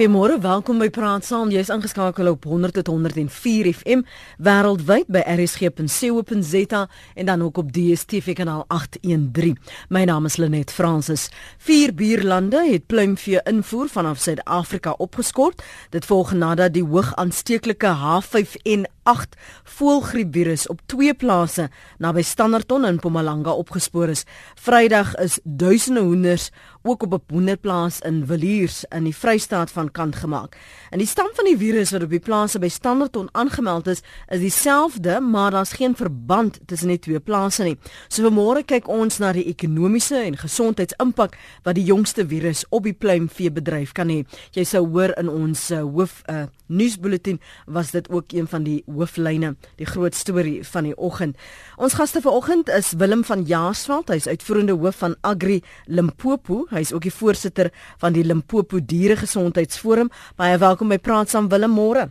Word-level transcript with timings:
Goeiemôre, 0.00 0.38
welkom 0.40 0.78
by 0.80 0.86
Praat 0.88 1.26
Saam. 1.28 1.50
Jy's 1.52 1.68
ingeskakel 1.68 2.30
op 2.30 2.46
100.104 2.48 3.66
FM 3.68 4.00
wêreldwyd 4.40 5.10
by 5.12 5.20
rsg.co.za 5.28 6.86
en 7.20 7.26
dan 7.28 7.42
ook 7.44 7.60
op 7.60 7.68
DStv 7.68 8.32
kanaal 8.38 8.64
813. 8.72 9.58
My 9.92 10.06
naam 10.08 10.24
is 10.24 10.38
Lenet 10.40 10.72
Fransis. 10.72 11.26
Vier 11.58 11.92
buurlande 11.92 12.62
het 12.70 12.86
pluimvee 12.88 13.42
invoer 13.44 13.92
vanaf 13.92 14.24
Suid-Afrika 14.24 14.94
opgeskort. 14.96 15.60
Dit 15.92 16.08
volg 16.08 16.32
nadat 16.32 16.72
die 16.72 16.84
hoog 16.84 17.12
aansteeklike 17.20 17.92
H5N8 17.92 19.36
voëlgriepvirus 19.76 20.64
op 20.72 20.80
twee 20.86 21.12
plase 21.14 21.68
naby 21.98 22.24
Standerton 22.24 22.88
in 22.88 22.96
Mpumalanga 22.96 23.52
opgespoor 23.52 24.08
is. 24.08 24.24
Vrydag 24.56 25.12
is 25.20 25.38
duisende 25.44 26.00
hoenders 26.00 26.50
ook 26.82 27.02
op 27.02 27.12
'n 27.12 27.32
hoenderplaas 27.32 27.98
in 28.00 28.26
Villiers 28.26 28.84
in 28.88 29.04
die 29.04 29.16
Vrystaat 29.16 29.70
van 29.70 29.90
kant 29.90 30.16
gemaak. 30.16 30.56
En 30.90 30.98
die 30.98 31.06
stam 31.06 31.28
van 31.32 31.44
die 31.44 31.56
virus 31.56 31.90
wat 31.90 32.02
op 32.02 32.10
die 32.10 32.20
plase 32.20 32.58
by 32.58 32.68
Standerton 32.68 33.28
aangemeld 33.32 33.86
is, 33.86 34.02
is 34.28 34.40
dieselfde, 34.40 35.20
maar 35.20 35.50
daar's 35.50 35.72
geen 35.72 35.96
verband 35.96 36.58
tussen 36.66 36.88
die 36.88 36.98
twee 36.98 37.20
plase 37.20 37.62
nie. 37.62 37.78
So 38.08 38.22
vanmôre 38.22 38.64
kyk 38.64 38.88
ons 38.88 39.18
na 39.18 39.32
die 39.32 39.44
ekonomiese 39.44 40.16
en 40.16 40.36
gesondheidsimpak 40.36 41.36
wat 41.62 41.74
die 41.74 41.84
jongste 41.84 42.26
virus 42.26 42.64
op 42.68 42.84
die 42.84 42.92
pluimveebedryf 42.92 43.92
kan 43.92 44.08
hê. 44.08 44.24
Jy 44.50 44.64
sou 44.64 44.86
hoor 44.88 45.14
in 45.18 45.28
ons 45.28 45.70
uh, 45.70 45.82
hoof 45.82 46.22
uh, 46.30 46.44
nuusbulletin 46.70 47.40
was 47.66 47.90
dit 47.90 48.10
ook 48.10 48.32
een 48.32 48.48
van 48.48 48.62
die 48.62 48.82
hooflyne, 48.86 49.54
die 49.76 49.86
groot 49.86 50.14
storie 50.14 50.60
van 50.66 50.84
die 50.84 50.96
oggend. 50.96 51.36
Ons 51.76 51.94
gaste 51.98 52.22
vanoggend 52.22 52.68
is 52.68 52.92
Willem 52.98 53.24
van 53.24 53.44
Jaarsveld, 53.44 54.08
hy's 54.08 54.28
uitvoerende 54.30 54.76
hoof 54.78 55.02
van 55.02 55.16
Agri 55.26 55.60
Limpopo. 55.86 56.66
Hy's 56.70 56.92
ook 56.94 57.02
die 57.02 57.14
voorsitter 57.14 57.70
van 57.98 58.14
die 58.14 58.22
Limpopo 58.24 58.78
Dieregesondheidsforum. 58.78 60.10
Baie 60.38 60.58
welkom 60.58 60.92
by 60.92 61.00
Praat 61.02 61.32
saam 61.32 61.48
Willem 61.50 61.74
môre. 61.74 62.06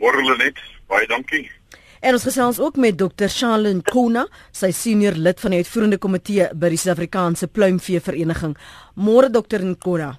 Môre 0.00 0.22
Lenet, 0.24 0.60
baie 0.88 1.04
dankie. 1.10 1.44
En 2.04 2.16
ons 2.16 2.24
gesels 2.24 2.58
ook 2.60 2.76
met 2.80 2.96
Dr. 3.00 3.28
Shalin 3.28 3.82
Kona, 3.84 4.26
sy 4.52 4.70
senior 4.72 5.16
lid 5.16 5.40
van 5.40 5.52
die 5.52 5.60
uitvoerende 5.60 5.98
komitee 6.00 6.50
by 6.52 6.70
die 6.72 6.80
Suid-Afrikaanse 6.80 7.48
Pluimvee 7.52 8.00
Vereniging. 8.04 8.56
Môre 8.96 9.28
Dr. 9.32 9.64
Kona. 9.80 10.14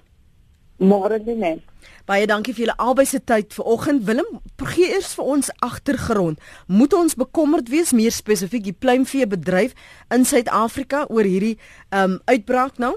Môre 0.77 1.17
Lenet. 1.25 1.63
Baie 2.05 2.27
dankie 2.29 2.53
vir 2.53 2.67
julle 2.67 2.77
albei 2.77 3.07
se 3.09 3.17
tyd 3.25 3.53
vanoggend. 3.57 4.03
Willem, 4.05 4.27
gee 4.69 4.91
eers 4.93 5.15
vir 5.17 5.31
ons 5.33 5.49
agtergrond. 5.65 6.41
Moet 6.67 6.93
ons 6.93 7.17
bekommerd 7.17 7.71
wees 7.73 7.93
meer 7.97 8.13
spesifiek 8.13 8.67
die 8.67 8.75
pluimvee 8.77 9.25
bedryf 9.29 9.73
in 10.13 10.25
Suid-Afrika 10.29 11.07
oor 11.09 11.25
hierdie 11.25 11.55
ehm 11.89 12.17
um, 12.17 12.19
uitbraak 12.29 12.77
nou? 12.77 12.93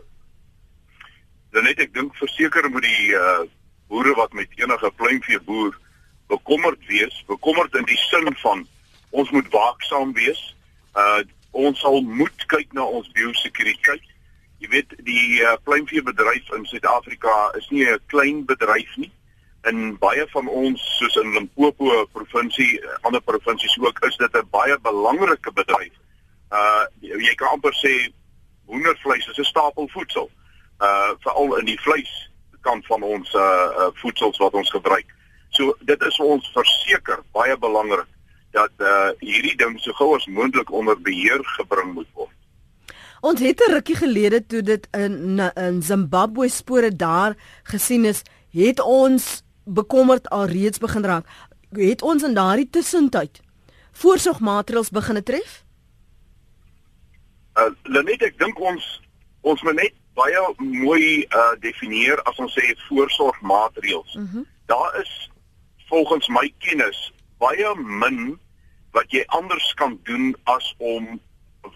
Dan 1.50 1.64
net 1.64 1.80
ek 1.80 1.94
dink 1.96 2.16
verseker 2.16 2.68
moet 2.70 2.84
die 2.84 3.14
uh 3.16 3.46
boere 3.88 4.12
wat 4.18 4.34
met 4.36 4.50
enige 4.60 4.90
pluimvee 5.00 5.40
boer 5.40 5.72
bekommerd 6.28 6.82
wees, 6.86 7.24
bekommerd 7.26 7.74
in 7.74 7.86
die 7.88 7.96
sin 7.96 8.34
van 8.42 8.66
ons 9.10 9.30
moet 9.30 9.48
waaksaam 9.52 10.12
wees. 10.12 10.40
Uh 10.92 11.24
ons 11.50 11.80
sal 11.80 12.02
moet 12.04 12.44
kyk 12.52 12.74
na 12.76 12.84
ons 12.84 13.08
biosekuriteit. 13.16 14.04
Jy 14.60 14.68
weet 14.74 14.92
die 15.06 15.40
uh, 15.40 15.54
pluimveebedryf 15.64 16.50
in 16.54 16.66
Suid-Afrika 16.68 17.32
is 17.56 17.68
nie 17.72 17.86
'n 17.88 17.98
klein 18.12 18.44
bedryf 18.44 18.96
nie. 18.96 19.10
In 19.70 19.96
baie 19.98 20.26
van 20.34 20.48
ons 20.48 20.84
soos 20.98 21.16
in 21.16 21.32
Limpopo 21.32 22.04
provinsie, 22.12 22.78
ander 23.00 23.22
provinsies 23.24 23.78
ook, 23.80 24.04
is 24.04 24.16
dit 24.16 24.36
'n 24.36 24.48
baie 24.50 24.76
belangrike 24.78 25.52
bedryf. 25.52 25.94
Uh 26.52 26.84
jy 27.00 27.34
kan 27.34 27.56
amper 27.56 27.72
sê 27.72 28.12
hoendervleis 28.66 29.26
is 29.26 29.38
'n 29.38 29.44
stapel 29.44 29.88
voedsel 29.88 30.30
uh 30.80 31.10
veral 31.24 31.56
in 31.58 31.64
die 31.64 31.80
vleis 31.80 32.10
kant 32.60 32.86
van 32.86 33.02
ons 33.02 33.34
uh, 33.34 33.42
uh 33.42 33.90
voedsels 34.02 34.38
wat 34.38 34.54
ons 34.54 34.70
gebruik. 34.70 35.06
So 35.50 35.74
dit 35.80 36.02
is 36.02 36.18
ons 36.20 36.50
verseker 36.54 37.22
baie 37.32 37.56
belangrik 37.58 38.06
dat 38.56 38.72
uh 38.78 39.10
hierdie 39.20 39.56
ding 39.56 39.78
so 39.80 39.92
gou 39.92 40.14
as 40.16 40.26
moontlik 40.26 40.70
onder 40.72 40.98
beheer 41.00 41.42
gebring 41.56 41.94
moet 41.94 42.10
word. 42.14 42.34
Ons 43.20 43.40
het 43.40 43.60
'n 43.60 43.72
rukkie 43.72 43.96
gelede 43.96 44.46
toe 44.46 44.62
dit 44.62 44.88
in 44.92 45.40
in 45.54 45.82
Zimbabwe 45.82 46.48
spore 46.48 46.96
daar 46.96 47.34
gesien 47.62 48.04
is, 48.04 48.22
het 48.50 48.80
ons 48.80 49.42
bekommerd 49.64 50.28
al 50.30 50.46
reeds 50.46 50.78
begin 50.78 51.04
raak. 51.04 51.26
Het 51.70 52.02
ons 52.02 52.22
in 52.22 52.34
daardie 52.34 52.70
tussentyd 52.70 53.40
voorsorgmaatreëls 53.92 54.90
begin 54.90 55.22
tref? 55.22 55.64
Uh 57.58 57.70
Lenet, 57.82 58.22
ek 58.22 58.38
dink 58.38 58.60
ons 58.60 59.02
ons 59.40 59.62
moet 59.62 59.74
net 59.74 59.94
baie 60.18 60.42
mooi 60.58 61.26
uh 61.30 61.54
definieer 61.62 62.20
as 62.30 62.38
ons 62.42 62.54
sê 62.58 62.74
voorsorgmaatreëls. 62.88 64.14
Mm 64.14 64.28
-hmm. 64.32 64.46
Daar 64.66 65.00
is 65.00 65.30
volgens 65.88 66.28
my 66.28 66.52
kennis 66.58 67.12
baie 67.38 67.74
min 67.76 68.38
wat 68.90 69.10
jy 69.10 69.22
anders 69.26 69.74
kan 69.74 69.98
doen 70.02 70.36
as 70.44 70.74
om 70.78 71.20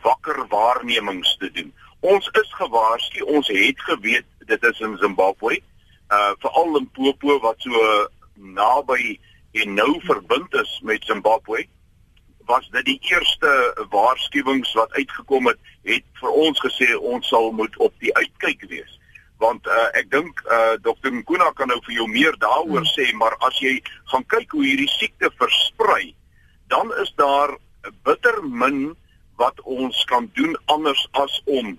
wakker 0.03 0.47
waarnemings 0.49 1.37
te 1.37 1.51
doen. 1.51 1.75
Ons 2.01 2.29
is 2.43 2.55
gewaarsku, 2.55 3.23
ons 3.25 3.49
het 3.49 3.81
geweet 3.81 4.27
dit 4.39 4.63
is 4.63 4.81
in 4.81 4.97
Zimbabwe, 4.97 5.61
uh 6.11 6.33
veral 6.39 6.77
in 6.79 6.91
Popo 6.91 7.39
wat 7.41 7.61
so 7.63 8.09
naby 8.35 9.19
en 9.53 9.75
nou 9.75 10.01
verbind 10.01 10.55
is 10.55 10.81
met 10.83 11.05
Zimbabwe 11.05 11.67
was 12.53 12.69
dit 12.77 12.85
die 12.85 12.99
eerste 13.13 13.51
waarskuwings 13.91 14.73
wat 14.79 14.93
uitgekom 14.99 15.49
het 15.51 15.61
het 15.89 16.05
vir 16.21 16.35
ons 16.45 16.61
gesê 16.65 16.93
ons 16.97 17.29
sal 17.33 17.53
moet 17.57 17.77
op 17.87 17.95
die 18.05 18.13
uitkyk 18.17 18.67
wees. 18.71 18.99
Want 19.43 19.67
uh, 19.67 19.89
ek 19.99 20.11
dink 20.13 20.43
uh, 20.47 20.75
dokter 20.85 21.15
Nkuna 21.15 21.51
kan 21.59 21.73
nou 21.73 21.81
vir 21.87 21.97
jou 22.01 22.09
meer 22.11 22.37
daaroor 22.43 22.85
sê 22.93 23.09
maar 23.19 23.37
as 23.49 23.59
jy 23.65 23.79
gaan 24.13 24.27
kyk 24.35 24.53
hoe 24.55 24.67
hierdie 24.67 24.91
siekte 24.99 25.33
versprei 25.41 26.13
dan 26.73 26.93
is 27.03 27.13
daar 27.21 27.57
bitter 28.07 28.43
min 28.43 28.93
wat 29.41 29.61
ons 29.65 30.05
kan 30.11 30.29
doen 30.39 30.55
anders 30.75 31.03
as 31.25 31.41
om 31.45 31.75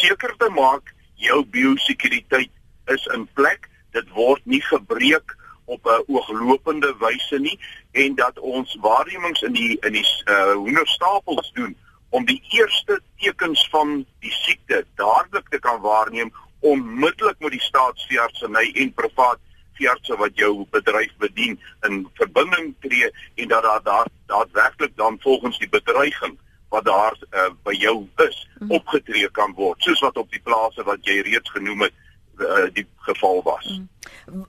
seker 0.00 0.34
te 0.40 0.48
maak 0.56 0.94
jou 1.20 1.42
biosekuriteit 1.54 2.52
is 2.94 3.06
in 3.14 3.28
plek 3.38 3.68
dit 3.96 4.10
word 4.16 4.42
nie 4.44 4.62
gebreek 4.64 5.36
op 5.74 5.86
'n 5.86 6.02
ooglopende 6.14 6.94
wyse 6.98 7.38
nie 7.38 7.58
en 7.92 8.14
dat 8.14 8.38
ons 8.38 8.76
waarnemings 8.80 9.42
in 9.42 9.52
die 9.52 9.76
in 9.80 9.92
die 9.92 10.06
uh, 10.24 10.52
hoenderstapels 10.52 11.50
doen 11.54 11.76
om 12.08 12.24
die 12.24 12.42
eerste 12.50 13.00
tekens 13.16 13.68
van 13.70 14.06
die 14.18 14.32
siekte 14.32 14.84
dadelik 14.94 15.48
te 15.48 15.58
kan 15.58 15.80
waarneem 15.80 16.32
onmiddellik 16.60 17.38
met 17.38 17.50
die 17.50 17.66
staatsveeartseny 17.68 18.70
en 18.74 18.92
privaat 18.94 19.38
veeartse 19.78 20.16
wat 20.16 20.34
jou 20.34 20.66
bedryf 20.70 21.12
bedien 21.18 21.60
in 21.88 22.02
verbinding 22.14 22.74
tree 22.80 23.10
en 23.34 23.48
dat 23.48 23.62
daar 23.62 23.82
daar 23.82 24.08
daadwerklik 24.26 24.96
dan 24.96 25.18
volgens 25.20 25.58
die 25.58 25.68
bedreiging 25.68 26.38
wat 26.68 26.84
daar 26.84 27.16
uh, 27.30 27.48
by 27.62 27.72
jou 27.72 28.08
is 28.26 28.48
mhm. 28.58 28.70
opgetree 28.70 29.30
kan 29.30 29.54
word 29.54 29.82
soos 29.82 30.00
wat 30.00 30.16
op 30.16 30.30
die 30.30 30.42
plase 30.44 30.82
wat 30.82 31.06
jy 31.06 31.20
reeds 31.26 31.50
genoem 31.50 31.86
het 31.88 31.94
uh, 32.40 32.68
die 32.74 32.86
geval 32.96 33.42
was. 33.42 33.64
Mm. 33.70 33.88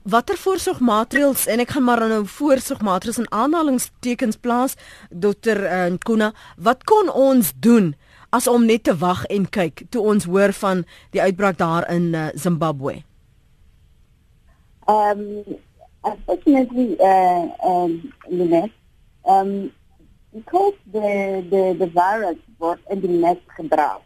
Watter 0.02 0.36
voorsorgmaatreëls 0.36 1.46
en 1.46 1.62
ek 1.62 1.74
gaan 1.74 1.84
maar 1.84 2.04
nou 2.08 2.22
voorsorgmaatreëls 2.26 3.18
in 3.22 3.30
aanhalingstekens 3.32 4.38
plaas 4.40 4.76
dokter 5.10 5.62
uh, 5.64 5.84
Nkuna, 5.94 6.32
wat 6.56 6.84
kon 6.84 7.10
ons 7.10 7.52
doen 7.56 7.92
as 8.32 8.46
om 8.48 8.64
net 8.64 8.86
te 8.88 8.94
wag 8.96 9.24
en 9.32 9.48
kyk 9.48 9.84
toe 9.92 10.02
ons 10.14 10.24
hoor 10.24 10.54
van 10.56 10.84
die 11.12 11.20
uitbraak 11.20 11.58
daar 11.60 11.88
in 11.92 12.14
uh, 12.14 12.28
Zimbabwe? 12.34 13.02
Um 14.88 15.44
unfortunately 16.02 16.96
uh 16.98 17.44
um 17.62 18.12
Lynette, 18.28 18.74
um 19.24 19.70
because 20.32 20.74
the 20.92 21.44
the 21.50 21.76
the 21.78 21.90
virus 21.94 22.40
was 22.58 22.78
in 22.90 23.00
the 23.00 23.08
nest 23.08 23.44
gebracht 23.46 24.02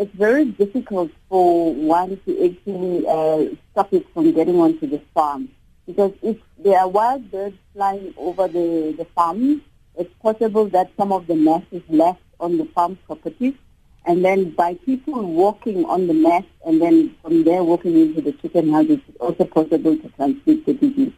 it's 0.00 0.14
very 0.14 0.46
difficult 0.46 1.10
for 1.28 1.74
one 1.74 2.18
to 2.24 2.44
actually 2.46 3.06
uh, 3.06 3.54
stop 3.72 3.92
it 3.92 4.06
from 4.14 4.32
getting 4.32 4.58
onto 4.58 4.86
the 4.86 5.00
farm. 5.12 5.50
Because 5.86 6.12
if 6.22 6.38
there 6.58 6.78
are 6.78 6.88
wild 6.88 7.30
birds 7.30 7.56
flying 7.74 8.14
over 8.16 8.48
the, 8.48 8.94
the 8.96 9.04
farm, 9.14 9.60
it's 9.98 10.12
possible 10.22 10.66
that 10.70 10.90
some 10.96 11.12
of 11.12 11.26
the 11.26 11.34
nest 11.34 11.66
is 11.70 11.82
left 11.90 12.22
on 12.38 12.56
the 12.56 12.64
farm 12.64 12.96
property. 13.06 13.58
And 14.06 14.24
then 14.24 14.52
by 14.52 14.76
people 14.86 15.22
walking 15.22 15.84
on 15.84 16.06
the 16.06 16.14
nest 16.14 16.48
and 16.64 16.80
then 16.80 17.14
from 17.20 17.44
there 17.44 17.62
walking 17.62 18.00
into 18.00 18.22
the 18.22 18.32
chicken 18.32 18.72
house, 18.72 18.86
it's 18.88 19.02
also 19.20 19.44
possible 19.44 19.98
to 19.98 20.08
transmit 20.16 20.64
the 20.64 20.72
disease. 20.72 21.12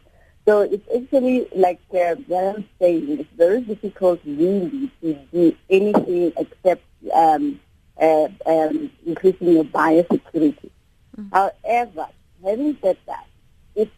So 0.45 0.59
it's 0.59 0.85
actually 0.93 1.47
like 1.55 1.79
uh, 1.91 2.19
Darren 2.27 2.65
saying, 2.79 3.17
it's 3.17 3.29
very 3.37 3.61
difficult 3.61 4.19
really 4.25 4.91
to 5.01 5.13
do 5.31 5.55
anything 5.69 6.33
except 6.35 6.83
um, 7.13 7.61
uh, 8.01 8.27
um, 8.45 8.91
increasing 9.05 9.53
your 9.53 9.63
biosecurity. 9.65 10.69
Mm-hmm. 11.17 11.29
However, 11.31 12.07
having 12.43 12.77
said 12.81 12.97
that, 13.05 13.27
if 13.75 13.89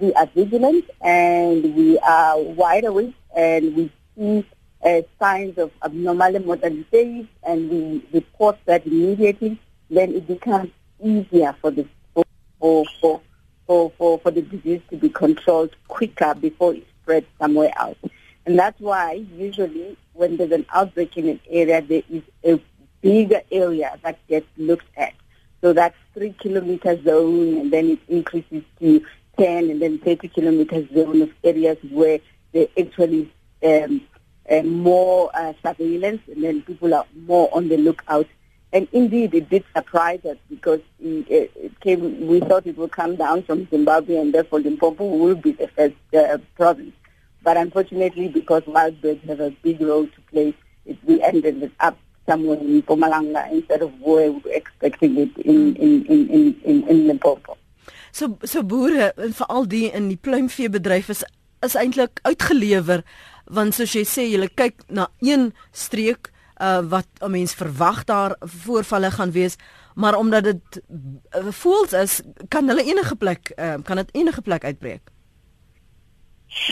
we 0.00 0.12
are 0.14 0.26
vigilant 0.26 0.84
and 1.00 1.74
we 1.74 1.98
are 1.98 2.40
wide 2.40 2.84
awake 2.84 3.14
and 3.34 3.76
we 3.76 3.92
see 4.16 4.46
uh, 4.84 5.02
signs 5.18 5.58
of 5.58 5.70
abnormal 5.84 6.38
mortality 6.40 7.28
and 7.42 7.70
we 7.70 8.04
report 8.12 8.58
that 8.66 8.86
immediately, 8.86 9.58
then 9.90 10.14
it 10.14 10.26
becomes 10.26 10.70
easier 11.02 11.54
for 11.60 11.70
the 11.70 11.86
for, 12.14 12.84
for, 13.00 13.20
for, 13.66 13.90
for, 13.98 14.18
for 14.20 14.30
the 14.30 14.42
disease 14.42 14.80
to 14.90 14.96
be 14.96 15.08
controlled 15.08 15.74
quicker 15.88 16.34
before 16.34 16.74
it 16.74 16.86
spreads 17.02 17.26
somewhere 17.40 17.72
else. 17.76 17.98
And 18.46 18.58
that's 18.58 18.78
why 18.80 19.24
usually 19.34 19.96
when 20.12 20.36
there's 20.36 20.52
an 20.52 20.66
outbreak 20.72 21.16
in 21.16 21.28
an 21.28 21.40
area, 21.48 21.80
there 21.80 22.02
is 22.10 22.22
a 22.44 22.60
bigger 23.02 23.42
area 23.50 23.98
that 24.02 24.18
gets 24.28 24.46
looked 24.56 24.88
at. 24.96 25.12
So 25.60 25.72
that's 25.72 25.96
three 26.14 26.34
kilometer 26.40 27.00
zone 27.02 27.58
and 27.58 27.72
then 27.72 27.90
it 27.90 27.98
increases 28.08 28.64
to 28.80 29.04
10 29.38 29.70
and 29.70 29.82
then 29.82 29.98
30 29.98 30.28
kilometer 30.28 30.86
zone 30.94 31.22
of 31.22 31.30
areas 31.44 31.78
where 31.90 32.18
there 32.52 32.68
actually 32.78 33.32
um, 33.64 34.00
uh, 34.50 34.62
more 34.62 35.30
uh, 35.34 35.52
surveillance 35.62 36.22
and 36.28 36.42
then 36.42 36.62
people 36.62 36.94
are 36.94 37.06
more 37.26 37.48
on 37.52 37.68
the 37.68 37.76
lookout. 37.76 38.26
And 38.72 38.88
indeed, 38.92 39.34
it 39.34 39.50
did 39.50 39.64
surprise 39.76 40.24
us 40.24 40.38
because 40.48 40.80
it, 40.98 41.78
came. 41.80 42.26
We 42.26 42.40
thought 42.40 42.66
it 42.66 42.78
would 42.78 42.92
come 42.92 43.16
down 43.16 43.42
from 43.42 43.68
Zimbabwe, 43.68 44.16
and 44.16 44.32
therefore 44.32 44.60
Limpopo 44.60 45.04
will 45.04 45.34
be 45.34 45.52
the 45.52 45.68
first 45.68 45.94
uh, 46.16 46.38
province. 46.56 46.94
But 47.42 47.58
unfortunately, 47.58 48.28
because 48.28 48.62
wild 48.66 48.98
birds 49.02 49.22
have 49.26 49.40
a 49.40 49.50
big 49.50 49.78
role 49.82 50.06
to 50.06 50.20
play, 50.30 50.54
it, 50.86 50.96
we 51.04 51.22
ended 51.22 51.70
up 51.80 51.98
somewhere 52.26 52.60
in 52.60 52.82
Pomalanga 52.82 53.50
instead 53.50 53.82
of 53.82 53.90
where 54.00 54.30
we 54.30 54.40
were 54.44 54.54
expecting 54.54 55.18
it 55.18 55.36
in 55.38 55.74
in 55.76 56.06
in 56.06 56.28
in, 56.28 56.60
in, 56.64 56.88
in 56.88 57.06
Limpopo. 57.06 57.56
So 58.12 58.38
so 58.42 58.62
boere 58.62 59.12
en 59.16 59.32
veral 59.32 59.68
die 59.68 59.90
in 59.90 60.08
die 60.08 60.20
pluimveebedryf 60.20 61.08
is 61.08 61.24
is 61.62 61.78
eintlik 61.78 62.20
uitgelewer 62.22 63.02
want 63.46 63.74
soos 63.74 63.94
jy 63.94 64.04
sê 64.06 64.26
jy 64.30 64.48
kyk 64.54 64.82
na 64.88 65.08
een 65.20 65.52
streek 65.72 66.30
uh, 66.60 66.82
wat 66.82 67.08
'n 67.20 67.30
mens 67.30 67.54
verwag 67.54 68.04
daar 68.04 68.36
voorvalle 68.40 69.10
gaan 69.10 69.32
wees 69.32 69.56
maar 69.94 70.18
omdat 70.18 70.44
dit 70.44 70.82
uh, 71.36 71.50
voels 71.50 71.92
is 71.92 72.20
kan 72.48 72.68
hulle 72.68 72.84
enige 72.84 73.16
plek 73.16 73.52
uh, 73.56 73.74
kan 73.84 73.96
dit 73.96 74.08
enige 74.12 74.42
plek 74.42 74.64
uitbreek 74.64 75.12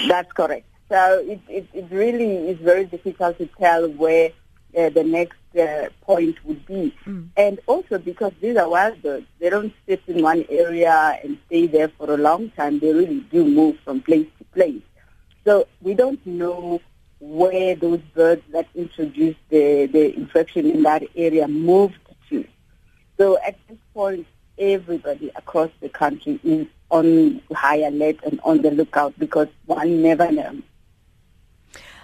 That's 0.09 0.33
correct. 0.33 0.67
So 0.89 1.21
it, 1.25 1.41
it, 1.49 1.67
it 1.73 1.87
really 1.91 2.49
is 2.51 2.59
very 2.59 2.85
difficult 2.85 3.39
to 3.39 3.49
tell 3.59 3.89
where 3.89 4.31
uh, 4.77 4.91
the 4.91 5.05
next 5.05 5.39
uh, 5.59 5.89
point 6.03 6.37
would 6.45 6.65
be. 6.67 6.95
Mm. 7.07 7.29
And 7.37 7.61
also 7.67 7.99
because 7.99 8.33
these 8.41 8.57
are 8.57 8.69
wild 8.69 9.03
birds, 9.03 9.27
they 9.39 9.51
don't 9.51 9.73
sit 9.87 10.03
in 10.07 10.23
one 10.23 10.45
area 10.49 11.19
and 11.23 11.39
stay 11.47 11.67
there 11.67 11.89
for 11.89 12.11
a 12.13 12.17
long 12.17 12.51
time. 12.51 12.79
They 12.79 12.93
really 12.93 13.21
do 13.31 13.45
move 13.45 13.79
from 13.85 14.01
place 14.01 14.27
to 14.39 14.45
place. 14.47 14.83
So 15.45 15.67
we 15.81 15.95
don't 15.95 16.25
know 16.27 16.81
where 17.21 17.75
those 17.75 18.01
birds 18.15 18.43
that 18.53 18.67
introduced 18.75 19.39
the, 19.51 19.87
the 19.87 20.15
infection 20.17 20.67
in 20.71 20.83
that 20.85 21.03
area 21.15 21.47
moved 21.49 21.99
to. 22.31 22.47
So 23.19 23.39
at 23.47 23.57
this 23.69 23.79
point, 23.93 24.27
everybody 24.59 25.31
across 25.37 25.71
the 25.81 25.89
country 25.89 26.39
is 26.43 26.67
on 26.91 27.41
high 27.53 27.83
alert 27.83 28.17
and 28.25 28.41
on 28.45 28.63
the 28.63 28.71
lookout 28.71 29.19
because 29.19 29.49
one 29.67 30.03
never 30.03 30.31
knows. 30.31 30.63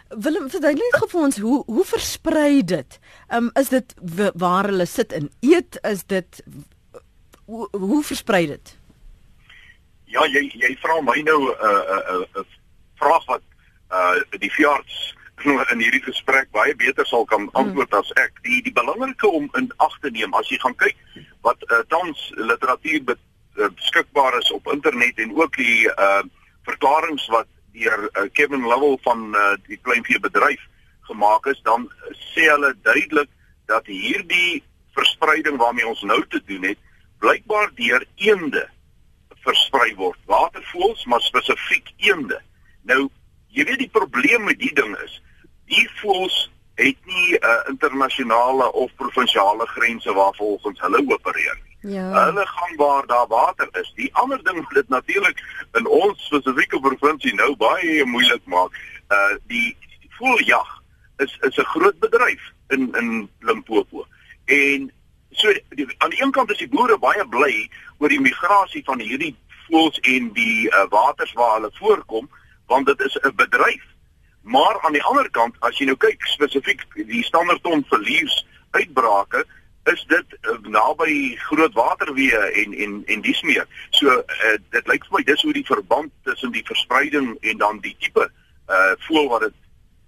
Willem, 0.08 0.50
verduidelik 0.50 0.97
gou 1.00 1.08
vir 1.11 1.20
ons 1.26 1.38
hoe 1.43 1.56
hoe 1.67 1.85
versprei 1.85 2.62
dit? 2.62 2.99
Um 3.35 3.50
is 3.58 3.73
dit 3.75 3.94
waar 4.38 4.69
hulle 4.70 4.87
sit 4.87 5.12
en 5.12 5.31
eet? 5.41 5.79
Is 5.82 6.05
dit 6.06 6.43
hoe, 7.44 7.67
hoe 7.70 8.03
versprei 8.05 8.47
dit? 8.47 8.76
Ja, 10.06 10.23
jy 10.31 10.47
jy 10.55 10.76
vra 10.82 11.00
my 11.03 11.19
nou 11.26 11.41
'n 11.43 11.50
uh, 11.50 11.82
'n 11.97 12.14
uh, 12.14 12.23
'n 12.23 12.41
uh, 12.41 12.47
vraag 13.03 13.26
wat 13.26 13.43
uh 13.91 14.38
die 14.38 14.53
veearts 14.53 15.14
in 15.73 15.82
hierdie 15.82 16.03
gesprek 16.03 16.50
baie 16.50 16.75
beter 16.76 17.06
sal 17.06 17.25
kan 17.25 17.41
hmm. 17.41 17.55
antwoord 17.55 17.91
hmm. 17.91 17.99
as 17.99 18.12
ek. 18.23 18.38
Die 18.43 18.62
die 18.62 18.73
belangrike 18.73 19.26
om 19.26 19.50
in 19.59 19.73
ag 19.76 19.99
te 20.00 20.11
neem 20.11 20.35
as 20.35 20.49
jy 20.49 20.59
gaan 20.62 20.76
kyk 20.76 20.97
wat 21.43 21.59
uh, 21.70 21.82
tans 21.88 22.31
literatuur 22.37 23.02
uh, 23.11 23.69
beskikbaar 23.75 24.38
is 24.38 24.50
op 24.50 24.70
internet 24.73 25.19
en 25.19 25.35
ook 25.35 25.56
die 25.56 25.91
uh 25.91 26.23
verklarings 26.67 27.26
wat 27.31 27.47
deur 27.76 28.06
uh, 28.08 28.26
Kevin 28.32 28.64
Lovell 28.64 28.99
van 29.05 29.28
uh, 29.34 29.52
die 29.69 29.78
kleinvee 29.82 30.20
bedryf 30.20 30.62
gemaak 31.08 31.46
is, 31.52 31.61
dan 31.62 31.87
sê 32.32 32.49
hulle 32.50 32.73
duidelik 32.82 33.31
dat 33.70 33.87
hierdie 33.87 34.62
verspreiding 34.96 35.58
waarmee 35.61 35.87
ons 35.87 36.02
nou 36.02 36.20
te 36.32 36.40
doen 36.49 36.64
het, 36.70 36.81
blykbaar 37.23 37.70
deur 37.78 38.05
eende 38.17 38.64
versprei 39.46 39.94
word. 39.94 40.19
Watervoëls, 40.31 41.05
maar 41.06 41.23
spesifiek 41.23 41.93
eende. 42.08 42.40
Nou, 42.88 43.06
jy 43.55 43.64
weet 43.69 43.84
die 43.84 43.93
probleem 43.93 44.46
met 44.49 44.58
die 44.58 44.73
ding 44.75 44.96
is, 45.05 45.20
die 45.70 45.87
voëls 46.00 46.46
het 46.76 46.99
nie 47.08 47.28
'n 47.32 47.44
uh, 47.44 47.62
internasionale 47.73 48.73
of 48.73 48.94
provinsiale 48.96 49.67
grense 49.67 50.12
waar 50.12 50.34
volgens 50.37 50.81
hulle 50.81 51.00
opereer 51.08 51.56
nie. 51.62 51.65
Ja. 51.87 52.25
Hulle 52.25 52.47
gaan 52.47 52.77
waar 52.77 53.06
daar 53.06 53.27
water 53.27 53.69
is. 53.73 53.93
Die 53.94 54.15
ander 54.15 54.44
ding 54.44 54.56
wat 54.56 54.75
dit 54.75 54.88
natuurlik 54.88 55.43
in 55.73 55.87
ons 55.87 56.25
spesifieke 56.27 56.81
provinsie 56.81 57.35
nou 57.35 57.56
baie 57.56 58.05
moeilik 58.05 58.43
maak, 58.44 58.75
uh 59.09 59.37
die 59.47 59.77
voeljag 60.19 60.83
is 61.23 61.37
is 61.41 61.56
'n 61.56 61.71
groot 61.75 61.99
bedryf 61.99 62.43
in 62.69 62.94
in 62.94 63.31
Limpopo. 63.41 64.06
En 64.44 64.93
so 65.31 65.53
die, 65.69 65.87
aan 65.99 66.11
die 66.11 66.23
een 66.23 66.31
kant 66.31 66.50
is 66.50 66.59
die 66.59 66.69
boere 66.69 66.99
baie 66.99 67.29
bly 67.29 67.71
oor 67.99 68.09
die 68.09 68.21
migrasie 68.21 68.83
van 68.85 69.00
hierdie 69.00 69.37
voëls 69.69 69.99
en 69.99 70.33
die 70.33 70.67
uh, 70.71 70.88
waters 70.88 71.33
waar 71.33 71.55
hulle 71.55 71.71
voorkom, 71.73 72.31
want 72.67 72.87
dit 72.87 73.00
is 73.00 73.19
'n 73.23 73.35
bedryf. 73.35 73.85
Maar 74.43 74.81
aan 74.81 74.93
die 74.93 75.03
ander 75.03 75.31
kant, 75.31 75.55
as 75.61 75.79
jy 75.79 75.87
nou 75.87 75.97
kyk 75.97 76.27
spesifiek 76.27 76.83
die 76.94 77.25
standaardton 77.25 77.85
verlies 77.88 78.47
uitbrake, 78.71 79.47
is 79.87 80.05
dit 80.09 80.38
uh, 80.41 80.56
naby 80.62 81.37
groot 81.49 81.75
waterweë 81.75 82.43
en 82.62 82.75
en 82.75 83.03
en 83.06 83.21
dis 83.21 83.43
meer. 83.43 83.67
So 83.91 84.11
uh, 84.11 84.56
dit 84.75 84.88
lyk 84.91 85.06
vir 85.06 85.19
my 85.19 85.23
dis 85.29 85.43
hoe 85.47 85.53
die 85.55 85.67
verband 85.67 86.12
tussen 86.27 86.53
die 86.55 86.65
verspreiding 86.67 87.37
en 87.41 87.62
dan 87.62 87.81
die 87.85 87.94
tipe 88.03 88.27
uh 88.67 88.94
voel 89.06 89.29
wat 89.31 89.47
dit 89.47 89.56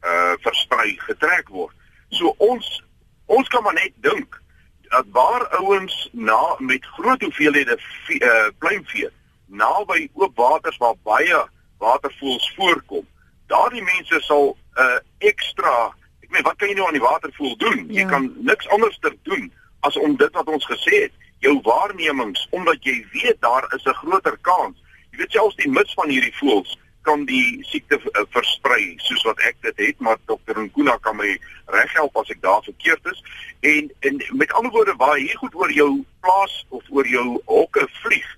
uh 0.03 0.35
versprei 0.43 0.97
getrek 1.05 1.53
word. 1.55 1.75
So 2.11 2.35
ons 2.39 2.83
ons 3.27 3.49
kan 3.49 3.63
maar 3.63 3.79
net 3.79 3.95
dink 4.03 4.41
dat 4.89 5.07
waar 5.13 5.47
ouens 5.61 6.09
na 6.13 6.57
met 6.59 6.87
groot 6.97 7.23
hoeveelhede 7.23 7.79
uh 8.19 8.49
pluimvee 8.59 9.13
naby 9.47 10.09
oop 10.15 10.35
waters 10.37 10.77
waar 10.77 10.99
baie 11.03 11.45
watervoëls 11.79 12.51
voorkom, 12.57 13.07
daardie 13.47 13.83
mense 13.83 14.21
sal 14.27 14.57
uh, 14.75 14.99
ekstra 15.19 15.95
Ek 16.29 16.35
meen, 16.35 16.45
wat 16.45 16.59
kan 16.61 16.69
jy 16.69 16.75
nou 16.77 16.85
aan 16.85 16.97
die 16.99 17.01
watervoël 17.01 17.55
doen? 17.57 17.85
Ja. 17.87 18.03
Jy 18.03 18.05
kan 18.11 18.25
niks 18.45 18.67
anders 18.75 18.99
ter 19.01 19.15
doen 19.25 19.47
as 19.81 19.97
om 19.97 20.17
dit 20.17 20.33
wat 20.33 20.47
ons 20.47 20.67
gesê 20.67 21.03
het, 21.07 21.13
jou 21.39 21.61
waarnemings 21.63 22.47
omdat 22.51 22.85
jy 22.85 23.07
weet 23.13 23.41
daar 23.41 23.67
is 23.75 23.85
'n 23.85 24.01
groter 24.03 24.39
kans. 24.41 24.77
Jy 25.11 25.19
weet 25.19 25.33
selfs 25.33 25.57
die 25.57 25.71
mis 25.71 25.95
van 25.95 26.09
hierdie 26.09 26.35
voëls 26.41 26.79
kan 27.03 27.25
die 27.25 27.59
siekte 27.65 27.97
uh, 27.97 28.25
versprei 28.35 28.95
soos 28.97 29.23
wat 29.23 29.41
ek 29.49 29.57
dit 29.61 29.77
het, 29.77 30.01
maar 30.01 30.19
dokter 30.27 30.59
Nkuna 30.61 30.99
kan 31.01 31.17
my 31.17 31.39
reghelp 31.67 32.17
as 32.17 32.31
ek 32.35 32.43
daar 32.43 32.63
verkeerd 32.63 33.07
is. 33.13 33.23
En 33.61 33.93
en 34.01 34.21
met 34.41 34.53
ander 34.53 34.73
woorde 34.73 34.95
waar 34.97 35.17
hier 35.17 35.39
goed 35.39 35.55
oor 35.55 35.73
jou 35.73 36.05
plaas 36.21 36.67
of 36.69 36.85
oor 36.91 37.07
jou 37.07 37.41
hokke 37.45 37.89
vlieg, 38.03 38.29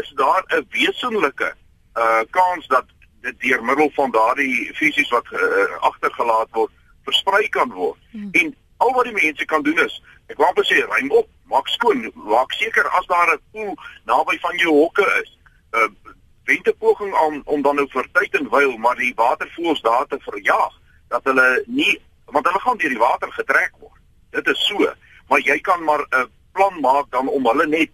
is 0.00 0.12
daar 0.16 0.44
'n 0.48 0.66
wesenlike 0.70 1.54
uh 1.94 2.22
kans 2.30 2.66
dat 2.66 2.86
dit 3.22 3.40
deur 3.40 3.64
middel 3.64 3.90
van 3.94 4.10
daardie 4.10 4.70
fisies 4.74 5.08
wat 5.08 5.26
uh, 5.32 5.76
agtergelaat 5.80 6.48
word 6.52 6.72
versprei 7.04 7.48
kan 7.48 7.70
word. 7.72 7.98
Hmm. 8.10 8.28
En 8.32 8.56
al 8.84 8.92
wat 8.96 9.08
die 9.08 9.16
mense 9.16 9.44
kan 9.52 9.64
doen 9.66 9.80
is 9.84 9.96
ek 10.32 10.40
wou 10.40 10.50
net 10.56 10.68
sê 10.68 10.80
ruim 10.84 11.10
op, 11.12 11.28
maak 11.52 11.68
skoon, 11.68 12.06
maak 12.14 12.52
seker 12.56 12.86
as 12.98 13.06
daar 13.06 13.34
'n 13.34 13.42
poel 13.52 13.74
naby 14.04 14.38
van 14.40 14.56
jou 14.56 14.72
hokke 14.72 15.06
is. 15.22 15.30
'n 15.72 15.78
uh, 15.78 16.12
Wente 16.44 16.74
poging 16.78 17.14
om 17.26 17.42
om 17.44 17.62
dan 17.62 17.76
nou 17.76 17.86
vir 17.88 18.06
tyd 18.12 18.34
en 18.34 18.48
wyl 18.52 18.76
maar 18.78 18.96
die 18.96 19.14
watervoëls 19.16 19.80
daar 19.80 20.06
te 20.06 20.18
verjaag 20.20 20.74
dat 21.08 21.24
hulle 21.24 21.62
nie 21.66 22.00
want 22.26 22.46
hulle 22.46 22.60
gaan 22.60 22.76
deur 22.76 22.92
die 22.92 22.98
water 22.98 23.32
getrek 23.32 23.72
word. 23.80 24.00
Dit 24.30 24.46
is 24.46 24.66
so, 24.66 24.92
maar 25.28 25.40
jy 25.40 25.58
kan 25.60 25.84
maar 25.84 26.04
'n 26.10 26.28
plan 26.52 26.80
maak 26.80 27.10
dan 27.10 27.28
om 27.28 27.46
hulle 27.46 27.66
net 27.66 27.90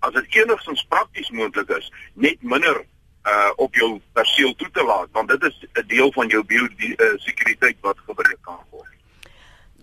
as 0.00 0.12
dit 0.12 0.34
enigstens 0.34 0.86
prakties 0.88 1.30
moontlik 1.30 1.68
is, 1.68 1.92
net 2.14 2.42
minder 2.42 2.84
uh 3.26 3.50
op 3.56 3.74
jou 3.74 4.00
perseel 4.12 4.54
toe 4.54 4.70
te 4.70 4.84
laat 4.84 5.08
want 5.12 5.28
dit 5.28 5.42
is 5.42 5.66
'n 5.74 5.86
deel 5.86 6.12
van 6.12 6.28
jou 6.28 6.44
biosekuriteit 6.44 7.76
uh, 7.76 7.82
wat 7.82 7.98
gebruik 8.06 8.38
kan 8.40 8.62
word. 8.70 8.77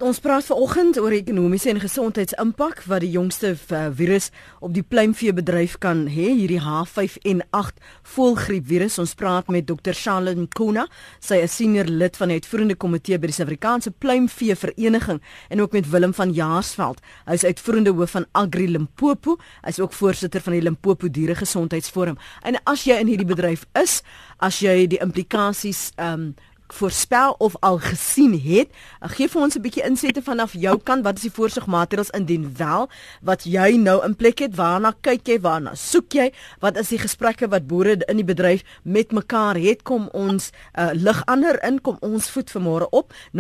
Ons 0.03 0.17
praat 0.19 0.43
vanoggend 0.43 0.97
oor 0.99 1.13
ekonomiese 1.15 1.69
en 1.71 1.77
gesondheidsimpak 1.79 2.81
wat 2.91 2.99
die 2.99 3.13
jongste 3.13 3.53
uh, 3.55 3.85
virus 3.95 4.25
op 4.59 4.73
die 4.75 4.83
pluimveebedryf 4.83 5.77
kan 5.79 6.01
hê, 6.11 6.33
hierdie 6.35 6.59
H5N8 6.59 7.77
voëlgriep 8.11 8.65
virus. 8.67 8.97
Ons 8.99 9.13
praat 9.15 9.47
met 9.47 9.63
Dr. 9.69 9.95
Shalin 9.95 10.49
Kona, 10.51 10.83
sy 11.23 11.37
is 11.45 11.55
senior 11.55 11.87
lid 11.87 12.19
van 12.19 12.27
die 12.27 12.41
uitvoerende 12.41 12.75
komitee 12.75 13.15
by 13.15 13.29
die 13.31 13.37
Suid-Afrikaanse 13.37 13.93
Pluimvee 13.95 14.57
Vereniging 14.59 15.21
en 15.47 15.63
ook 15.63 15.77
met 15.77 15.87
Willem 15.93 16.15
van 16.17 16.33
Jaarsveld. 16.35 16.99
Hy 17.29 17.37
is 17.39 17.47
uitvoerende 17.47 17.93
hoof 17.95 18.17
van 18.17 18.27
Agri 18.35 18.67
Limpopo, 18.73 19.37
hy 19.63 19.71
is 19.71 19.79
ook 19.79 19.95
voorsitter 19.95 20.43
van 20.43 20.57
die 20.57 20.65
Limpopo 20.65 21.07
Dieregesondheidsforum. 21.07 22.19
En 22.43 22.59
as 22.67 22.83
jy 22.83 22.99
in 22.99 23.13
hierdie 23.13 23.31
bedryf 23.31 23.63
is, 23.79 24.01
as 24.43 24.59
jy 24.59 24.75
die 24.91 24.99
implikasies 24.99 25.93
ehm 25.95 26.27
um, 26.27 26.27
voorspel 26.67 27.35
of 27.37 27.55
al 27.59 27.77
gesien 27.77 28.41
het. 28.41 28.67
Gee 28.99 29.29
vir 29.29 29.41
ons 29.41 29.55
'n 29.55 29.61
bietjie 29.61 29.85
insette 29.85 30.21
vanaf 30.21 30.53
jou 30.53 30.79
kant. 30.83 31.03
Wat 31.03 31.15
is 31.15 31.21
die 31.21 31.31
voorsorgmaatreëls 31.31 32.09
indien 32.09 32.53
wel 32.57 32.89
wat 33.21 33.43
jy 33.43 33.77
nou 33.77 34.05
in 34.05 34.15
plek 34.15 34.39
het? 34.39 34.55
Waarna 34.55 34.93
kyk 35.01 35.27
jy? 35.27 35.39
Waarna 35.39 35.75
soek 35.75 36.13
jy? 36.13 36.33
Wat 36.59 36.77
is 36.77 36.87
die 36.87 36.99
gesprekke 36.99 37.47
wat 37.47 37.67
boere 37.67 37.97
in 38.07 38.15
die 38.15 38.25
bedryf 38.25 38.63
met 38.83 39.11
mekaar 39.11 39.55
het? 39.55 39.83
Kom 39.83 40.09
ons 40.11 40.51
uh, 40.79 40.89
lig 40.93 41.25
ander 41.25 41.63
in. 41.63 41.81
Kom 41.81 41.97
ons 41.99 42.29
voet 42.29 42.51
vanmôre 42.51 42.89
op 42.89 43.13
0891104553. 43.33 43.39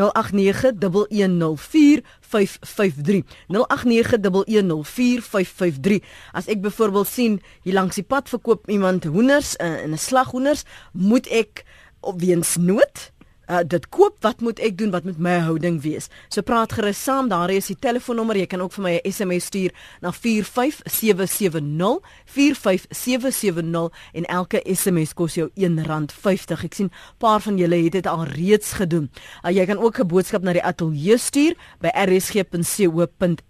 0891104553. 3.47 6.03
As 6.31 6.47
ek 6.47 6.61
byvoorbeeld 6.61 7.07
sien 7.07 7.41
hier 7.63 7.73
langs 7.73 7.95
die 7.95 8.03
pad 8.03 8.29
verkoop 8.29 8.69
iemand 8.69 9.03
hoenders 9.03 9.55
uh, 9.57 9.83
in 9.83 9.91
'n 9.91 9.97
slaghoenders, 9.97 10.63
moet 10.91 11.27
ek 11.27 11.63
op 11.99 12.19
weens 12.19 12.55
nood 12.55 13.13
uh, 13.49 13.59
dit 13.67 13.89
koop 13.89 14.17
wat 14.19 14.41
moet 14.41 14.59
ek 14.59 14.77
doen? 14.77 14.91
Wat 14.91 15.03
moet 15.03 15.17
my 15.17 15.39
houding 15.39 15.81
wees? 15.81 16.07
So 16.29 16.41
praat 16.41 16.73
gerus 16.73 17.03
saam. 17.03 17.29
Daar 17.29 17.49
is 17.49 17.65
die 17.67 17.79
telefoonnommer. 17.79 18.37
Jy 18.37 18.45
kan 18.45 18.61
ook 18.61 18.73
vir 18.73 18.83
my 18.83 19.01
'n 19.03 19.11
SMS 19.11 19.45
stuur 19.45 19.71
na 20.01 20.11
45770 20.11 21.99
45770 22.25 23.89
en 24.13 24.25
elke 24.25 24.61
SMS 24.63 25.13
kos 25.13 25.33
jou 25.35 25.49
R1.50 25.55 26.63
ek 26.63 26.73
sien 26.73 26.91
paar 27.17 27.41
van 27.41 27.57
julle 27.57 27.83
het 27.83 27.91
dit 27.91 28.07
al 28.07 28.23
reeds 28.23 28.71
gedoen. 28.71 29.11
Uh, 29.43 29.51
jy 29.51 29.65
kan 29.65 29.77
ook 29.77 29.99
'n 29.99 30.07
boodskap 30.07 30.41
na 30.41 30.53
die 30.53 30.63
ateljee 30.63 31.17
stuur 31.17 31.55
by 31.79 31.89
rsg.co.za 31.93 33.45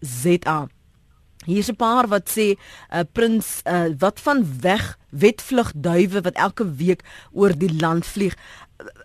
Hier's 1.46 1.70
'n 1.70 1.76
paar 1.76 2.08
wat 2.08 2.30
sê 2.30 2.48
'n 2.54 2.58
uh, 2.94 3.04
prins 3.12 3.62
uh, 3.64 3.94
wat 3.98 4.20
van 4.20 4.46
weg 4.62 4.98
wetvlug 5.10 5.72
duwe 5.76 6.22
wat 6.22 6.34
elke 6.34 6.76
week 6.76 7.02
oor 7.32 7.54
die 7.58 7.76
land 7.80 8.06
vlieg. 8.06 8.36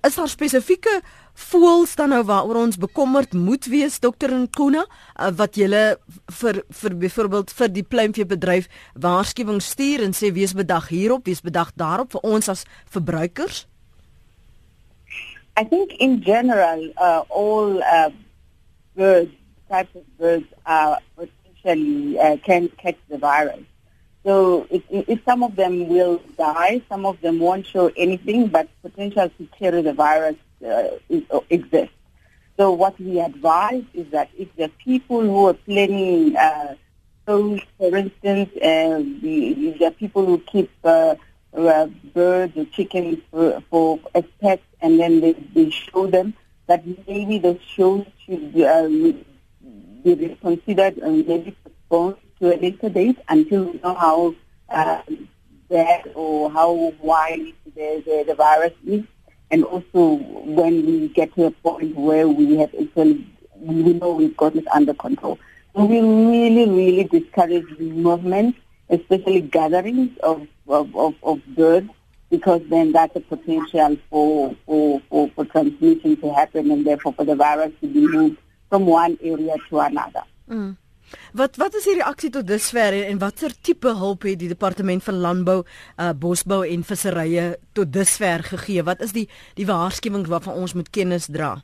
Is 0.07 0.17
daar 0.19 0.29
spesifieke 0.29 1.01
voels 1.35 1.95
dan 1.95 2.11
nou 2.11 2.25
waaroor 2.27 2.59
ons 2.65 2.79
bekommerd 2.81 3.33
moet 3.33 3.67
wees 3.71 4.01
dokter 4.03 4.33
Nkuna 4.35 4.83
uh, 4.83 5.31
wat 5.37 5.55
julle 5.57 5.99
vir 6.41 6.63
vir 6.83 6.97
byvoorbeeld 7.05 7.53
vir 7.55 7.71
die 7.77 7.87
pluimveebedryf 7.87 8.67
waarskuwing 8.95 9.63
stuur 9.63 10.03
en 10.05 10.17
sê 10.17 10.33
wees 10.35 10.57
bedag 10.59 10.91
hierop, 10.91 11.27
wees 11.31 11.43
bedag 11.45 11.71
daarop 11.79 12.17
vir 12.17 12.27
ons 12.27 12.51
as 12.51 12.65
verbruikers? 12.91 13.67
I 15.61 15.65
think 15.65 15.93
in 15.99 16.21
general 16.25 16.83
uh, 16.97 17.23
all 17.29 17.79
uh, 17.83 18.11
birds 18.97 19.35
types 19.69 19.95
of 19.95 20.05
birds 20.19 20.47
are 20.67 20.99
actually 21.23 22.19
uh, 22.19 22.37
can 22.45 22.69
catch 22.83 22.99
the 23.09 23.19
virus. 23.19 23.70
So 24.25 24.67
if, 24.71 24.83
it, 24.91 25.21
some 25.25 25.43
of 25.43 25.57
them 25.57 25.89
will 25.89 26.21
die, 26.37 26.83
some 26.89 27.07
of 27.07 27.21
them 27.21 27.39
won't 27.39 27.67
show 27.67 27.91
anything, 27.97 28.49
but 28.49 28.69
potential 28.83 29.31
to 29.31 29.49
carry 29.59 29.81
the 29.83 29.95
virus 29.95 30.37
uh, 30.65 30.89
uh, 31.31 31.41
exists. 31.49 31.95
So 32.59 32.73
what 32.73 33.01
we 33.01 33.19
advise 33.21 33.85
is 33.95 34.11
that 34.11 34.29
if 34.37 34.55
the 34.57 34.71
people 34.85 35.23
who 35.23 35.47
are 35.47 35.55
planning, 35.55 36.37
uh, 36.37 36.75
so 37.27 37.59
for 37.79 37.97
instance, 37.97 38.51
and 38.61 39.17
uh, 39.17 39.21
the, 39.23 39.77
the 39.81 39.91
people 39.93 40.27
who 40.27 40.39
keep 40.39 40.71
uh, 40.85 41.15
uh, 41.57 41.87
birds 42.13 42.57
or 42.59 42.67
chickens 42.67 43.19
for, 43.31 43.63
for 43.71 43.99
pets, 44.43 44.63
and 44.83 45.01
then 45.01 45.21
they, 45.21 45.33
they 45.33 45.71
show 45.71 46.07
them 46.07 46.35
that 46.67 46.85
maybe 47.09 47.39
those 47.39 47.61
shows 47.63 48.05
should 48.27 48.61
uh, 48.61 48.87
be 48.87 49.25
reconsidered 50.05 50.99
and 50.99 51.27
maybe 51.27 51.57
postponed 51.65 52.17
to 52.41 52.55
a 52.55 52.57
later 52.57 52.89
date 52.89 53.19
until 53.29 53.65
we 53.65 53.81
know 53.81 53.95
how 53.95 54.35
uh, 54.69 55.03
bad 55.69 56.11
or 56.15 56.51
how 56.51 56.93
wide 57.01 57.53
the, 57.75 58.03
the, 58.05 58.25
the 58.27 58.35
virus 58.35 58.73
is. 58.87 59.05
And 59.51 59.65
also 59.65 60.15
when 60.45 60.87
we 60.87 61.09
get 61.09 61.35
to 61.35 61.47
a 61.47 61.51
point 61.51 61.97
where 61.97 62.29
we 62.29 62.57
have 62.57 62.75
actually, 62.75 63.27
we 63.57 63.93
know 63.95 64.13
we've 64.13 64.37
got 64.37 64.55
it 64.57 64.67
under 64.69 64.95
control. 64.95 65.39
So 65.75 65.85
we 65.85 66.01
really, 66.01 66.69
really 66.71 67.05
discourage 67.05 67.79
movement, 67.79 68.57
especially 68.89 69.41
gatherings 69.43 70.17
of, 70.23 70.47
of, 70.69 70.95
of, 70.97 71.15
of 71.23 71.45
birds 71.57 71.91
because 72.31 72.63
then 72.71 72.93
that's 72.93 73.15
a 73.17 73.21
potential 73.21 73.97
for, 74.09 74.55
for, 74.65 75.03
for, 75.11 75.29
for 75.31 75.45
transmission 75.47 76.17
to 76.17 76.33
happen 76.33 76.71
and 76.71 76.87
therefore 76.87 77.13
for 77.13 77.25
the 77.25 77.35
virus 77.35 77.73
to 77.81 77.89
be 77.89 78.07
moved 78.07 78.39
from 78.69 78.87
one 78.87 79.19
area 79.21 79.57
to 79.69 79.81
another. 79.81 80.23
Mm. 80.49 80.77
Wat 81.35 81.57
wat 81.57 81.75
is 81.75 81.87
die 81.89 81.97
reaksie 81.99 82.31
tot 82.31 82.47
dusver 82.47 82.95
en, 82.95 83.07
en 83.13 83.19
watter 83.23 83.55
tipe 83.63 83.95
hulp 83.99 84.27
het 84.29 84.39
die 84.41 84.51
departement 84.51 85.03
van 85.05 85.19
landbou, 85.25 85.59
uh, 85.63 86.11
bosbou 86.15 86.63
en 86.67 86.85
visserye 86.87 87.57
tot 87.73 87.93
dusver 87.93 88.45
gegee? 88.53 88.85
Wat 88.87 89.03
is 89.03 89.15
die 89.17 89.27
die 89.59 89.67
waarskuwings 89.67 90.31
waarvan 90.31 90.63
ons 90.63 90.75
moet 90.79 90.91
kennis 90.91 91.27
dra? 91.31 91.57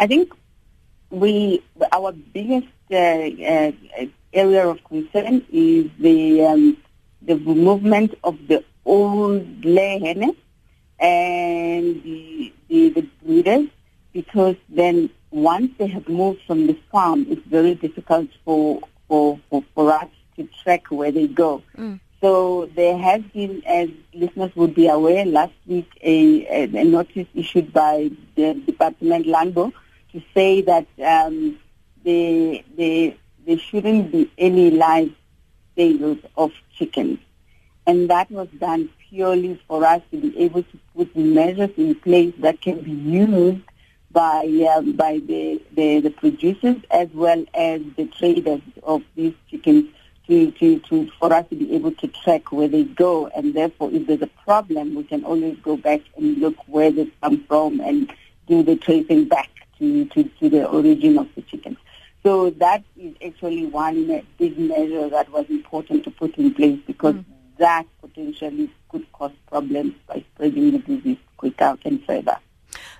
I 0.00 0.06
think 0.06 0.34
we 1.10 1.62
our 1.92 2.12
biggest 2.32 2.68
uh, 2.90 2.96
uh, 2.96 3.72
area 4.32 4.68
of 4.68 4.82
concern 4.84 5.42
is 5.50 5.86
the 5.98 6.42
um, 6.42 6.76
the 7.22 7.34
movement 7.36 8.14
of 8.22 8.36
the 8.48 8.62
old 8.84 9.44
lehene 9.64 10.34
and 11.00 12.02
the 12.02 12.52
the, 12.68 12.90
the 12.90 13.06
breeders 13.22 13.68
because 14.12 14.56
then 14.68 15.10
once 15.30 15.70
they 15.78 15.86
have 15.86 16.08
moved 16.08 16.40
from 16.46 16.66
the 16.66 16.76
farm, 16.90 17.26
it's 17.28 17.46
very 17.46 17.74
difficult 17.74 18.28
for 18.44 18.80
for, 19.08 19.38
for, 19.48 19.64
for 19.74 19.92
us 19.92 20.08
to 20.36 20.48
track 20.62 20.86
where 20.90 21.10
they 21.10 21.26
go. 21.26 21.62
Mm. 21.76 21.98
So 22.20 22.68
there 22.74 22.98
has 22.98 23.22
been, 23.32 23.62
as 23.64 23.88
listeners 24.12 24.54
would 24.56 24.74
be 24.74 24.88
aware, 24.88 25.24
last 25.24 25.52
week 25.66 25.88
a, 26.02 26.46
a, 26.46 26.62
a 26.64 26.84
notice 26.84 27.26
issued 27.34 27.72
by 27.72 28.10
the 28.34 28.54
Department 28.54 29.26
Landbo 29.26 29.72
to 30.12 30.22
say 30.34 30.62
that 30.62 30.86
um, 31.04 31.58
there, 32.04 32.60
there, 32.76 33.14
there 33.46 33.58
shouldn't 33.58 34.10
be 34.10 34.30
any 34.36 34.70
live 34.70 35.12
sales 35.76 36.18
of 36.36 36.52
chickens. 36.74 37.18
And 37.86 38.10
that 38.10 38.30
was 38.30 38.48
done 38.58 38.90
purely 39.08 39.60
for 39.68 39.84
us 39.84 40.02
to 40.10 40.20
be 40.20 40.36
able 40.38 40.64
to 40.64 40.78
put 40.94 41.16
measures 41.16 41.70
in 41.76 41.94
place 41.94 42.34
that 42.40 42.60
can 42.60 42.80
be 42.80 42.90
used 42.90 43.62
by 44.10 44.44
um, 44.74 44.92
by 44.92 45.18
the, 45.18 45.60
the, 45.74 46.00
the 46.00 46.10
producers 46.10 46.76
as 46.90 47.08
well 47.12 47.44
as 47.54 47.82
the 47.96 48.06
traders 48.06 48.62
of 48.82 49.02
these 49.14 49.34
chickens 49.50 49.86
to, 50.26 50.50
to, 50.52 50.78
to 50.80 51.10
for 51.18 51.32
us 51.32 51.46
to 51.48 51.56
be 51.56 51.74
able 51.74 51.92
to 51.92 52.08
track 52.08 52.52
where 52.52 52.68
they 52.68 52.84
go 52.84 53.28
and 53.28 53.54
therefore 53.54 53.90
if 53.92 54.06
there's 54.06 54.22
a 54.22 54.30
problem 54.44 54.94
we 54.94 55.04
can 55.04 55.24
always 55.24 55.56
go 55.58 55.76
back 55.76 56.00
and 56.16 56.38
look 56.38 56.56
where 56.66 56.90
they 56.90 57.06
come 57.22 57.44
from 57.44 57.80
and 57.80 58.12
do 58.46 58.62
the 58.62 58.76
tracing 58.76 59.26
back 59.26 59.50
to, 59.78 60.04
to, 60.06 60.24
to 60.24 60.48
the 60.48 60.66
origin 60.66 61.18
of 61.18 61.28
the 61.34 61.42
chickens. 61.42 61.78
So 62.22 62.50
that 62.50 62.82
is 62.96 63.14
actually 63.24 63.66
one 63.66 64.22
big 64.38 64.58
measure 64.58 65.08
that 65.08 65.30
was 65.30 65.48
important 65.48 66.04
to 66.04 66.10
put 66.10 66.36
in 66.36 66.52
place 66.52 66.78
because 66.86 67.14
mm. 67.14 67.24
that 67.58 67.86
potentially 68.00 68.70
could 68.88 69.10
cause 69.12 69.32
problems 69.46 69.94
by 70.06 70.24
spreading 70.34 70.72
the 70.72 70.78
disease 70.78 71.18
quicker 71.36 71.76
and 71.84 72.04
further. 72.04 72.38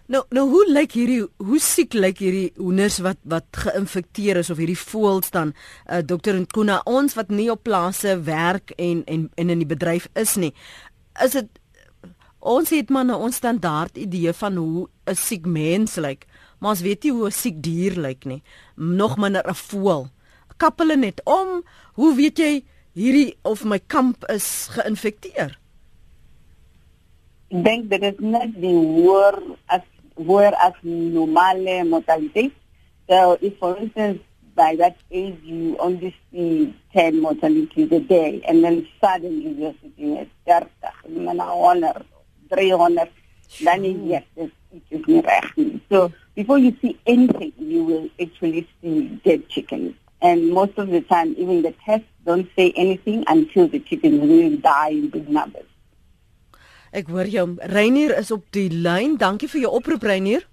Nou 0.09 0.23
nou 0.33 0.47
hoe 0.49 0.65
lyk 0.73 0.95
hierdie 0.97 1.21
hoe 1.37 1.59
siek 1.61 1.93
lyk 1.93 2.23
hierdie 2.23 2.53
hoenders 2.57 2.97
wat 3.05 3.19
wat 3.29 3.59
geïnfekteer 3.61 4.39
is 4.41 4.49
of 4.49 4.57
hierdie 4.57 4.79
voëls 4.81 5.29
dan? 5.35 5.51
Uh, 5.85 5.99
dokter 6.01 6.39
Nkuna 6.39 6.79
ons 6.89 7.13
wat 7.19 7.29
nie 7.29 7.51
op 7.53 7.67
plase 7.69 8.15
werk 8.25 8.73
en 8.81 9.03
en 9.05 9.27
en 9.37 9.53
in 9.53 9.61
die 9.61 9.69
bedryf 9.69 10.07
is 10.17 10.39
nie 10.41 10.55
is 11.21 11.37
dit 11.37 11.61
ons 12.41 12.73
het 12.73 12.89
maar 12.89 13.05
'n 13.05 13.21
onstandaard 13.29 14.01
idee 14.01 14.33
van 14.33 14.57
hoe 14.57 14.89
'n 15.05 15.15
siek 15.15 15.45
mens 15.47 15.97
lyk 15.97 16.25
maar 16.59 16.71
ons 16.71 16.81
weet 16.81 17.05
nie 17.05 17.13
hoe 17.13 17.27
'n 17.27 17.41
siek 17.43 17.61
dier 17.63 18.01
lyk 18.01 18.25
nie 18.25 18.43
nog 18.77 19.17
minder 19.17 19.45
'n 19.45 19.55
voël. 19.55 20.09
Kap 20.57 20.79
hulle 20.79 20.97
net 20.97 21.21
om 21.25 21.63
hoe 21.95 22.15
weet 22.17 22.39
jy 22.39 22.65
hierdie 22.93 23.37
of 23.43 23.65
my 23.65 23.79
kamp 23.87 24.25
is 24.25 24.69
geïnfekteer? 24.71 25.59
Ek 27.51 27.65
dink 27.65 27.91
dit 27.91 28.03
is 28.03 28.19
net 28.19 28.61
die 28.61 28.75
hoër 28.75 29.43
as 29.67 29.83
whereas 30.19 30.75
normal 30.83 31.85
mortality. 31.85 32.53
So 33.09 33.39
if 33.41 33.59
for 33.59 33.77
instance 33.77 34.21
by 34.55 34.75
that 34.77 34.97
age 35.11 35.39
you 35.45 35.77
only 35.79 36.15
see 36.33 36.75
10 36.93 37.23
mortalities 37.23 37.93
a 37.93 38.01
day 38.01 38.43
and 38.47 38.65
then 38.65 38.87
suddenly 39.01 39.53
you're 39.53 39.75
sitting 39.81 40.19
at 40.19 40.29
30, 41.07 41.29
and 41.29 41.41
honor 41.41 42.03
300, 42.53 43.09
then 43.63 43.85
yes, 44.07 44.25
it 44.37 44.51
is 44.91 45.05
not 45.07 45.55
So 45.89 46.13
before 46.35 46.59
you 46.59 46.77
see 46.83 46.99
anything, 47.07 47.53
you 47.57 47.85
will 47.85 48.11
actually 48.21 48.69
see 48.83 49.21
dead 49.25 49.49
chickens. 49.49 49.95
And 50.21 50.51
most 50.51 50.77
of 50.77 50.89
the 50.89 51.03
time, 51.03 51.35
even 51.39 51.63
the 51.63 51.73
tests 51.85 52.09
don't 52.27 52.49
say 52.57 52.73
anything 52.77 53.25
until 53.29 53.69
the 53.69 53.79
chickens 53.79 54.21
really 54.21 54.57
die 54.57 54.91
in 54.91 55.09
big 55.09 55.29
numbers. 55.29 55.68
Ek 56.91 57.07
hoor 57.13 57.27
jou. 57.27 57.57
Reinier 57.59 58.17
is 58.19 58.31
op 58.31 58.45
die 58.51 58.71
lyn. 58.71 59.17
Dankie 59.17 59.49
vir 59.49 59.61
jou 59.61 59.73
oproep 59.73 60.03
Reinier. 60.03 60.47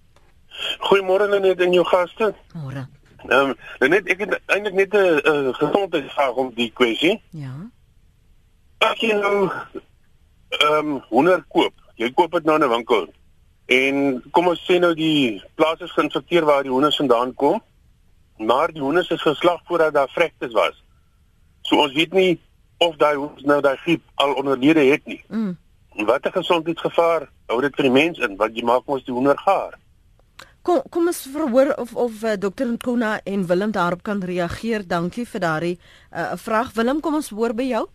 Goeiemôre 0.88 1.28
net 1.40 1.62
en 1.62 1.74
jou 1.74 1.86
gaste. 1.86 2.34
Môre. 2.54 2.88
Ehm 3.26 3.56
um, 3.82 3.90
net 3.90 4.08
ek 4.12 4.20
het 4.20 4.36
eintlik 4.54 4.74
net 4.74 4.94
'n 4.94 5.22
uh, 5.26 5.54
gesondheidsvraag 5.54 6.36
om 6.36 6.52
die 6.54 6.72
kwessie. 6.72 7.22
Ja. 7.30 7.56
As 8.78 9.00
jy 9.00 9.14
nou 9.14 9.50
ehm 10.50 10.92
um, 10.96 11.02
100 11.10 11.46
koop, 11.48 11.74
jy 11.96 12.12
koop 12.14 12.32
dit 12.32 12.44
nou 12.44 12.56
in 12.56 12.64
'n 12.64 12.70
winkel. 12.70 13.08
En 13.66 14.24
kom 14.32 14.48
ons 14.48 14.66
sê 14.70 14.80
nou 14.80 14.94
die 14.94 15.42
plaas 15.56 15.80
is 15.80 15.92
geïnfekteer 15.92 16.46
waar 16.46 16.64
die 16.64 16.72
hoenders 16.72 16.96
vandaan 16.96 17.34
kom. 17.34 17.62
Maar 18.38 18.72
die 18.72 18.82
hoenders 18.82 19.10
is 19.10 19.22
geslag 19.22 19.62
voordat 19.66 19.94
daar 19.94 20.10
vrektes 20.10 20.54
was. 20.54 20.84
So 21.62 21.82
ons 21.82 21.94
weet 21.94 22.14
nie 22.14 22.40
of 22.78 22.96
daai 22.96 23.16
hoenders 23.16 23.44
nou 23.44 23.62
daai 23.62 23.78
griep 23.78 24.02
al 24.16 24.34
onderlede 24.34 24.80
het 24.80 25.06
nie. 25.06 25.24
Mm. 25.28 25.58
Wat 25.96 26.26
'n 26.26 26.32
gesondheidsgevaar 26.32 27.30
hou 27.48 27.62
dit 27.62 27.76
vir 27.76 27.84
die 27.84 27.92
mens 27.92 28.18
in 28.18 28.36
wat 28.36 28.56
jy 28.56 28.64
maak 28.64 28.84
ons 28.86 29.04
die 29.04 29.14
hoender 29.14 29.38
gaar. 29.38 29.78
Kom 30.62 30.82
kom 30.90 31.08
ons 31.08 31.28
verhoor 31.32 31.74
of 31.78 31.96
of 31.96 32.24
uh, 32.24 32.34
dokter 32.40 32.68
Nkuna 32.68 33.20
en 33.24 33.48
Willem 33.48 33.72
daarop 33.72 34.04
kan 34.04 34.24
reageer. 34.24 34.88
Dankie 34.88 35.26
vir 35.26 35.40
daardie 35.40 35.78
'n 35.78 36.18
uh, 36.20 36.32
vraag. 36.36 36.74
Willem, 36.74 37.00
kom 37.00 37.14
ons 37.14 37.30
hoor 37.30 37.54
by 37.54 37.64
jou. 37.64 37.86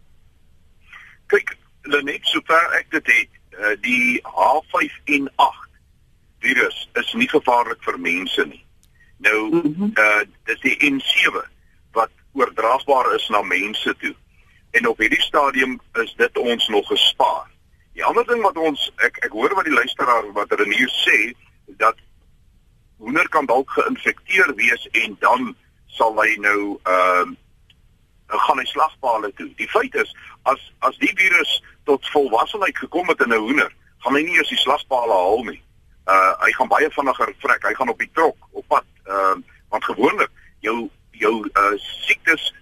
Kyk, 1.27 1.57
net 1.83 2.21
sover 2.23 2.79
ek 2.79 2.91
dit 2.91 3.07
het, 3.07 3.31
uh, 3.59 3.75
die 3.81 4.21
H5N8 4.23 5.71
virus 6.41 6.89
is 6.95 7.13
nie 7.13 7.29
gevaarlik 7.29 7.83
vir 7.83 7.99
mense 7.99 8.47
nie. 8.47 8.65
Nou, 9.19 9.51
mm 9.51 9.75
-hmm. 9.77 9.93
uh 9.99 10.23
dis 10.45 10.61
die 10.61 10.77
N7 10.91 11.43
wat 11.93 12.11
oordraagbaar 12.33 13.15
is 13.15 13.29
na 13.29 13.43
mense 13.43 13.95
toe. 13.99 14.15
En 14.71 14.87
op 14.89 14.99
hierdie 14.99 15.23
stadium 15.23 15.81
is 15.93 16.15
dit 16.17 16.39
ons 16.39 16.69
nog 16.69 16.87
gespaar. 16.87 17.51
Die 17.95 18.05
ander 18.05 18.27
ding 18.27 18.43
wat 18.43 18.57
ons 18.57 18.91
ek 19.07 19.19
ek 19.27 19.35
hoor 19.37 19.55
wat 19.59 19.67
die 19.69 19.75
luisteraar 19.75 20.33
wat 20.37 20.53
Renier 20.61 20.91
sê 21.03 21.19
dat 21.83 21.99
hoender 22.99 23.29
kan 23.29 23.47
dalk 23.47 23.71
geïnfekteer 23.71 24.55
wees 24.55 24.87
en 25.05 25.17
dan 25.21 25.55
sal 25.99 26.15
hy 26.23 26.37
nou 26.39 26.61
ehm 26.85 27.33
uh, 27.35 27.39
gaan 28.31 28.61
hy 28.63 28.65
slagpale 28.71 29.33
toe. 29.35 29.49
Die 29.59 29.69
feit 29.69 29.95
is 29.95 30.13
as 30.43 30.61
as 30.87 30.99
die 31.03 31.11
virus 31.19 31.57
tot 31.85 32.07
volwassenheid 32.15 32.79
gekom 32.79 33.09
het 33.11 33.21
in 33.27 33.35
'n 33.35 33.43
hoender, 33.47 33.73
gaan 34.05 34.15
hy 34.15 34.23
nie 34.23 34.37
eers 34.39 34.55
die 34.55 34.63
slagpale 34.63 35.13
haal 35.13 35.45
nie 35.45 35.63
uh 36.11 36.33
hy 36.45 36.53
gaan 36.57 36.71
baie 36.71 36.91
vinniger 36.91 37.35
vrek. 37.43 37.67
Hy 37.67 37.75
gaan 37.75 37.93
op 37.93 37.99
die 37.99 38.11
trok 38.15 38.49
op 38.51 38.67
pad. 38.69 38.87
Ehm 39.05 39.43
uh, 39.43 39.59
want 39.71 39.85
gewoonlik 39.85 40.31
jou 40.67 40.89
jou 41.11 41.35
uh 41.47 41.75
siektes 42.07 42.55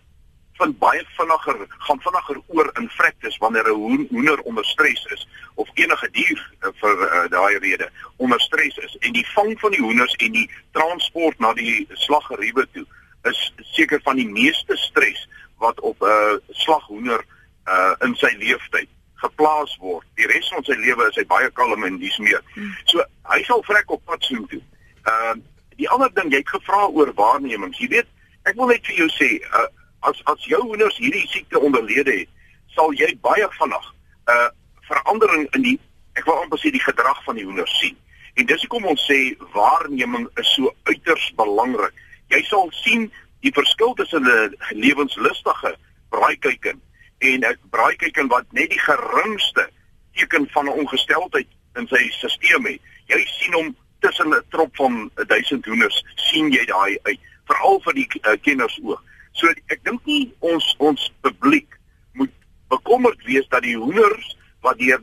van 0.59 0.75
baie 0.79 1.05
vinniger 1.17 1.65
gaan 1.87 2.01
vinniger 2.07 2.41
oor 2.47 2.71
in 2.81 2.89
vrektes 2.99 3.39
wanneer 3.43 3.69
'n 3.71 4.09
hoender 4.11 4.41
onder 4.41 4.65
stres 4.65 5.05
is 5.15 5.29
of 5.55 5.69
enige 5.75 6.11
dier 6.11 6.39
uh, 6.61 6.69
vir 6.81 6.97
uh, 7.07 7.25
daai 7.31 7.59
rede 7.59 7.91
onder 8.17 8.41
stres 8.41 8.77
is 8.77 8.97
en 9.01 9.13
die 9.13 9.27
vang 9.35 9.61
van 9.61 9.71
die 9.71 9.83
hoenders 9.83 10.15
en 10.15 10.33
die 10.33 10.51
transport 10.73 11.39
na 11.39 11.53
die 11.53 11.87
slaggeriewe 11.93 12.69
toe 12.73 12.87
is 13.23 13.55
seker 13.73 14.01
van 14.03 14.17
die 14.17 14.29
meeste 14.29 14.77
stres 14.77 15.29
wat 15.59 15.81
op 15.81 16.01
'n 16.01 16.07
uh, 16.07 16.39
slaghoender 16.49 17.25
uh 17.69 17.95
in 18.07 18.15
sy 18.17 18.33
lewenstyd 18.39 18.89
geplaas 19.15 19.77
word. 19.83 20.07
Die 20.19 20.27
res 20.31 20.49
van 20.55 20.65
sy 20.65 20.77
lewe 20.79 21.09
is 21.11 21.19
hy 21.19 21.25
baie 21.27 21.51
kalm 21.59 21.85
en 21.85 21.99
dis 21.99 22.19
meer. 22.23 22.43
Hmm. 22.55 22.75
So 22.91 23.03
hy 23.33 23.43
sal 23.49 23.65
vrek 23.67 23.91
op 23.91 24.05
pad 24.05 24.23
soheen 24.25 24.47
toe. 24.53 24.63
Ehm 25.05 25.39
uh, 25.39 25.41
die 25.79 25.89
ander 25.95 26.11
ding 26.15 26.33
jy 26.33 26.41
het 26.43 26.49
gevra 26.51 26.89
oor 26.91 27.13
waarnemings. 27.15 27.79
Jy 27.79 27.87
weet, 27.93 28.09
ek 28.51 28.57
wil 28.59 28.67
net 28.73 28.87
vir 28.89 28.97
jou 28.99 29.07
sê, 29.15 29.29
uh, 29.47 29.69
as 30.01 30.21
as 30.25 30.45
jou 30.45 30.61
hoenders 30.63 30.97
hierdie 30.97 31.27
siekte 31.29 31.61
onderlede 31.61 32.13
het, 32.21 32.29
sal 32.75 32.93
jy 32.93 33.11
baie 33.23 33.49
vinnig 33.59 33.87
'n 34.29 34.33
uh, 34.33 34.49
verandering 34.89 35.49
in 35.55 35.63
die 35.63 35.79
ek 36.15 36.25
wil 36.25 36.43
amper 36.43 36.59
sê 36.59 36.71
die 36.75 36.83
gedrag 36.83 37.25
van 37.25 37.35
die 37.39 37.45
hoenders 37.45 37.79
sien. 37.79 37.97
En 38.35 38.47
dis 38.47 38.61
hoekom 38.61 38.85
ons 38.85 39.07
sê 39.11 39.37
waarneming 39.55 40.29
is 40.37 40.55
so 40.55 40.75
uiters 40.91 41.33
belangrik. 41.37 41.95
Jy 42.29 42.43
sal 42.47 42.71
sien 42.83 43.11
die 43.41 43.53
verskil 43.55 43.95
tussen 43.95 44.27
'n 44.27 44.55
lewenslustige 44.71 45.77
braaikuiken 46.11 46.81
en 47.19 47.45
'n 47.45 47.59
braaikuiken 47.71 48.29
wat 48.29 48.47
net 48.53 48.71
die 48.71 48.85
geringste 48.89 49.71
teken 50.15 50.49
van 50.51 50.65
'n 50.65 50.79
ongesteldheid 50.83 51.49
in 51.75 51.87
sy 51.89 52.09
stelsel 52.11 52.63
het. 52.63 52.81
Jy 53.07 53.25
sien 53.27 53.55
hom 53.55 53.77
tussen 54.01 54.29
'n 54.29 54.43
trop 54.49 54.77
van 54.77 55.11
1000 55.15 55.65
hoenders, 55.65 56.05
sien 56.15 56.51
jy 56.51 56.65
daai 56.65 56.99
uit, 57.03 57.21
veral 57.47 57.81
vir 57.81 57.95
die 57.95 58.09
uh, 58.23 58.37
kenners 58.43 58.79
oog. 58.83 59.03
So 59.39 59.51
ek 59.73 59.83
dink 59.87 60.05
nie 60.11 60.33
ons 60.53 60.67
ons 60.79 61.09
publiek 61.23 61.79
moet 62.19 62.33
bekommerd 62.73 63.23
wees 63.29 63.47
dat 63.55 63.63
die 63.67 63.77
hoenders 63.79 64.35
wat 64.67 64.79
deur 64.83 65.03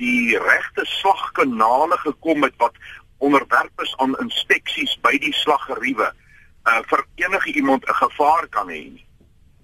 die 0.00 0.36
regte 0.40 0.84
slagkanale 0.98 1.96
gekom 2.04 2.44
het 2.44 2.56
wat 2.60 2.76
onderwerp 3.24 3.84
is 3.84 3.94
aan 4.04 4.16
inspeksies 4.20 4.96
by 5.04 5.14
die 5.20 5.32
slaggeriewe 5.32 6.08
uh, 6.08 6.80
vir 6.90 7.04
enige 7.24 7.52
iemand 7.60 7.84
'n 7.88 8.00
gevaar 8.04 8.48
kan 8.48 8.68
hê 8.68 8.84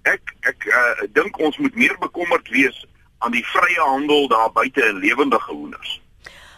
ek 0.03 0.33
ek 0.51 0.65
uh, 0.67 1.07
dink 1.15 1.37
ons 1.39 1.57
moet 1.57 1.75
meer 1.75 1.95
bekommerd 1.99 2.49
wees 2.49 2.85
aan 3.23 3.31
die 3.31 3.45
vrye 3.45 3.79
handel 3.79 4.27
daar 4.27 4.51
buite 4.51 4.83
in 4.83 4.99
lewendige 4.99 5.51
hoenders. 5.51 6.01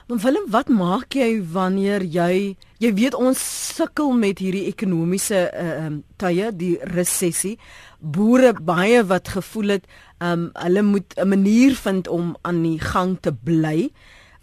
Maar 0.05 0.17
Willem, 0.17 0.43
wat 0.53 0.67
maak 0.69 1.15
jy 1.17 1.39
wanneer 1.49 2.03
jy 2.05 2.53
jy 2.77 2.89
weet 2.93 3.15
ons 3.17 3.39
sukkel 3.73 4.11
met 4.13 4.37
hierdie 4.43 4.67
ekonomiese 4.69 5.39
uh, 5.49 5.85
um, 5.87 5.95
tye, 6.21 6.51
die 6.53 6.75
resessie. 6.91 7.55
Boere 7.97 8.51
baie 8.53 9.01
wat 9.09 9.31
gevoel 9.33 9.79
het 9.79 9.87
um, 10.21 10.51
hulle 10.61 10.83
moet 10.85 11.17
'n 11.17 11.27
manier 11.27 11.73
vind 11.73 12.07
om 12.07 12.35
aan 12.41 12.61
die 12.61 12.77
gang 12.79 13.17
te 13.17 13.33
bly. 13.33 13.89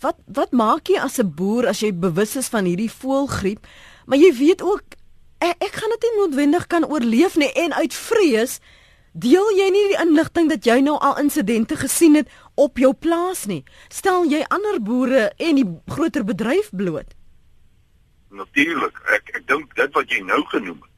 Wat 0.02 0.18
wat 0.26 0.50
maak 0.50 0.90
jy 0.90 0.98
as 0.98 1.22
'n 1.22 1.30
boer 1.30 1.70
as 1.70 1.80
jy 1.80 1.94
bewus 1.94 2.34
is 2.36 2.50
van 2.50 2.66
hierdie 2.66 2.90
voëlgriep, 2.90 3.62
maar 4.06 4.18
jy 4.18 4.34
weet 4.34 4.62
ook 4.62 4.98
ek, 5.38 5.62
ek 5.62 5.74
gaan 5.78 5.94
dit 5.94 6.02
nie 6.02 6.18
noodwendig 6.18 6.66
kan 6.66 6.84
oorleef 6.90 7.36
nie 7.36 7.52
en 7.54 7.72
uit 7.72 7.94
vrees 7.94 8.58
Deel 9.12 9.50
jy 9.56 9.68
nie 9.70 9.88
die 9.90 10.00
inligting 10.00 10.48
dat 10.48 10.64
jy 10.64 10.78
nou 10.80 10.96
al 10.96 11.18
insidente 11.20 11.76
gesien 11.76 12.14
het 12.16 12.28
op 12.54 12.78
jou 12.78 12.94
plaas 12.94 13.44
nie? 13.44 13.64
Stel 13.88 14.24
jy 14.24 14.40
ander 14.48 14.80
boere 14.80 15.32
en 15.36 15.58
die 15.60 15.66
groter 15.86 16.24
bedryf 16.24 16.70
bloot? 16.72 17.12
Natuurlik. 18.32 18.96
Ek 19.12 19.36
ek 19.36 19.44
dink 19.46 19.76
dit 19.76 19.92
wat 19.92 20.08
jy 20.08 20.22
nou 20.24 20.40
genoem 20.48 20.80
het 20.80 20.90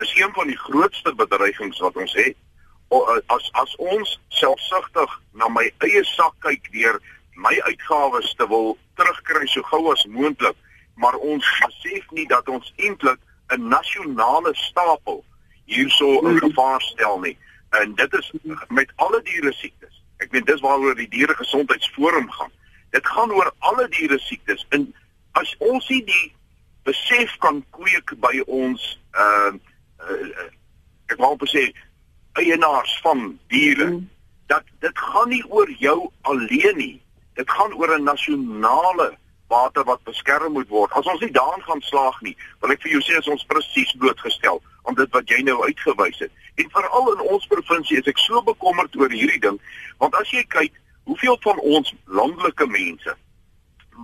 is 0.00 0.14
een 0.16 0.32
van 0.32 0.46
die 0.46 0.56
grootste 0.56 1.14
bedreigings 1.14 1.78
wat 1.78 1.96
ons 1.96 2.12
het. 2.16 2.36
O, 2.88 3.20
as 3.26 3.50
as 3.52 3.76
ons 3.76 4.20
selfsugtig 4.28 5.10
na 5.36 5.48
my 5.52 5.66
eie 5.84 6.00
sak 6.16 6.32
kyk 6.40 6.70
deur 6.72 6.96
my 7.36 7.52
uitgawes 7.68 8.32
te 8.40 8.46
wil 8.48 8.78
terugkry 8.98 9.46
so 9.52 9.62
gou 9.68 9.92
as 9.92 10.06
moontlik, 10.08 10.56
maar 10.96 11.20
ons 11.20 11.46
besef 11.60 12.08
nie 12.16 12.26
dat 12.32 12.48
ons 12.48 12.72
eintlik 12.76 13.20
'n 13.52 13.68
nasionale 13.68 14.54
stapel 14.54 15.24
hierso 15.64 16.24
in 16.28 16.38
gevaar 16.38 16.80
stel 16.80 17.20
nie 17.20 17.36
en 17.70 17.94
dit 17.94 18.12
is 18.12 18.32
met 18.68 18.92
alle 18.96 19.22
diere 19.22 19.52
siektes. 19.52 20.02
Ek 20.16 20.32
meen 20.32 20.44
dis 20.44 20.60
waaroor 20.60 20.94
die 20.98 21.08
diere 21.08 21.34
gesondheidsforum 21.34 22.30
gaan. 22.30 22.52
Dit 22.90 23.06
gaan 23.06 23.32
oor 23.32 23.52
alle 23.58 23.88
diere 23.88 24.18
siektes. 24.18 24.66
En 24.68 24.94
as 25.38 25.54
ons 25.58 25.88
nie 25.88 26.02
die 26.04 26.32
besef 26.88 27.36
kan 27.38 27.62
kweek 27.76 28.14
by 28.20 28.40
ons 28.46 28.98
uh, 29.14 29.52
uh, 30.02 30.48
ek 31.10 31.18
wou 31.22 31.36
net 31.36 31.52
sê 31.52 31.64
eienaars 32.40 32.92
van 33.04 33.38
diere 33.52 33.90
mm. 33.90 34.04
dat 34.50 34.66
dit 34.82 34.98
gaan 34.98 35.30
nie 35.30 35.42
oor 35.48 35.70
jou 35.78 36.10
alleen 36.30 36.78
nie. 36.78 36.96
Dit 37.38 37.50
gaan 37.50 37.74
oor 37.74 37.94
'n 37.98 38.04
nasionale 38.04 39.12
water 39.50 39.84
wat 39.84 40.02
beskerm 40.04 40.52
moet 40.52 40.68
word. 40.68 40.92
As 40.92 41.06
ons 41.06 41.20
nie 41.20 41.30
daarin 41.34 41.62
gaan 41.62 41.82
slaag 41.82 42.20
nie, 42.22 42.36
wil 42.60 42.70
ek 42.70 42.82
vir 42.82 42.92
jou 42.92 43.02
sê 43.02 43.18
as 43.18 43.30
ons 43.30 43.46
presies 43.50 43.94
blootgestel 43.98 44.62
aan 44.90 44.98
dit 44.98 45.10
wat 45.14 45.30
jy 45.30 45.40
nou 45.46 45.56
uitgewys 45.64 46.18
het. 46.22 46.32
En 46.60 46.70
veral 46.74 47.12
in 47.12 47.22
ons 47.34 47.46
provinsie 47.50 47.98
is 48.00 48.10
ek 48.10 48.18
so 48.18 48.42
bekommerd 48.46 48.96
oor 48.98 49.12
hierdie 49.14 49.40
ding, 49.42 49.58
want 50.02 50.16
as 50.18 50.32
jy 50.34 50.42
kyk, 50.50 50.74
hoeveel 51.08 51.38
van 51.46 51.62
ons 51.76 51.94
landelike 52.06 52.66
mense 52.70 53.14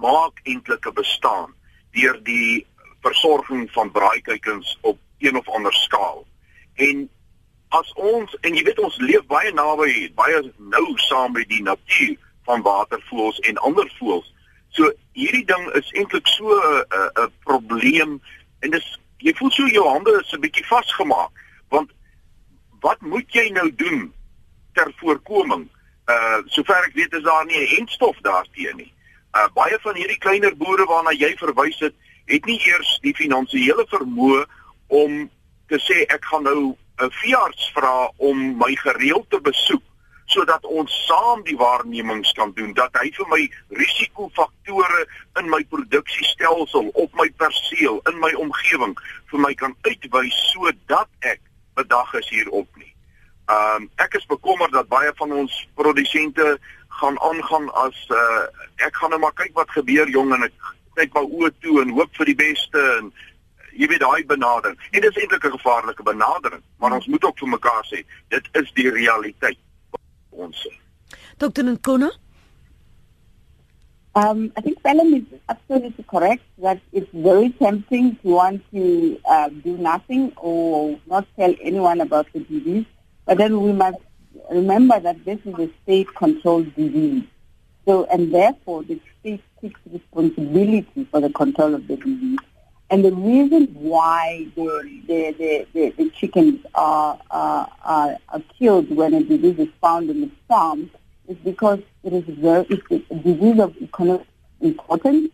maak 0.03 0.41
eintlik 0.45 0.87
'n 0.87 0.95
bestaan 0.95 1.55
deur 1.97 2.17
die 2.23 2.67
versorging 3.03 3.67
van 3.73 3.91
braaikuikens 3.91 4.79
op 4.83 4.99
een 5.19 5.37
of 5.37 5.49
ander 5.49 5.73
skaal. 5.73 6.27
En 6.77 7.09
as 7.69 7.93
ons 7.95 8.37
en 8.41 8.55
jy 8.55 8.63
weet 8.63 8.79
ons 8.79 8.99
leef 8.99 9.27
baie 9.27 9.53
naby 9.53 10.13
baie 10.15 10.53
nou 10.59 10.87
saam 11.09 11.33
met 11.33 11.49
die 11.49 11.63
natuur 11.63 12.17
van 12.45 12.63
watervoëls 12.63 13.39
en 13.49 13.57
ander 13.59 13.89
voëls 13.99 14.35
So 14.77 14.91
hierdie 15.17 15.47
ding 15.49 15.69
is 15.79 15.89
eintlik 15.97 16.29
so 16.29 16.53
'n 16.53 16.85
uh, 16.99 17.09
'n 17.09 17.23
uh, 17.23 17.29
probleem 17.49 18.21
en 18.61 18.71
dis 18.71 18.89
jy 19.19 19.33
voel 19.39 19.51
so 19.51 19.69
jou 19.69 19.87
hande 19.89 20.13
is 20.21 20.33
'n 20.33 20.41
bietjie 20.41 20.67
vasgemaak 20.67 21.31
want 21.69 21.91
wat 22.81 23.01
moet 23.01 23.33
jy 23.33 23.49
nou 23.51 23.75
doen 23.75 24.13
ter 24.75 24.93
voorkoming? 24.97 25.69
Uh 26.07 26.39
sover 26.47 26.85
ek 26.87 26.95
weet 26.95 27.13
is 27.13 27.23
daar 27.23 27.47
nie 27.47 27.61
'n 27.61 27.81
entstof 27.81 28.17
daarteen 28.21 28.77
nie. 28.77 28.93
Uh 29.35 29.49
baie 29.55 29.79
van 29.81 29.95
hierdie 29.95 30.19
kleiner 30.19 30.57
boere 30.57 30.85
waarna 30.85 31.11
jy 31.11 31.37
verwys 31.37 31.79
het, 31.79 31.95
het 32.27 32.45
nie 32.45 32.61
eers 32.67 32.99
die 33.03 33.15
finansiële 33.15 33.87
vermoë 33.89 34.45
om 34.87 35.31
te 35.69 35.79
sê 35.79 36.05
ek 36.15 36.25
gaan 36.25 36.43
nou 36.43 36.77
'n 36.99 37.11
veearts 37.11 37.71
vra 37.75 38.11
om 38.17 38.57
my 38.57 38.75
gereeld 38.77 39.31
te 39.31 39.41
besoek 39.41 39.83
sodat 40.27 40.65
ons 40.67 40.93
saam 41.07 41.43
die 41.47 41.57
waarnemings 41.57 42.33
kan 42.39 42.53
doen 42.59 42.73
dat 42.75 42.95
hy 43.01 43.11
vir 43.15 43.29
my 43.31 43.43
risikofaktore 43.79 45.05
in 45.41 45.51
my 45.51 45.63
produksiestelsel 45.71 46.91
op 46.95 47.21
my 47.21 47.29
perseel 47.43 48.01
in 48.11 48.19
my 48.23 48.33
omgewing 48.43 48.97
vir 49.31 49.43
my 49.43 49.53
kan 49.55 49.77
uitwys 49.87 50.39
sodat 50.53 51.11
ek 51.21 51.41
bedag 51.77 52.15
is 52.19 52.29
hierop 52.33 52.69
nie. 52.81 52.93
Um, 53.53 53.87
ek 54.03 54.17
is 54.19 54.27
bekommerd 54.27 54.73
dat 54.75 54.89
baie 54.91 55.13
van 55.21 55.33
ons 55.33 55.55
produsente 55.79 56.57
gaan 56.99 57.21
aangaan 57.21 57.69
as 57.85 57.99
uh, 58.11 58.47
ek 58.83 58.97
gaan 58.97 59.13
nou 59.15 59.21
maar 59.23 59.37
kyk 59.39 59.55
wat 59.55 59.71
gebeur 59.71 60.11
jong 60.11 60.33
en 60.35 60.49
ek 60.49 60.57
kyk 60.97 61.13
maar 61.15 61.29
oë 61.29 61.53
toe 61.61 61.77
en 61.83 61.95
hoop 61.95 62.19
vir 62.19 62.33
die 62.33 62.39
beste 62.41 62.83
en 62.97 63.13
jy 63.77 63.87
weet 63.93 64.01
daai 64.01 64.25
benadering. 64.25 64.79
En 64.91 65.05
dit 65.05 65.11
is 65.11 65.21
eintlik 65.23 65.45
'n 65.45 65.59
gevaarlike 65.59 66.03
benadering, 66.03 66.63
maar 66.81 66.97
ons 66.97 67.07
moet 67.07 67.25
ook 67.25 67.39
vir 67.39 67.49
mekaar 67.49 67.85
sê, 67.93 68.03
dit 68.29 68.49
is 68.53 68.73
die 68.73 68.91
realiteit 68.91 69.61
ons. 70.39 70.67
Dr. 71.39 71.63
Nkona 71.63 72.11
Um, 74.17 74.51
I 74.57 74.63
think 74.63 74.83
Pelham 74.83 75.13
is 75.13 75.25
absolutely 75.47 76.03
correct 76.05 76.43
that 76.63 76.81
it's 76.91 77.11
very 77.13 77.51
tempting 77.51 78.17
to 78.23 78.29
want 78.29 78.63
to 78.73 79.21
uh, 79.29 79.51
do 79.51 79.77
nothing 79.77 80.33
or 80.39 80.99
not 81.07 81.27
tell 81.37 81.55
anyone 81.61 82.01
about 82.01 82.27
the 82.33 82.41
disease. 82.41 82.87
But 83.27 83.37
then 83.37 83.61
we 83.61 83.73
must 83.73 83.99
remember 84.51 84.99
that 85.01 85.23
this 85.27 85.39
is 85.45 85.55
a 85.59 85.69
state-controlled 85.83 86.75
disease. 86.75 87.25
So, 87.85 88.07
and 88.07 88.33
therefore, 88.35 88.85
the 88.85 88.99
state 89.21 89.43
takes 89.61 89.79
responsibility 89.93 91.07
for 91.11 91.21
the 91.21 91.29
control 91.29 91.75
of 91.75 91.87
the 91.87 91.97
disease. 91.97 92.39
And 92.89 93.05
the 93.05 93.13
reason 93.13 93.67
why 93.75 94.47
the, 94.55 95.05
the, 95.09 95.67
the, 95.73 95.91
the, 95.91 96.11
chickens 96.11 96.65
are, 96.75 97.21
are, 97.31 97.69
are, 97.85 98.17
are 98.29 98.43
killed 98.59 98.95
when 98.95 99.13
a 99.15 99.25
disease 99.25 99.59
is 99.59 99.69
found 99.81 100.09
in 100.09 100.21
the 100.21 100.31
farm 100.47 100.91
is 101.27 101.37
because 101.39 101.81
it 102.05 102.13
is 102.13 102.23
very, 102.25 102.65
it's 102.71 103.11
a 103.11 103.15
disease 103.17 103.59
of 103.59 103.77
economic 103.83 104.27
importance, 104.61 105.31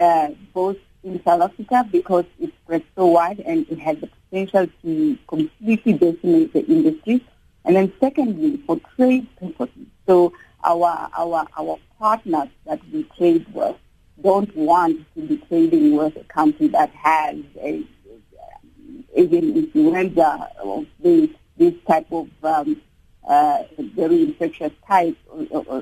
uh, 0.00 0.30
both 0.52 0.76
in 1.04 1.22
South 1.22 1.42
Africa 1.42 1.86
because 1.92 2.24
it 2.40 2.52
spreads 2.64 2.84
so 2.96 3.06
wide 3.06 3.40
and 3.40 3.64
it 3.70 3.78
has 3.78 3.96
the 3.98 4.08
potential 4.30 4.66
to 4.82 5.18
completely 5.28 5.92
decimate 5.92 6.52
the 6.52 6.66
industry. 6.66 7.24
And 7.64 7.76
then 7.76 7.92
secondly, 8.00 8.60
for 8.66 8.80
trade 8.96 9.28
purposes. 9.38 9.86
So 10.06 10.32
our, 10.64 11.08
our, 11.16 11.46
our 11.56 11.78
partners 11.98 12.48
that 12.66 12.80
we 12.92 13.04
trade 13.16 13.46
with 13.52 13.76
don't 14.22 14.54
want 14.56 15.04
to 15.14 15.20
be 15.26 15.36
trading 15.48 15.96
with 15.96 16.16
a 16.16 16.24
country 16.24 16.68
that 16.68 16.90
has 16.90 17.36
a, 17.60 17.84
even 19.16 19.56
influenza 19.56 20.50
or 20.62 20.84
this, 21.00 21.30
this 21.56 21.74
type 21.86 22.06
of 22.12 22.28
um, 22.42 22.80
uh, 23.28 23.62
very 23.78 24.22
infectious 24.22 24.72
type 24.86 25.16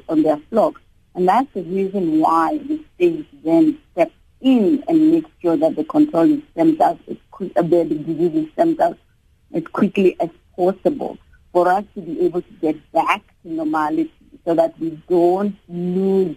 on, 0.08 0.22
their 0.22 0.38
flocks. 0.50 0.80
And 1.14 1.28
that's 1.28 1.48
the 1.54 1.62
reason 1.62 2.20
why 2.20 2.58
the 2.58 2.82
state 2.94 3.26
then 3.44 3.78
steps 3.92 4.12
in 4.40 4.84
and 4.88 5.10
makes 5.12 5.30
sure 5.40 5.56
that 5.56 5.76
the 5.76 5.84
control 5.84 6.30
is 6.30 6.42
stemmed 6.52 6.80
out, 6.80 6.98
as 7.08 7.16
quick, 7.30 7.52
uh, 7.56 7.62
the 7.62 7.84
disease 7.84 8.34
is 8.34 8.52
stemmed 8.52 8.80
out 8.80 8.98
as 9.54 9.66
quickly 9.68 10.16
as 10.20 10.28
possible 10.54 11.18
for 11.52 11.68
us 11.68 11.84
to 11.94 12.02
be 12.02 12.20
able 12.20 12.42
to 12.42 12.52
get 12.60 12.92
back 12.92 13.22
to 13.42 13.48
normality 13.48 14.12
so 14.44 14.54
that 14.54 14.78
we 14.78 14.90
don't 15.08 15.56
lose 15.68 16.36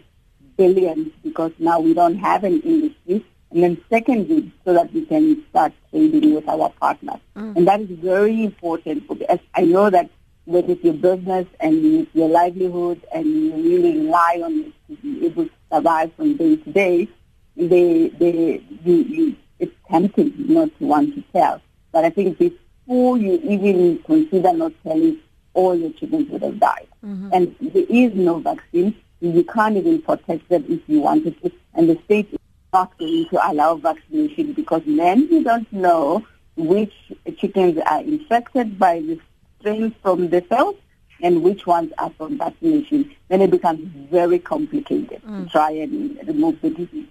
billions 0.60 1.08
because 1.24 1.52
now 1.58 1.80
we 1.80 1.94
don't 1.94 2.18
have 2.18 2.44
an 2.44 2.62
industry. 2.62 3.26
And 3.52 3.64
then 3.64 3.76
secondly, 3.90 4.52
so 4.64 4.74
that 4.74 4.94
we 4.94 5.06
can 5.06 5.44
start 5.50 5.74
trading 5.90 6.36
with 6.36 6.48
our 6.48 6.70
partners. 6.80 7.22
Mm. 7.36 7.56
And 7.56 7.68
that 7.68 7.82
is 7.82 7.90
very 7.90 8.44
important 8.44 9.08
for 9.08 9.18
us. 9.28 9.40
I 9.56 9.62
know 9.62 9.90
that 9.90 10.10
that 10.48 10.70
is 10.70 10.84
your 10.84 10.94
business 10.94 11.48
and 11.60 12.08
your 12.14 12.30
livelihood 12.30 13.02
and 13.14 13.26
you 13.26 13.54
really 13.54 14.00
rely 14.00 14.42
on 14.44 14.54
it 14.66 14.74
to 14.88 14.96
be 15.02 15.26
able 15.26 15.46
to 15.46 15.52
survive 15.72 16.14
from 16.16 16.38
day 16.38 16.56
to 16.58 16.72
day, 16.72 17.08
they, 17.56 18.10
they, 18.10 18.62
you, 18.84 18.96
you, 18.96 19.36
it's 19.60 19.76
tempting 19.90 20.34
not 20.38 20.70
to 20.80 20.86
want 20.86 21.16
to 21.16 21.24
tell. 21.34 21.62
But 21.92 22.06
I 22.06 22.10
think 22.10 22.38
before 22.38 23.18
you 23.18 23.40
even 23.44 24.00
consider 24.04 24.54
not 24.54 24.74
telling, 24.84 25.18
all 25.54 25.76
your 25.76 25.92
children 25.94 26.28
would 26.30 26.42
have 26.42 26.60
died. 26.60 26.88
Mm-hmm. 27.06 27.30
And 27.34 27.56
there 27.62 27.86
is 27.90 28.14
no 28.14 28.40
vaccine. 28.40 28.96
You 29.22 29.44
can't 29.44 29.78
even 29.78 30.02
protect 30.02 30.48
them 30.50 30.66
if 30.70 30.82
you 30.88 31.02
wanted 31.02 31.42
to. 31.44 31.52
And 31.74 31.90
the 31.90 32.00
state 32.06 32.30
is 32.32 32.40
not 32.74 32.98
going 32.98 33.28
to 33.30 33.52
allow 33.52 33.76
vaccination 33.76 34.54
because 34.54 34.82
then 34.86 35.28
you 35.30 35.44
don't 35.44 35.72
know 35.74 36.26
which 36.56 36.94
chickens 37.38 37.78
are 37.90 38.02
infected 38.02 38.78
by 38.78 39.00
the 39.00 39.20
strain 39.60 39.94
from 40.02 40.30
the 40.30 40.44
cells 40.50 40.76
and 41.22 41.44
which 41.44 41.66
ones 41.66 41.92
are 41.98 42.10
from 42.12 42.38
vaccination, 42.38 43.14
then 43.28 43.42
it 43.42 43.52
becomes 43.52 43.82
very 44.10 44.40
complicated 44.40 45.22
mm. 45.26 45.44
to 45.44 45.50
try 45.50 45.72
and 45.72 46.18
remove 46.28 46.62
the 46.62 46.70
disease. 46.70 47.08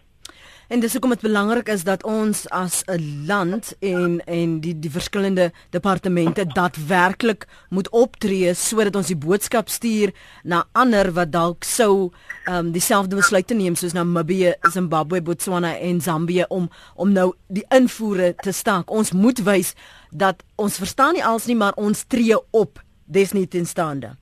En 0.69 0.81
dis 0.81 0.93
hoekom 0.93 1.15
dit 1.15 1.23
belangrik 1.25 1.71
is 1.73 1.83
dat 1.85 2.03
ons 2.05 2.43
as 2.53 2.83
'n 2.85 3.25
land 3.27 3.73
en 3.81 4.21
en 4.25 4.61
die 4.61 4.79
die 4.79 4.91
verskillende 4.91 5.53
departemente 5.71 6.47
daadwerklik 6.47 7.47
moet 7.69 7.89
optree 7.89 8.55
sodat 8.55 8.97
ons 8.97 9.07
die 9.07 9.17
boodskap 9.17 9.69
stuur 9.69 10.13
na 10.43 10.67
ander 10.73 11.13
wat 11.13 11.33
dalk 11.33 11.65
sou 11.65 12.13
ehm 12.45 12.67
um, 12.67 12.73
dieselfde 12.73 13.17
besluite 13.17 13.55
neem 13.55 13.75
soos 13.75 13.93
Namibië, 13.93 14.55
Zimbabwe, 14.61 15.23
Botswana 15.23 15.79
en 15.79 16.01
Zambië 16.01 16.45
om 16.49 16.71
om 16.95 17.13
nou 17.13 17.35
die 17.47 17.65
invoere 17.69 18.35
te 18.35 18.53
staak. 18.53 18.91
Ons 18.91 19.13
moet 19.13 19.39
wys 19.39 19.75
dat 20.11 20.45
ons 20.55 20.77
verstaan 20.77 21.13
nie 21.13 21.25
als 21.25 21.47
nie, 21.47 21.57
maar 21.57 21.75
ons 21.75 22.05
tree 22.07 22.37
op 22.51 22.83
desnietenstaande. 23.05 24.17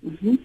Mhm. 0.00 0.28
Mm 0.28 0.38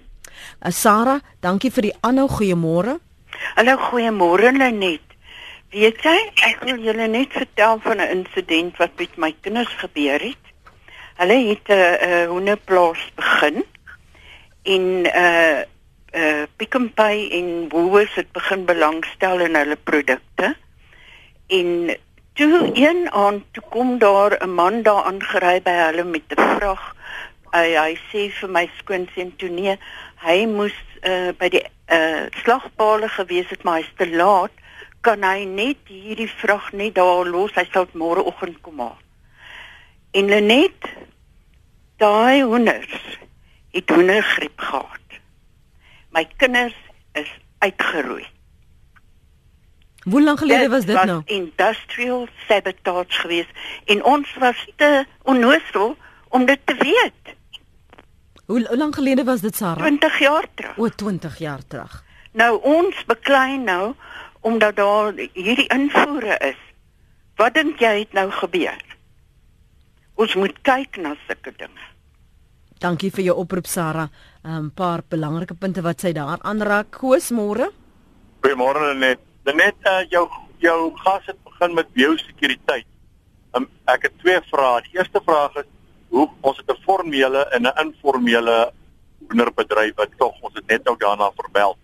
uh, 0.66 0.72
Sarah, 0.72 1.22
dankie 1.40 1.72
vir 1.72 1.82
die 1.82 1.96
aanhou. 2.02 2.28
Goeiemôre. 2.28 3.00
Hallo, 3.36 3.76
goeiemôre 3.78 4.52
Lenet. 4.56 5.04
Weet 5.76 6.04
jy, 6.08 6.16
ek 6.48 6.62
wil 6.64 6.80
julle 6.80 7.08
net 7.12 7.34
vertel 7.36 7.80
van 7.84 8.00
'n 8.00 8.12
insident 8.14 8.78
wat 8.80 8.96
met 9.00 9.18
my 9.18 9.32
kinders 9.42 9.74
gebeur 9.84 10.20
het. 10.24 10.44
Hulle 11.20 11.38
het 11.52 11.68
'n 11.68 11.74
uh, 11.74 12.08
uh, 12.08 12.28
hondeplaas 12.32 13.02
begin 13.16 13.64
en 14.64 14.84
'n 15.02 15.08
uh, 15.08 15.60
uh, 16.16 16.44
Pick 16.56 16.78
n 16.78 16.94
Pay 16.94 17.28
en 17.32 17.70
Woolworths 17.70 18.16
het 18.16 18.32
begin 18.32 18.66
belangstel 18.66 19.40
in 19.40 19.56
hulle 19.56 19.76
produkte. 19.76 20.56
En 21.48 21.98
toe 22.34 22.72
een 22.74 23.12
aand 23.12 23.44
toe 23.52 23.64
kom 23.70 23.98
daar 23.98 24.38
'n 24.40 24.50
man 24.50 24.82
daar 24.82 25.04
aangery 25.04 25.62
by 25.62 25.76
hulle 25.92 26.04
met 26.04 26.28
'n 26.30 26.42
vrag. 26.56 26.96
Hy 27.52 27.68
hy 27.76 27.98
sê 28.12 28.32
vir 28.40 28.50
my 28.50 28.70
skoonseun 28.78 29.36
toe 29.36 29.50
nee, 29.50 29.78
hy 30.24 30.46
moes 30.46 30.85
uh, 31.06 31.32
by 31.38 31.50
die 31.54 31.64
uh, 31.94 32.26
slagpale 32.42 33.10
gewees 33.14 33.50
het, 33.54 33.64
maar 33.64 33.82
hy's 33.82 33.92
te 33.98 34.10
laat. 34.10 34.54
Kan 35.06 35.24
hy 35.24 35.46
net 35.46 35.90
hierdie 35.90 36.30
vrag 36.42 36.72
net 36.74 36.96
daar 36.98 37.28
los? 37.30 37.54
Hy 37.56 37.66
sal 37.72 37.88
môreoggend 37.94 38.62
kom 38.66 38.82
haal. 38.82 38.98
En 40.16 40.32
Lenet 40.32 40.90
daai 42.02 42.44
honders 42.44 42.96
het 43.76 43.90
hondergriep 43.90 44.60
gehad. 44.60 45.20
My 46.16 46.24
kinders 46.38 46.78
is 47.14 47.30
uitgeroei. 47.60 48.26
Hoe 50.06 50.22
lank 50.22 50.40
gelede 50.40 50.70
was 50.70 50.86
dit 50.86 50.96
was 50.96 51.06
nou? 51.06 51.22
Industrial 51.26 52.28
sabotage 52.48 53.20
geweest 53.20 53.50
en 53.86 54.04
ons 54.04 54.34
was 54.40 54.68
te 54.76 55.06
onnoosel 55.24 55.98
om 56.30 56.46
dit 56.46 56.60
te 56.64 56.76
weet. 56.80 57.36
Hoe, 58.46 58.68
hoe 58.68 58.78
lank 58.78 58.96
gelede 58.96 59.24
was 59.24 59.42
dit 59.42 59.56
Sarah? 59.56 59.82
20 59.86 60.20
jaar 60.20 60.48
terug. 60.54 60.78
O, 60.78 60.90
20 60.90 61.38
jaar 61.38 61.62
terug. 61.68 62.04
Nou 62.32 62.60
ons 62.62 63.06
beklei 63.06 63.58
nou 63.58 63.94
omdat 64.46 64.76
daar 64.76 65.14
hierdie 65.34 65.68
invoere 65.74 66.38
is. 66.38 66.62
Wat 67.36 67.54
dink 67.54 67.80
jy 67.82 68.00
het 68.04 68.14
nou 68.14 68.30
gebeur? 68.32 68.82
Ons 70.16 70.36
moet 70.36 70.56
kyk 70.62 71.00
na 71.02 71.16
sulke 71.26 71.52
dinge. 71.58 71.92
Dankie 72.80 73.10
vir 73.12 73.32
jou 73.32 73.36
oproep 73.42 73.68
Sarah. 73.68 74.10
'n 74.44 74.50
um, 74.52 74.72
Paar 74.72 75.02
belangrike 75.10 75.56
punte 75.56 75.82
wat 75.82 76.00
sy 76.00 76.12
daar 76.14 76.40
aanraak. 76.42 76.92
Koos 76.92 77.32
môre. 77.32 77.72
Goeiemôre 78.42 78.94
net. 78.94 79.20
Net 79.46 79.76
uh, 79.88 80.04
jou 80.10 80.30
jou 80.60 80.94
gas 80.96 81.26
het 81.26 81.44
begin 81.44 81.74
met 81.74 81.94
biosekuriteit. 81.94 82.86
Um, 83.56 83.68
ek 83.86 84.04
het 84.08 84.20
twee 84.20 84.40
vrae. 84.52 84.82
Die 84.82 85.00
eerste 85.00 85.22
vraag 85.26 85.56
is 85.56 85.70
hoe 86.16 86.30
ons 86.48 86.58
het 86.58 86.72
'n 86.72 86.84
formele 86.88 87.42
en 87.56 87.62
'n 87.68 87.80
informele 87.86 88.72
hoenderbedryf 89.20 89.96
wat 89.96 90.12
tog 90.18 90.36
ons 90.42 90.54
het 90.54 90.68
net 90.68 90.84
nou 90.84 90.98
daarna 90.98 91.32
vermeld. 91.36 91.78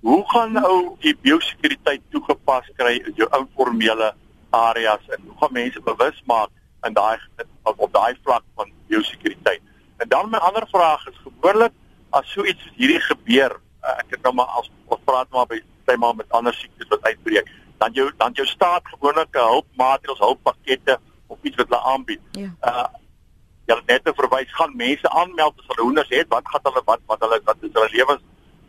Hoe 0.00 0.22
gaan 0.30 0.52
nou 0.52 0.96
die 0.98 1.16
biosekuriteit 1.22 2.02
toegepas 2.10 2.66
kry 2.76 2.94
in 3.06 3.12
jou 3.16 3.28
informele 3.38 4.14
areas 4.50 5.08
en 5.08 5.18
hoe 5.26 5.36
gaan 5.40 5.52
mense 5.52 5.80
bewus 5.80 6.22
maak 6.24 6.50
in 6.86 6.92
daai 6.92 7.18
op, 7.62 7.92
daai 7.92 8.14
vlak 8.22 8.44
van 8.54 8.70
biosekuriteit? 8.86 9.62
En 9.96 10.08
dan 10.08 10.30
my 10.30 10.38
ander 10.38 10.66
vraag 10.70 11.06
is 11.06 11.18
gewoonlik 11.22 11.72
as 12.10 12.32
so 12.32 12.44
iets 12.44 12.70
hierdie 12.76 13.00
gebeur, 13.00 13.60
uh, 13.82 13.98
ek 13.98 14.10
het 14.10 14.22
nou 14.22 14.34
maar 14.34 14.46
as 14.46 14.70
ons 14.86 15.00
praat 15.04 15.28
maar 15.30 15.46
by 15.46 15.60
sê 15.86 15.96
maar 15.96 16.14
met 16.14 16.32
ander 16.32 16.54
siektes 16.54 16.88
wat 16.88 17.02
uitbreek, 17.02 17.48
dan 17.78 17.92
jou 17.92 18.12
dan 18.16 18.32
jou 18.32 18.46
staat 18.46 18.82
gewoonlik 18.84 19.34
'n 19.34 19.50
hulpmaatreëls, 19.52 20.18
hulppakkette 20.18 20.98
of 21.26 21.38
iets 21.42 21.56
wat 21.56 21.68
hulle 21.68 21.82
aanbied. 21.82 22.20
Ja. 22.32 22.50
Uh 22.62 22.98
jy 23.68 23.76
het 23.76 23.90
net 23.92 24.04
te 24.04 24.12
verwys 24.16 24.52
gaan 24.56 24.76
mense 24.76 25.10
aanmeld 25.20 25.58
as 25.60 25.70
hulle 25.70 25.84
hoenders 25.84 26.12
het, 26.12 26.28
wat 26.32 26.46
gaan 26.48 26.64
hulle 26.68 26.82
wat 26.84 27.00
wat 27.10 27.24
hulle 27.24 27.40
wat 27.44 27.66
is 27.66 27.74
hulle 27.76 27.90
lewens 27.92 28.22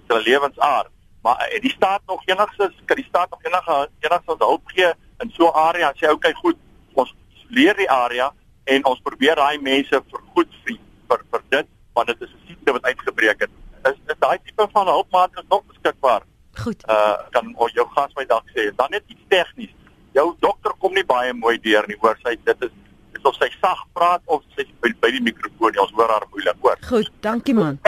hulle 0.09 0.23
lewensaard. 0.25 0.91
Maar 1.23 1.39
uh, 1.45 1.61
die 1.63 1.71
staat 1.71 2.01
nog 2.07 2.25
enigsins 2.25 2.75
kan 2.85 2.99
die 2.99 3.07
staat 3.07 3.29
nog 3.29 3.43
enige 3.43 3.77
enigsins 3.99 4.43
hulp 4.43 4.73
gee 4.75 4.91
in 5.23 5.31
so 5.37 5.47
'n 5.47 5.55
area 5.67 5.93
sê 5.95 6.11
okay 6.11 6.33
goed, 6.33 6.57
ons 6.93 7.15
leer 7.47 7.75
die 7.75 7.89
area 7.91 8.33
en 8.63 8.85
ons 8.85 8.99
probeer 9.03 9.35
daai 9.35 9.61
mense 9.61 10.03
vergoed 10.11 10.51
vir 10.63 10.77
vir, 11.09 11.23
vir 11.31 11.43
dit 11.49 11.67
want 11.93 12.07
dit 12.07 12.21
is 12.21 12.33
'n 12.35 12.47
siekte 12.47 12.71
wat 12.71 12.83
uitgebreek 12.83 13.39
het. 13.39 13.51
Is, 13.83 13.97
is 14.07 14.19
daai 14.19 14.37
tipe 14.43 14.67
van 14.71 14.87
hulpmaatreëls 14.87 15.47
nog 15.49 15.63
beskikbaar? 15.65 16.23
Goed. 16.63 16.83
Uh 16.89 17.17
kan 17.29 17.55
jou 17.73 17.87
gas 17.95 18.11
my 18.15 18.25
dalk 18.25 18.47
sê. 18.55 18.75
Dan 18.75 18.89
net 18.89 19.03
iets 19.07 19.25
tegnies. 19.27 19.73
Jou 20.11 20.35
dokter 20.39 20.73
kom 20.77 20.93
nie 20.93 21.05
baie 21.05 21.33
mooi 21.33 21.59
deur 21.59 21.87
nie, 21.87 21.97
hoor 22.01 22.17
sy 22.23 22.35
dit 22.43 22.63
is 22.67 22.71
is 23.19 23.29
of 23.29 23.37
sy 23.39 23.51
sag 23.59 23.85
praat 23.97 24.23
of 24.25 24.43
sy 24.55 24.67
by, 24.83 24.93
by 25.03 25.13
die 25.15 25.23
mikrofoon, 25.29 25.77
ons 25.83 25.95
hoor 25.97 26.11
haar 26.15 26.27
moeilik 26.33 26.65
hoor. 26.65 26.83
Goed, 26.89 27.13
dankie 27.25 27.57
man. 27.57 27.79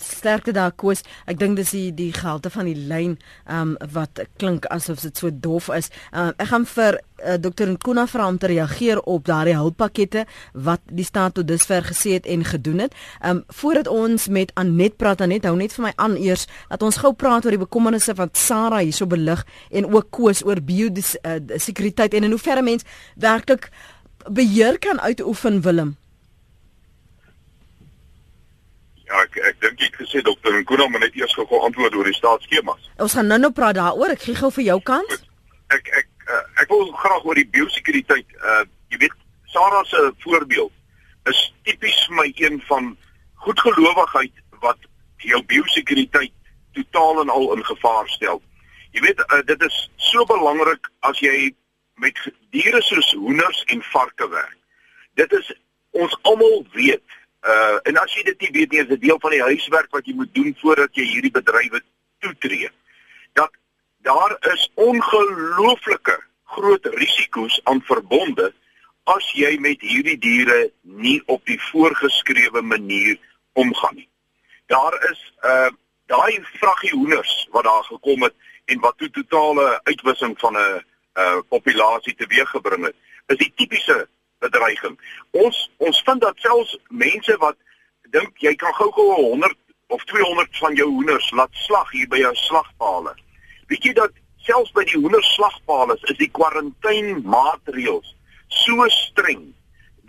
Sterkte 0.00 0.54
daar 0.56 0.72
koes. 0.72 1.02
Ek 1.28 1.36
dink 1.36 1.58
dis 1.60 1.74
die 1.76 1.90
die 1.92 2.08
gehalte 2.16 2.48
van 2.52 2.64
die 2.70 2.86
lyn 2.88 3.18
um 3.52 3.74
wat 3.92 4.22
klink 4.40 4.64
asof 4.72 5.02
dit 5.04 5.20
so 5.20 5.28
dof 5.28 5.68
is. 5.76 5.90
Um, 6.08 6.32
ek 6.40 6.48
gaan 6.54 6.64
vir 6.70 6.96
uh, 6.96 7.36
Dr. 7.36 7.68
Nkuna 7.74 8.06
vra 8.08 8.30
om 8.32 8.38
te 8.40 8.48
reageer 8.48 9.02
op 9.04 9.28
daardie 9.28 9.58
hulppakkette 9.58 10.24
wat 10.56 10.80
die 10.88 11.04
staat 11.04 11.36
tot 11.36 11.50
dusver 11.50 11.84
gesê 11.90 12.16
het 12.16 12.30
en 12.32 12.46
gedoen 12.48 12.86
het. 12.86 12.96
Um 13.20 13.44
voordat 13.60 13.92
ons 13.92 14.30
met 14.32 14.54
Anet 14.56 14.96
praat, 14.96 15.20
Anet 15.20 15.44
hou 15.44 15.56
net 15.60 15.76
vir 15.76 15.90
my 15.90 15.94
aan 16.00 16.16
eers 16.16 16.48
dat 16.72 16.88
ons 16.88 17.02
gou 17.04 17.12
praat 17.12 17.44
oor 17.44 17.58
die 17.58 17.64
bekommernisse 17.66 18.16
wat 18.16 18.40
Sarah 18.40 18.80
hierso 18.80 19.04
belig 19.10 19.44
en 19.68 19.92
ook 19.92 20.08
koes 20.16 20.40
oor 20.48 20.64
biosekuriteit 20.64 22.08
uh, 22.08 22.22
en 22.22 22.30
in 22.30 22.38
hoeverre 22.38 22.64
mens 22.64 22.88
werklik 23.20 23.68
beheer 24.28 24.78
kan 24.78 25.00
uitoefen 25.00 25.60
Willem. 25.60 25.96
Ja, 29.10 29.22
ek 29.24 29.36
ek 29.42 29.60
dink 29.60 29.80
ek 29.88 29.96
gesê 30.04 30.22
dokter 30.22 30.54
Nkuna 30.54 30.86
moet 30.88 31.02
net 31.06 31.16
eers 31.18 31.34
gou 31.34 31.62
antwoord 31.66 31.96
oor 31.98 32.06
die 32.06 32.14
staatsskemas. 32.14 32.90
Ons 33.02 33.16
gaan 33.18 33.26
nou-nou 33.26 33.50
praat 33.52 33.78
daaroor. 33.80 34.14
Ek 34.14 34.22
gee 34.22 34.38
gou 34.38 34.50
vir 34.54 34.68
jou 34.68 34.78
kans. 34.92 35.24
Ek 35.74 35.90
ek 35.98 36.08
uh, 36.28 36.44
ek 36.62 36.70
wil 36.70 36.92
graag 37.00 37.26
oor 37.26 37.38
die 37.38 37.48
biosekuriteit 37.56 38.36
uh 38.38 38.62
jy 38.90 39.00
weet 39.02 39.16
Sarah 39.50 39.82
se 39.86 40.12
voorbeeld 40.22 40.72
is 41.30 41.40
tipies 41.66 41.98
my 42.14 42.28
een 42.38 42.60
van 42.68 42.92
goedgelowigheid 43.42 44.32
wat 44.62 44.78
jou 45.26 45.42
biosekuriteit 45.50 46.32
totaal 46.78 47.20
en 47.24 47.34
al 47.34 47.50
in 47.56 47.64
gevaar 47.66 48.08
stel. 48.08 48.42
Jy 48.94 49.02
weet 49.06 49.22
uh, 49.26 49.42
dit 49.46 49.62
is 49.66 49.80
so 50.10 50.24
belangrik 50.26 50.90
as 51.06 51.18
jy 51.22 51.50
met 52.00 52.18
diere 52.50 52.82
soos 52.82 53.12
hoenders 53.12 53.64
en 53.72 53.82
varke 53.92 54.28
werk. 54.28 54.58
Dit 55.14 55.32
is 55.32 55.52
ons 55.90 56.16
almal 56.22 56.64
weet 56.72 57.20
Uh 57.40 57.78
en 57.88 57.96
as 57.96 58.12
jy 58.12 58.22
dit 58.26 58.42
nie 58.44 58.50
weet 58.52 58.72
nie, 58.72 58.80
is 58.82 58.88
dit 58.90 59.00
deel 59.00 59.18
van 59.20 59.32
die 59.32 59.40
huiswerk 59.42 59.88
wat 59.96 60.04
jy 60.04 60.12
moet 60.12 60.32
doen 60.36 60.52
voordat 60.60 60.92
jy 60.92 61.06
hierdie 61.08 61.32
bedrywe 61.32 61.80
toetree. 62.20 62.68
Dat 63.32 63.54
daar 64.04 64.36
is 64.52 64.66
ongelooflike 64.74 66.18
groot 66.44 66.86
risiko's 67.00 67.60
aan 67.64 67.80
verbonde 67.88 68.50
as 69.08 69.30
jy 69.32 69.54
met 69.56 69.80
hierdie 69.80 70.18
diere 70.20 70.68
nie 70.82 71.22
op 71.32 71.40
die 71.48 71.56
voorgeskrewe 71.70 72.60
manier 72.60 73.16
omgaan 73.56 73.96
nie. 74.02 74.08
Daar 74.68 74.98
is 75.10 75.24
uh 75.44 75.70
daai 76.10 76.42
vraggie 76.58 76.90
hoenders 76.90 77.48
wat 77.54 77.64
daar 77.64 77.84
gekom 77.86 78.22
het 78.26 78.34
en 78.66 78.80
wat 78.84 78.98
toe 78.98 79.08
totale 79.14 79.80
uitwissing 79.88 80.34
van 80.38 80.56
'n 80.58 80.84
uh 81.18 81.40
populasie 81.48 82.14
teweeggebring 82.14 82.84
het, 82.84 82.96
is 83.26 83.36
die 83.36 83.52
tipiese 83.56 84.08
bedreiging. 84.38 84.98
Ons 85.30 85.70
ons 85.76 86.02
vind 86.06 86.20
dat 86.20 86.38
selfs 86.38 86.76
mense 86.88 87.36
wat 87.42 87.56
dink 88.14 88.38
jy 88.42 88.54
kan 88.54 88.74
gou-gou 88.74 89.12
100 89.14 89.56
of 89.90 90.04
200 90.04 90.58
van 90.58 90.74
jou 90.74 90.88
hoenders 90.88 91.30
laat 91.30 91.54
slag 91.66 91.90
hier 91.90 92.08
by 92.08 92.22
jou 92.22 92.34
slagpale. 92.34 93.14
Weet 93.66 93.84
jy 93.84 93.92
dat 93.98 94.14
selfs 94.46 94.72
by 94.76 94.84
die 94.88 94.98
hoenderslagpale 94.98 95.98
is 96.08 96.18
die 96.18 96.30
kwarantainemaatreëls 96.38 98.14
so 98.50 98.86
streng 98.94 99.50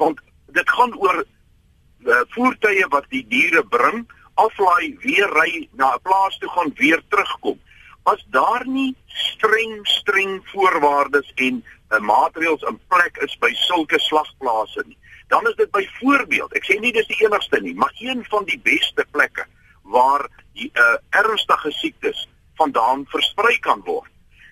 want 0.01 0.21
dit 0.55 0.69
gaan 0.69 0.93
oor 0.97 1.21
uh, 1.21 2.21
voertuie 2.33 2.85
wat 2.89 3.05
die 3.13 3.23
diere 3.29 3.61
bring, 3.69 4.05
aflaai, 4.41 4.95
weer 5.03 5.29
ry 5.37 5.67
na 5.77 5.93
'n 5.95 6.01
plaas 6.01 6.37
toe 6.39 6.49
gaan, 6.49 6.71
weer 6.75 7.01
terugkom. 7.09 7.59
As 8.03 8.25
daar 8.33 8.65
nie 8.65 8.95
streng 9.05 9.87
streng 9.87 10.41
voorwaardes 10.49 11.31
en 11.35 11.63
'n 11.91 12.05
maatreëls 12.05 12.61
in 12.61 12.79
plek 12.87 13.17
is 13.17 13.37
by 13.37 13.53
sulke 13.53 13.99
slagplase 13.99 14.83
nie. 14.85 14.97
Dan 15.27 15.47
is 15.47 15.55
dit 15.55 15.71
byvoorbeeld, 15.71 16.53
ek 16.53 16.65
sê 16.65 16.79
nie 16.79 16.91
dis 16.91 17.07
die 17.07 17.25
enigste 17.25 17.61
nie, 17.61 17.75
maar 17.75 17.93
een 17.99 18.25
van 18.29 18.43
die 18.45 18.59
beste 18.59 19.05
plekke 19.11 19.45
waar 19.83 20.27
die 20.53 20.71
uh, 20.73 20.97
ernstige 21.09 21.71
siektes 21.71 22.27
vandaan 22.55 23.05
versprei 23.09 23.59
kan 23.59 23.81
word. 23.85 24.09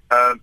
Uh 0.10 0.36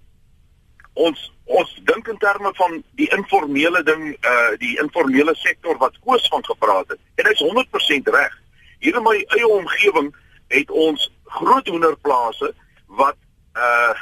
ons 0.97 1.33
ons 1.45 1.73
dink 1.85 2.07
in 2.09 2.17
terme 2.19 2.51
van 2.57 2.79
die 2.97 3.09
informele 3.13 3.83
ding, 3.85 4.05
uh 4.25 4.55
die 4.59 4.79
informele 4.81 5.35
sektor 5.35 5.77
wat 5.77 5.99
Koos 6.05 6.29
van 6.33 6.45
gepraat 6.45 6.89
het. 6.89 7.01
En 7.21 7.29
hy's 7.29 7.43
100% 7.45 8.09
reg. 8.15 8.39
Hier 8.81 8.97
in 8.97 9.05
my 9.05 9.19
eie 9.37 9.49
omgewing 9.49 10.15
het 10.49 10.71
ons 10.71 11.11
groot 11.37 11.69
hoenderplase 11.69 12.55
wat 12.87 13.19
uh 13.57 13.95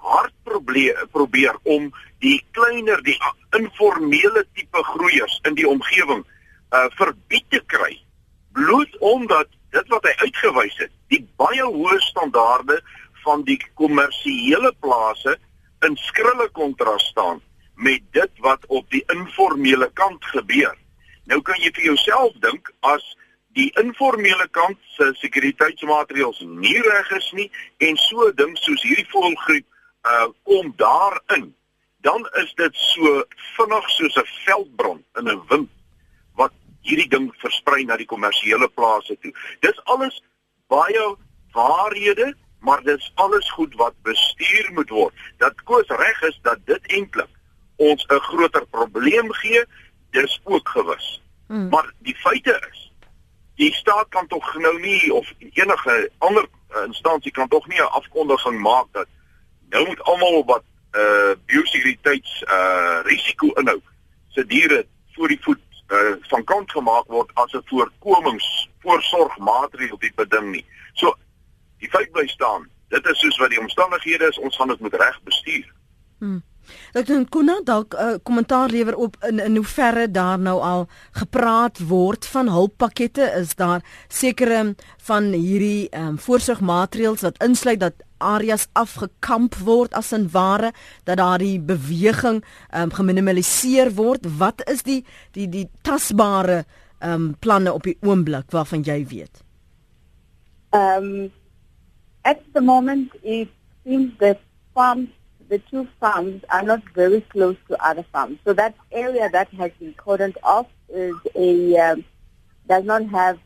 hard 0.00 0.32
probeer 0.48 0.96
probeer 1.12 1.56
om 1.68 1.90
die 2.24 2.38
kleiner 2.56 3.02
die 3.04 3.18
informele 3.56 4.46
tipe 4.56 4.82
groeiers 4.94 5.40
in 5.44 5.58
die 5.58 5.68
omgewing 5.68 6.24
uh 6.72 6.86
verbied 6.96 7.44
te 7.52 7.60
kry. 7.66 7.98
Bloot 8.56 8.96
omdat 8.98 9.52
dit 9.76 9.92
wat 9.92 10.08
hy 10.08 10.14
uitgewys 10.24 10.78
het 10.80 10.92
die 11.12 11.22
baie 11.36 11.66
hoë 11.66 12.00
standaarde 12.06 12.80
van 13.24 13.44
die 13.44 13.58
kommersiële 13.78 14.72
plase 14.80 15.36
in 15.86 15.96
skrille 15.96 16.48
kontras 16.56 17.04
staan 17.12 17.40
met 17.74 18.04
dit 18.16 18.42
wat 18.44 18.64
op 18.68 18.88
die 18.92 19.02
informele 19.12 19.90
kant 19.94 20.24
gebeur. 20.32 20.74
Nou 21.24 21.40
kan 21.44 21.60
jy 21.60 21.72
vir 21.76 21.92
jouself 21.92 22.36
dink 22.44 22.72
as 22.80 23.04
die 23.58 23.70
informele 23.82 24.46
kant 24.54 24.78
se 24.96 25.10
sekuriteitsmaatreëls 25.22 26.42
nie 26.46 26.78
reg 26.86 27.10
is 27.16 27.30
nie 27.32 27.50
en 27.78 27.96
so 27.96 28.30
ding 28.32 28.56
soos 28.58 28.82
hierdie 28.86 29.08
voelgriep 29.10 29.66
uh 30.10 30.28
kom 30.48 30.72
daarin 30.76 31.50
dan 32.00 32.28
is 32.42 32.52
dit 32.54 32.76
so 32.76 33.24
vinnig 33.56 33.88
soos 33.96 34.16
'n 34.16 34.28
veldbrand 34.44 35.04
in 35.18 35.28
'n 35.28 35.42
wind 35.48 35.70
wat 36.34 36.52
hierdie 36.82 37.08
ding 37.08 37.32
versprei 37.42 37.84
na 37.84 37.96
die 37.96 38.06
kommersiële 38.06 38.68
plase 38.68 39.18
toe. 39.20 39.32
Dis 39.60 39.84
alles 39.84 40.22
baie 40.68 41.16
waarhede, 41.52 42.34
maar 42.60 42.82
dis 42.82 43.12
alles 43.14 43.50
goed 43.50 43.74
wat 43.74 43.94
bestuur 44.02 44.70
moet 44.72 44.88
word. 44.88 45.14
Dat 45.38 45.62
koers 45.62 45.88
reg 45.88 46.22
is 46.22 46.38
dat 46.42 46.58
dit 46.64 46.86
eintlik 46.86 47.28
ons 47.76 48.06
'n 48.08 48.20
groter 48.20 48.66
probleem 48.66 49.32
gee, 49.32 49.64
dis 50.10 50.40
ook 50.44 50.68
gewis. 50.68 51.22
Hmm. 51.46 51.68
Maar 51.68 51.92
die 51.98 52.16
feite 52.16 52.68
is 52.70 52.89
die 53.60 53.74
staat 53.74 54.08
kan 54.08 54.26
tog 54.26 54.54
nou 54.56 54.80
nie 54.80 55.12
of 55.12 55.32
enige 55.38 56.10
ander 56.18 56.46
instansie 56.86 57.32
kan 57.32 57.48
tog 57.48 57.66
nie 57.66 57.80
'n 57.80 57.94
afkondiging 58.00 58.60
maak 58.60 58.86
dat 58.92 59.06
nou 59.68 59.86
moet 59.86 60.02
almal 60.02 60.44
wat 60.44 60.64
uh 60.92 61.32
biosekuriteits 61.46 62.42
uh 62.42 63.00
risiko 63.02 63.52
inhou 63.60 63.80
se 64.28 64.46
diere 64.46 64.86
voor 65.12 65.28
die 65.28 65.42
voet 65.42 65.60
uh 65.88 66.16
van 66.32 66.44
kant 66.44 66.70
gemaak 66.70 67.06
word 67.06 67.30
as 67.34 67.52
'n 67.52 67.62
voorkomings 67.64 68.68
voorsorgmaatreël 68.80 69.98
tipe 69.98 70.26
ding 70.26 70.50
nie. 70.50 70.64
So 70.92 71.14
die 71.78 71.88
feit 71.88 72.10
bly 72.10 72.26
staan. 72.28 72.68
Dit 72.88 73.06
is 73.06 73.18
soos 73.18 73.38
wat 73.38 73.50
die 73.50 73.60
omstandighede 73.60 74.28
is, 74.28 74.38
ons 74.38 74.56
gaan 74.56 74.68
dit 74.68 74.80
met 74.80 74.94
reg 74.94 75.22
bestuur. 75.22 75.72
Hmm. 76.18 76.42
Ek 76.94 77.06
dink 77.06 77.30
kon 77.30 77.46
nou 77.46 77.60
dalk 77.64 77.94
'n 77.94 78.14
uh, 78.14 78.18
kommentaar 78.22 78.70
lewer 78.70 78.96
op 78.96 79.16
in 79.28 79.38
in 79.38 79.56
hoe 79.56 79.64
verre 79.64 80.10
daar 80.10 80.38
nou 80.38 80.60
al 80.60 80.88
gepraat 81.12 81.78
word 81.78 82.26
van 82.26 82.48
hulppakkette. 82.48 83.22
Is 83.40 83.54
daar 83.54 83.82
sekere 84.08 84.74
van 84.96 85.32
hierdie 85.32 85.88
ehm 85.90 86.06
um, 86.06 86.18
voorsorgmaatreëls 86.18 87.20
wat 87.20 87.42
insluit 87.42 87.80
dat 87.80 87.94
areas 88.18 88.68
afgekamp 88.72 89.54
word 89.54 89.94
as 89.94 90.12
in 90.12 90.28
ware 90.32 90.72
dat 91.04 91.16
daardie 91.16 91.60
beweging 91.60 92.44
um, 92.74 92.90
geminimaliseer 92.90 93.94
word? 93.94 94.26
Wat 94.38 94.62
is 94.68 94.82
die 94.82 95.04
die 95.32 95.48
die 95.48 95.68
tasbare 95.82 96.64
um, 97.00 97.36
planne 97.38 97.72
op 97.72 97.82
die 97.82 97.96
oomblik 98.00 98.50
waarvan 98.50 98.82
jy 98.82 99.06
weet? 99.06 99.42
Um 100.72 101.30
at 102.22 102.38
the 102.52 102.60
moment 102.60 103.14
it 103.22 103.48
seems 103.84 104.12
that 104.18 104.38
farms 104.74 105.08
the 105.50 105.58
two 105.58 105.86
farms 105.98 106.42
are 106.48 106.62
not 106.62 106.80
very 106.94 107.20
close 107.22 107.56
to 107.68 107.84
other 107.84 108.04
farms. 108.12 108.38
So 108.44 108.52
that 108.54 108.74
area 108.92 109.28
that 109.28 109.48
has 109.54 109.72
been 109.80 109.94
cordoned 109.94 110.36
off 110.44 110.68
is 110.88 111.16
a 111.34 111.76
um, 111.76 112.04
does 112.68 112.84
not 112.84 113.04
have 113.06 113.38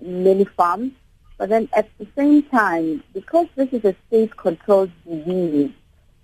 many 0.00 0.44
farms. 0.44 0.92
But 1.36 1.50
then 1.50 1.68
at 1.74 1.88
the 1.98 2.06
same 2.16 2.42
time, 2.44 3.04
because 3.12 3.46
this 3.56 3.68
is 3.72 3.84
a 3.84 3.94
state-controlled 4.06 4.90
disease, 5.06 5.72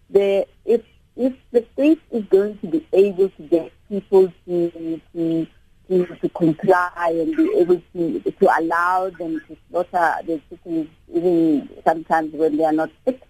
the, 0.09 0.47
if, 0.65 0.83
if 1.17 1.35
the 1.53 1.67
state 1.75 2.01
is 2.11 2.25
going 2.25 2.59
to 2.59 2.67
be 2.69 2.87
able 2.93 3.29
to 3.29 3.43
get 3.43 3.73
people 3.89 4.33
to, 4.47 5.01
to, 5.13 5.47
to, 5.89 6.07
to 6.07 6.29
comply 6.31 6.91
and 6.97 7.37
be 7.37 7.57
able 7.59 7.83
to, 7.93 8.21
to 8.21 8.61
allow 8.61 9.11
them 9.11 9.41
to 9.49 9.57
slaughter 9.69 10.15
the 10.25 10.41
chickens 10.49 10.89
even 11.13 11.69
sometimes 11.85 12.33
when 12.33 12.57
they 12.57 12.65
are 12.65 12.73
not 12.73 12.91
sick, 13.05 13.21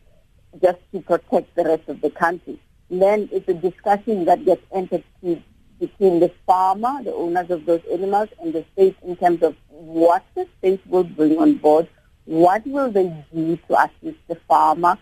just 0.61 0.79
to 0.93 1.01
protect 1.01 1.55
the 1.55 1.65
rest 1.65 1.89
of 1.89 2.01
the 2.01 2.11
country. 2.11 2.59
then 2.91 3.29
it's 3.31 3.49
a 3.49 3.55
discussion 3.55 4.25
that 4.25 4.45
gets 4.45 4.63
entered 4.73 5.05
to 5.21 5.43
between 5.79 6.21
the 6.21 6.31
farmer, 6.47 7.03
the 7.03 7.15
owners 7.15 7.51
of 7.51 7.65
those 7.65 7.83
animals, 7.93 8.29
and 8.43 8.53
the 8.53 8.65
state 8.73 8.97
in 9.03 9.17
terms 9.17 9.43
of 9.43 9.55
what 9.69 10.25
the 10.35 10.47
state 10.59 10.81
will 10.87 11.05
bring 11.05 11.39
on 11.39 11.55
board, 11.55 11.89
what 12.25 12.67
will 12.67 12.91
they 12.91 13.25
do 13.33 13.57
to 13.69 13.83
assist 13.85 14.19
the 14.29 14.35
farmer? 14.49 14.99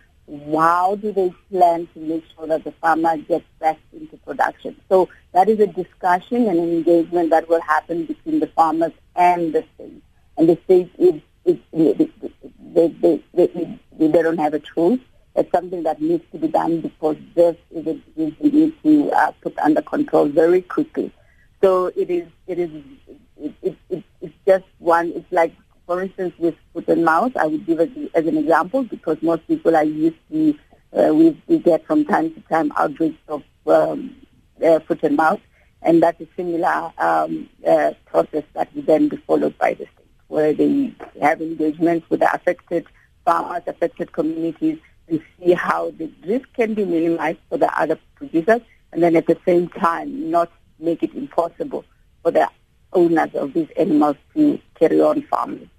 How 0.55 0.97
do 0.97 1.13
they 1.13 1.33
plan 1.51 1.89
to 1.95 2.01
make 2.01 2.25
sure 2.35 2.47
that 2.47 2.65
the 2.65 2.73
farmer 2.73 3.17
gets 3.17 3.45
back 3.59 3.79
into 3.93 4.17
production? 4.19 4.77
So 4.89 5.09
that 5.33 5.49
is 5.49 5.61
a 5.61 5.67
discussion 5.67 6.49
and 6.49 6.59
an 6.59 6.71
engagement 6.71 7.31
that 7.31 7.49
will 7.49 7.61
happen 7.63 8.05
between 8.05 8.41
the 8.41 8.49
farmers 8.49 8.93
and 9.15 9.53
the 9.53 9.65
state. 9.75 10.03
And 10.37 10.49
the 10.49 10.59
state 10.65 10.91
is, 10.99 11.21
is 11.45 11.57
they, 11.73 11.93
they, 11.93 13.23
they, 13.35 13.79
they, 13.99 14.23
don't 14.23 14.39
have 14.39 14.55
a 14.55 14.61
choice. 14.61 15.01
It's 15.37 15.53
something 15.53 15.83
that 15.83 16.01
needs 16.01 16.25
to 16.33 16.39
be 16.39 16.49
done 16.49 16.81
because 16.81 17.17
this 17.35 17.57
is 17.71 17.87
a 17.87 17.95
disease 17.95 18.35
we 18.41 18.51
need 18.51 18.83
to 18.83 19.11
uh, 19.13 19.33
put 19.43 19.59
under 19.59 19.83
control 19.83 20.27
very 20.27 20.63
quickly. 20.63 21.13
So 21.63 21.89
it 21.95 22.11
is, 22.11 22.27
it 22.47 22.59
is, 22.59 22.71
it, 23.39 23.53
it, 23.63 23.77
it, 23.91 24.05
it's 24.23 24.35
just 24.47 24.65
one, 24.79 25.13
it's 25.15 25.31
like, 25.31 25.53
for 25.87 26.03
instance, 26.03 26.33
with 26.39 26.55
foot 26.73 26.89
and 26.89 27.05
mouth, 27.05 27.37
I 27.37 27.47
would 27.47 27.67
give 27.67 27.81
it 27.81 27.91
as 28.15 28.27
an 28.27 28.39
example 28.39 28.85
because 28.85 29.19
most 29.21 29.47
people 29.47 29.77
are 29.77 29.85
used 29.85 30.17
to, 30.33 30.55
uh, 30.97 31.15
we, 31.15 31.41
we 31.49 31.59
get 31.59 31.87
from 31.87 32.07
time 32.07 32.33
to 32.33 32.41
time 32.43 32.73
outbreaks 32.77 33.21
of 33.29 33.43
um, 33.67 34.17
uh, 34.65 34.81
foot 34.81 35.03
and 35.03 35.17
mouth, 35.17 35.41
and 35.83 36.03
that's 36.03 36.21
a 36.21 36.27
similar 36.35 36.93
um, 36.97 37.49
uh, 37.67 37.93
process 38.07 38.45
that 38.55 38.75
would 38.75 38.87
then 38.87 39.09
be 39.09 39.19
followed 39.19 39.57
by 39.59 39.75
the 39.75 39.85
state, 39.85 40.07
where 40.29 40.55
they 40.55 40.95
have 41.21 41.43
engagements 41.43 42.09
with 42.09 42.21
the 42.21 42.35
affected 42.35 42.87
farmers, 43.25 43.63
affected 43.67 44.13
communities, 44.13 44.79
to 45.09 45.21
see 45.39 45.53
how 45.53 45.93
the 45.99 46.11
risk 46.27 46.49
can 46.55 46.75
be 46.75 46.85
minimized 46.85 47.39
for 47.49 47.59
the 47.59 47.71
other 47.81 47.99
producers, 48.17 48.61
and 48.93 49.03
then 49.03 49.17
at 49.17 49.27
the 49.27 49.39
same 49.47 49.69
time 49.69 50.31
not 50.31 50.51
make 50.79 51.03
it 51.03 51.15
impossible 51.15 51.85
for 52.23 52.31
the 52.31 52.49
owners 52.93 53.35
of 53.35 53.53
these 53.53 53.69
animals 53.77 54.17
to 54.35 54.59
carry 54.79 55.01
on 55.01 55.23
farming. 55.23 55.71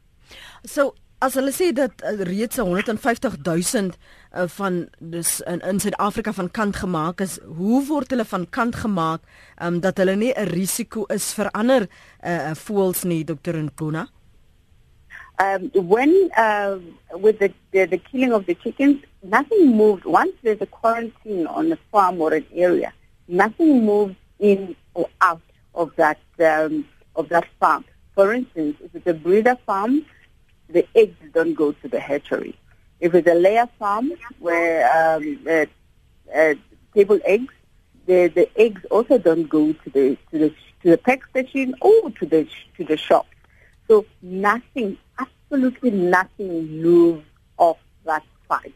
So 0.66 0.94
as 1.20 1.34
hulle 1.34 1.52
sê 1.56 1.72
dat 1.74 2.04
uh, 2.06 2.14
reeds 2.30 2.60
150 2.62 3.40
000 3.42 3.90
uh, 4.34 4.46
van 4.58 4.84
dis 5.00 5.40
in, 5.50 5.62
in 5.66 5.80
Suid-Afrika 5.82 6.34
van 6.34 6.52
kant 6.52 6.78
gemaak 6.78 7.24
is, 7.26 7.40
hoe 7.58 7.82
word 7.88 8.14
hulle 8.14 8.26
van 8.26 8.46
kant 8.50 8.78
gemaak 8.84 9.24
um, 9.62 9.80
dat 9.82 9.98
hulle 9.98 10.16
nie 10.16 10.34
'n 10.34 10.52
risiko 10.54 11.06
is 11.14 11.34
vir 11.34 11.50
ander 11.54 11.88
uh, 12.22 12.54
voëls 12.54 13.04
nie, 13.04 13.24
Dr. 13.26 13.58
Nkuna? 13.58 14.08
Um, 15.40 15.70
when 15.76 16.30
uh, 16.36 16.80
with 17.14 17.40
the, 17.40 17.54
the, 17.72 17.86
the 17.86 17.98
killing 17.98 18.34
of 18.34 18.46
the 18.46 18.56
chickens, 18.56 19.04
nothing 19.24 19.76
moved. 19.76 20.06
Once 20.06 20.34
there's 20.42 20.62
a 20.62 20.66
quarantine 20.66 21.46
on 21.48 21.72
a 21.72 21.78
farm 21.92 22.20
or 22.22 22.34
an 22.34 22.46
area, 22.54 22.94
nothing 23.28 23.86
moves 23.86 24.16
in 24.40 24.76
or 24.94 25.08
out 25.22 25.42
of 25.76 25.96
that 25.96 26.20
um, 26.40 26.86
of 27.16 27.30
that 27.30 27.48
farm. 27.60 27.86
For 28.16 28.34
instance, 28.34 28.78
if 28.84 28.96
it's 28.96 29.08
a 29.08 29.14
breeder 29.14 29.58
farm, 29.66 30.06
the 30.70 30.88
eggs 30.96 31.18
don't 31.34 31.54
go 31.54 31.72
to 31.72 31.88
the 31.88 32.00
hatchery. 32.00 32.56
If 33.00 33.14
it's 33.14 33.28
a 33.28 33.36
layer 33.36 33.70
farm 33.78 34.12
where 34.40 34.90
um, 34.98 35.40
uh, 35.48 35.66
uh, 36.36 36.56
table 36.96 37.20
eggs, 37.26 37.54
the, 38.08 38.28
the 38.28 38.50
eggs 38.60 38.84
also 38.90 39.20
don't 39.20 39.48
go 39.48 39.74
to 39.74 39.90
the 39.92 40.18
to 40.32 40.40
the 40.40 40.50
to 40.82 40.90
the 40.92 40.98
pack 40.98 41.28
station 41.30 41.76
or 41.82 42.10
to 42.12 42.26
the 42.26 42.48
to 42.78 42.84
the 42.84 42.98
shop. 42.98 43.28
So 43.88 44.06
nothing 44.22 44.98
absolutely 45.50 45.92
nothing 45.92 46.82
moves 46.82 47.26
off 47.58 47.78
that 48.06 48.24
site. 48.48 48.74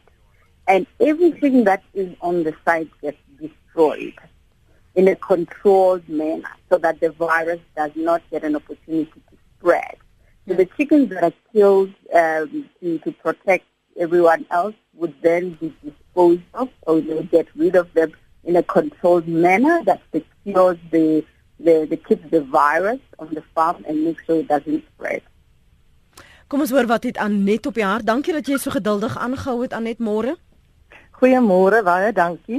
And 0.66 0.86
everything 1.00 1.64
that 1.64 1.82
is 1.92 2.14
on 2.20 2.44
the 2.44 2.54
site 2.64 2.88
gets 3.00 3.18
destroyed 3.40 4.14
in 4.94 5.08
a 5.08 5.16
controlled 5.16 6.08
manner 6.08 6.48
so 6.70 6.78
that 6.78 7.00
the 7.00 7.10
virus 7.10 7.60
does 7.76 7.90
not 7.96 8.22
get 8.30 8.44
an 8.44 8.56
opportunity 8.56 9.10
to 9.10 9.36
spread. 9.58 9.96
So 10.48 10.54
the 10.54 10.66
chickens 10.76 11.10
that 11.10 11.24
are 11.24 11.32
killed 11.52 11.92
um, 12.14 12.68
to, 12.80 12.98
to 12.98 13.12
protect 13.12 13.64
everyone 13.98 14.46
else 14.50 14.74
would 14.94 15.14
then 15.22 15.54
be 15.54 15.74
disposed 15.84 16.42
of 16.54 16.68
or 16.82 17.00
they 17.00 17.14
would 17.14 17.30
get 17.30 17.46
rid 17.54 17.76
of 17.76 17.92
them 17.94 18.12
in 18.44 18.56
a 18.56 18.62
controlled 18.62 19.28
manner 19.28 19.82
that 19.84 20.00
secures 20.12 20.78
the, 20.90 21.24
the, 21.60 21.86
the 21.88 21.96
keeps 21.96 22.28
the 22.30 22.40
virus 22.42 23.00
on 23.18 23.32
the 23.34 23.42
farm 23.54 23.84
and 23.86 24.04
makes 24.04 24.24
sure 24.24 24.40
it 24.40 24.48
doesn't 24.48 24.84
spread. 24.94 25.22
Kom 26.52 26.60
ons 26.60 26.72
hoor 26.74 26.84
wat 26.84 27.06
het 27.08 27.16
Anet 27.16 27.64
op 27.64 27.78
die 27.80 27.84
hart. 27.84 28.04
Dankie 28.04 28.34
dat 28.36 28.44
jy 28.44 28.58
so 28.60 28.68
geduldig 28.74 29.14
aangehou 29.16 29.62
het 29.62 29.72
Anet 29.72 30.02
môre. 30.04 30.34
Goeiemôre, 31.16 31.78
baie 31.86 32.10
dankie. 32.12 32.58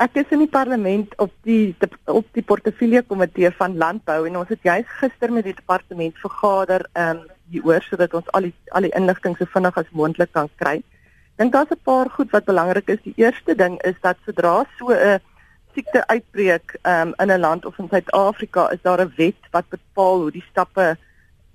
Ek 0.00 0.16
is 0.22 0.32
in 0.32 0.40
die 0.40 0.48
parlement 0.48 1.12
op 1.20 1.34
die 1.44 1.74
op 2.08 2.30
die 2.32 2.44
portefeulje 2.52 3.02
komitee 3.04 3.50
van 3.58 3.76
landbou 3.76 4.22
en 4.24 4.40
ons 4.40 4.48
het 4.54 4.64
juis 4.64 4.88
gister 5.02 5.36
met 5.36 5.44
die 5.44 5.52
departement 5.58 6.16
vergader 6.24 6.86
um 6.96 7.22
hieroor 7.52 7.84
sodat 7.84 8.16
ons 8.16 8.32
al 8.32 8.48
die 8.48 8.54
al 8.72 8.88
die 8.88 8.94
inligting 8.96 9.36
so 9.36 9.52
vinnig 9.52 9.76
as 9.84 9.92
moontlik 9.92 10.32
kan 10.32 10.48
kry. 10.56 10.78
Dink 11.36 11.52
daar's 11.52 11.76
'n 11.76 11.84
paar 11.84 12.08
goed 12.16 12.32
wat 12.32 12.48
belangrik 12.48 12.88
is. 12.88 13.04
Die 13.04 13.18
eerste 13.20 13.54
ding 13.54 13.76
is 13.84 14.00
dat 14.00 14.16
sodra 14.24 14.64
so 14.78 14.96
'n 14.96 15.20
siekte 15.74 16.06
uitbreek 16.06 16.78
um 16.88 17.12
in 17.20 17.30
'n 17.30 17.40
land 17.40 17.66
of 17.66 17.78
in 17.78 17.88
Suid-Afrika 17.92 18.70
is 18.72 18.80
daar 18.82 19.04
'n 19.04 19.12
wet 19.16 19.42
wat 19.50 19.68
bepaal 19.68 20.20
hoe 20.20 20.30
die 20.30 20.48
stappe 20.48 20.96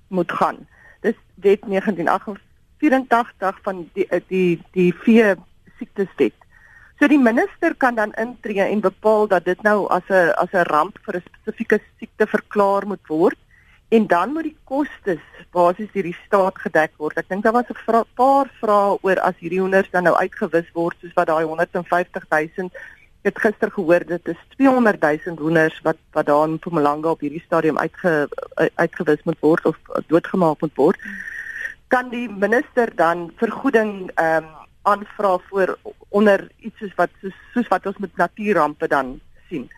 moet 0.08 0.30
gaan 0.32 0.70
dis 1.02 1.18
wet 1.42 1.62
1984 1.66 3.58
van 3.62 3.90
die 3.94 4.06
die 4.28 4.60
die 4.72 4.92
vee 5.04 5.34
siekteswet. 5.78 6.38
So 6.98 7.08
die 7.10 7.18
minister 7.18 7.74
kan 7.74 7.94
dan 7.98 8.12
intree 8.14 8.62
en 8.62 8.80
bepaal 8.80 9.26
dat 9.26 9.44
dit 9.44 9.62
nou 9.62 9.88
as 9.90 10.06
'n 10.08 10.30
as 10.38 10.52
'n 10.52 10.68
ramp 10.70 10.98
vir 11.04 11.16
'n 11.16 11.24
spesifieke 11.26 11.80
siekte 11.98 12.26
verklaar 12.26 12.86
moet 12.86 13.06
word 13.08 13.38
en 13.88 14.06
dan 14.06 14.32
moet 14.32 14.42
die 14.42 14.56
kostes 14.64 15.24
basies 15.50 15.92
deur 15.92 16.02
die 16.02 16.16
staat 16.26 16.56
gedek 16.58 16.92
word. 16.96 17.18
Ek 17.18 17.28
dink 17.28 17.42
daar 17.44 17.52
was 17.52 17.68
'n 17.70 17.82
vra, 17.86 18.04
paar 18.14 18.48
vrae 18.60 18.98
oor 19.02 19.18
as 19.20 19.34
hierdie 19.38 19.60
hoenders 19.60 19.90
dan 19.90 20.04
nou 20.04 20.16
uitgewis 20.16 20.70
word 20.72 20.96
soos 21.00 21.12
wat 21.14 21.26
daai 21.26 21.44
150 21.44 22.24
000 22.30 22.70
het 23.22 23.38
gister 23.38 23.70
gehoor 23.70 24.04
dit 24.06 24.28
is 24.28 24.38
200 24.56 25.00
000 25.00 25.36
hoenders 25.38 25.80
wat 25.82 25.96
wat 26.12 26.26
daar 26.26 26.44
in 26.44 26.58
Mpumalanga 26.58 27.10
op 27.10 27.20
hierdie 27.20 27.42
stadium 27.44 27.78
uitge 27.78 28.28
uitgewis 28.74 29.22
moet 29.22 29.40
word 29.40 29.66
of 29.66 29.78
doodgemaak 30.06 30.60
moet 30.60 30.74
word. 30.74 30.98
Kan 31.86 32.08
die 32.08 32.28
minister 32.30 32.90
dan 32.96 33.30
vergoeding 33.36 34.10
ehm 34.14 34.44
um, 34.44 34.50
aanvra 34.82 35.38
voor 35.48 35.78
onder 36.08 36.48
iets 36.58 36.78
soos 36.78 36.94
wat 36.96 37.10
soos, 37.20 37.34
soos 37.54 37.68
wat 37.68 37.86
ons 37.86 37.98
met 38.02 38.16
natuurrampe 38.16 38.88
dan 38.88 39.20
sien. 39.48 39.70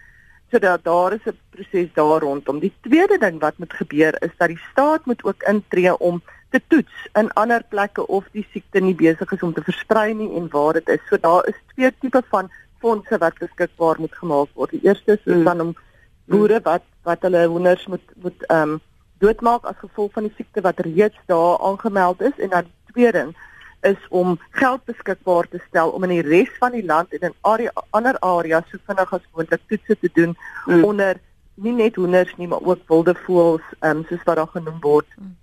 So 0.51 0.59
dat 0.59 0.85
daar 0.85 1.13
is 1.13 1.25
'n 1.25 1.39
proses 1.51 1.93
daar 1.93 2.21
rondom. 2.21 2.59
Die 2.59 2.73
tweede 2.81 3.19
ding 3.19 3.41
wat 3.41 3.59
moet 3.59 3.73
gebeur 3.73 4.23
is 4.23 4.31
dat 4.37 4.49
die 4.49 4.65
staat 4.71 5.05
moet 5.05 5.25
ook 5.25 5.43
intree 5.43 5.99
om 5.99 6.23
te 6.51 6.63
toets 6.67 7.09
in 7.13 7.33
ander 7.33 7.63
plekke 7.69 8.07
of 8.07 8.25
die 8.33 8.47
siekte 8.53 8.81
nie 8.81 8.95
besig 8.95 9.33
is 9.33 9.43
om 9.43 9.53
te 9.53 9.63
versprei 9.63 10.15
nie 10.15 10.37
en 10.37 10.49
waar 10.51 10.73
dit 10.73 10.89
is. 10.89 11.01
So 11.09 11.17
daar 11.21 11.47
is 11.47 11.59
twee 11.75 11.93
tipe 12.01 12.23
van 12.29 12.51
fondse 12.85 13.19
wat 13.19 13.39
beskikbaar 13.41 14.01
moet 14.05 14.17
gemaak 14.21 14.51
word. 14.61 14.75
Die 14.77 14.85
eerste 14.85 15.17
is 15.17 15.25
mm. 15.25 15.45
dan 15.49 15.61
om 15.65 15.73
boere 16.25 16.61
wat 16.65 16.85
wat 17.05 17.25
hulle 17.27 17.47
hoenders 17.47 17.87
moet 17.93 18.13
moet 18.27 18.47
ehm 18.49 18.77
um, 18.77 18.81
doodmaak 19.23 19.67
as 19.71 19.77
gevolg 19.81 20.13
van 20.13 20.27
die 20.29 20.35
siekte 20.37 20.61
wat 20.65 20.81
reeds 20.85 21.21
daar 21.31 21.61
aangemeld 21.69 22.23
is 22.29 22.39
en 22.45 22.51
dan 22.55 22.67
die 22.69 22.93
tweede 22.93 23.23
is 23.91 24.01
om 24.09 24.39
geld 24.51 24.85
beskikbaar 24.85 25.49
te 25.49 25.61
stel 25.69 25.93
om 25.97 26.05
in 26.09 26.15
die 26.17 26.25
res 26.27 26.51
van 26.59 26.73
die 26.73 26.85
land 26.85 27.13
en 27.13 27.29
in 27.29 27.37
area, 27.41 27.71
ander 27.91 28.19
areas 28.19 28.69
so 28.71 28.81
vinnig 28.89 29.13
as 29.13 29.31
moontlik 29.33 29.63
toetse 29.69 29.97
te 30.01 30.11
doen 30.19 30.37
mm. 30.67 30.85
onder 30.85 31.21
nie 31.55 31.73
net 31.73 31.97
hoenders 32.01 32.37
nie 32.37 32.49
maar 32.49 32.65
ook 32.65 32.85
wilde 32.89 33.17
voëls 33.27 33.67
ehm 33.79 33.97
um, 33.97 34.05
soos 34.09 34.25
wat 34.29 34.41
daar 34.41 34.53
genoem 34.57 34.81
word 34.81 35.09
mm. 35.17 35.37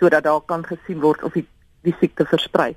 sodat 0.00 0.28
daar 0.28 0.40
kan 0.52 0.66
gesien 0.66 1.00
word 1.00 1.22
of 1.22 1.36
die 1.38 1.46
die 1.82 1.94
siekte 2.00 2.26
versprei. 2.26 2.72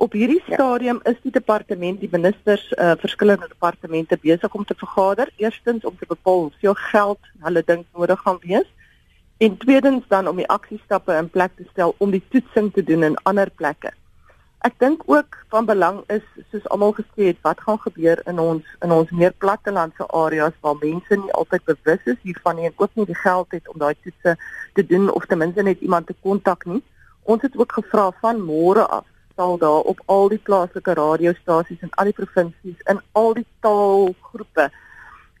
Op 0.00 0.12
hierdie 0.16 0.42
ja. 0.46 0.54
stadium 0.54 1.00
is 1.04 1.16
die 1.22 1.32
departement, 1.32 2.00
die 2.00 2.08
ministers, 2.12 2.64
uh, 2.76 2.92
verskillende 2.98 3.48
departemente 3.48 4.18
besig 4.20 4.54
om 4.54 4.64
te 4.64 4.74
vergader. 4.76 5.28
Eerstens 5.36 5.84
om 5.84 5.96
te 5.98 6.08
bepaal 6.08 6.46
hoeveel 6.48 6.76
geld 6.90 7.32
hulle 7.44 7.62
dink 7.66 7.86
nodig 7.92 8.20
gaan 8.24 8.38
wees 8.44 8.68
en 9.40 9.56
tweedens 9.56 10.04
dan 10.08 10.28
om 10.28 10.36
die 10.36 10.48
aksiestappe 10.52 11.14
in 11.16 11.30
plek 11.32 11.52
te 11.56 11.64
stel 11.70 11.94
om 11.98 12.10
die 12.12 12.22
toetsing 12.28 12.72
te 12.76 12.82
doen 12.84 13.02
in 13.02 13.16
ander 13.24 13.48
plekke. 13.56 13.92
Ek 14.68 14.74
dink 14.82 15.06
ook 15.08 15.38
van 15.48 15.64
belang 15.64 16.02
is 16.12 16.24
soos 16.50 16.66
almal 16.68 16.92
gesê 16.98 17.30
het 17.30 17.38
wat 17.46 17.62
gaan 17.64 17.80
gebeur 17.80 18.20
in 18.28 18.38
ons 18.42 18.66
in 18.84 18.92
ons 18.92 19.14
meer 19.16 19.32
plattelandse 19.40 20.04
areas 20.18 20.58
waar 20.60 20.76
mense 20.82 21.16
nie 21.16 21.32
altyd 21.40 21.64
bewus 21.70 22.10
is 22.12 22.20
hiervan 22.28 22.60
nie 22.60 22.68
en 22.68 22.76
ook 22.76 23.00
nie 23.00 23.06
die 23.08 23.16
geld 23.22 23.56
het 23.56 23.72
om 23.72 23.80
daai 23.80 23.94
toetse 24.02 24.36
te 24.76 24.84
doen 24.92 25.08
of 25.08 25.24
ten 25.24 25.40
minste 25.40 25.64
net 25.64 25.80
iemand 25.80 26.06
te 26.06 26.16
kontak 26.20 26.68
nie. 26.68 26.82
Ons 27.22 27.42
het 27.42 27.56
ook 27.56 27.72
gevra 27.72 28.10
van 28.20 28.40
môre 28.40 28.86
af 28.86 29.06
sal 29.36 29.58
daar 29.58 29.86
op 29.92 30.00
al 30.06 30.28
die 30.28 30.38
plaaslike 30.38 30.94
radiostasies 30.94 31.80
in 31.80 31.92
al 31.96 32.10
die 32.10 32.16
provinsies 32.16 32.80
in 32.92 33.00
al 33.12 33.34
die 33.34 33.46
taalgroepe 33.60 34.70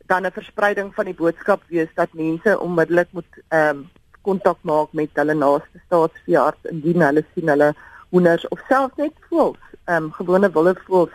dan 0.06 0.26
'n 0.26 0.32
verspreiding 0.32 0.94
van 0.94 1.04
die 1.04 1.14
boodskap 1.14 1.62
wees 1.66 1.92
dat 1.94 2.12
mense 2.12 2.60
onmiddellik 2.60 3.08
moet 3.12 3.32
ehm 3.48 3.76
um, 3.76 3.88
kontak 4.22 4.58
maak 4.62 4.92
met 4.92 5.10
hulle 5.14 5.34
naaste 5.34 5.80
staatsveearts 5.86 6.70
indien 6.72 7.02
hulle 7.02 7.24
sien 7.34 7.48
hulle 7.48 7.74
hoenders 8.10 8.48
of 8.48 8.60
selfs 8.68 8.96
net 8.96 9.14
voëls, 9.28 9.62
ehm 9.84 10.04
um, 10.04 10.12
gewone 10.12 10.50
wilde 10.56 10.74
voëls 10.86 11.14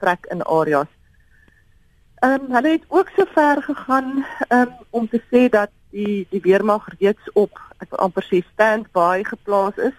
vrek 0.00 0.26
in 0.34 0.42
areas. 0.42 0.92
Ehm 2.26 2.40
um, 2.40 2.54
hulle 2.56 2.70
het 2.76 2.84
ook 2.88 3.08
so 3.16 3.24
ver 3.34 3.62
gegaan 3.62 4.24
um, 4.48 4.70
om 4.90 5.08
te 5.08 5.20
sê 5.30 5.48
dat 5.48 5.70
die 5.90 6.26
die 6.30 6.40
weermag 6.40 6.88
reeds 6.98 7.32
op 7.32 7.60
ek 7.78 7.90
wil 7.90 7.98
amper 8.06 8.26
sê 8.30 8.42
standby 8.52 9.24
geplaas 9.24 9.76
is 9.76 9.96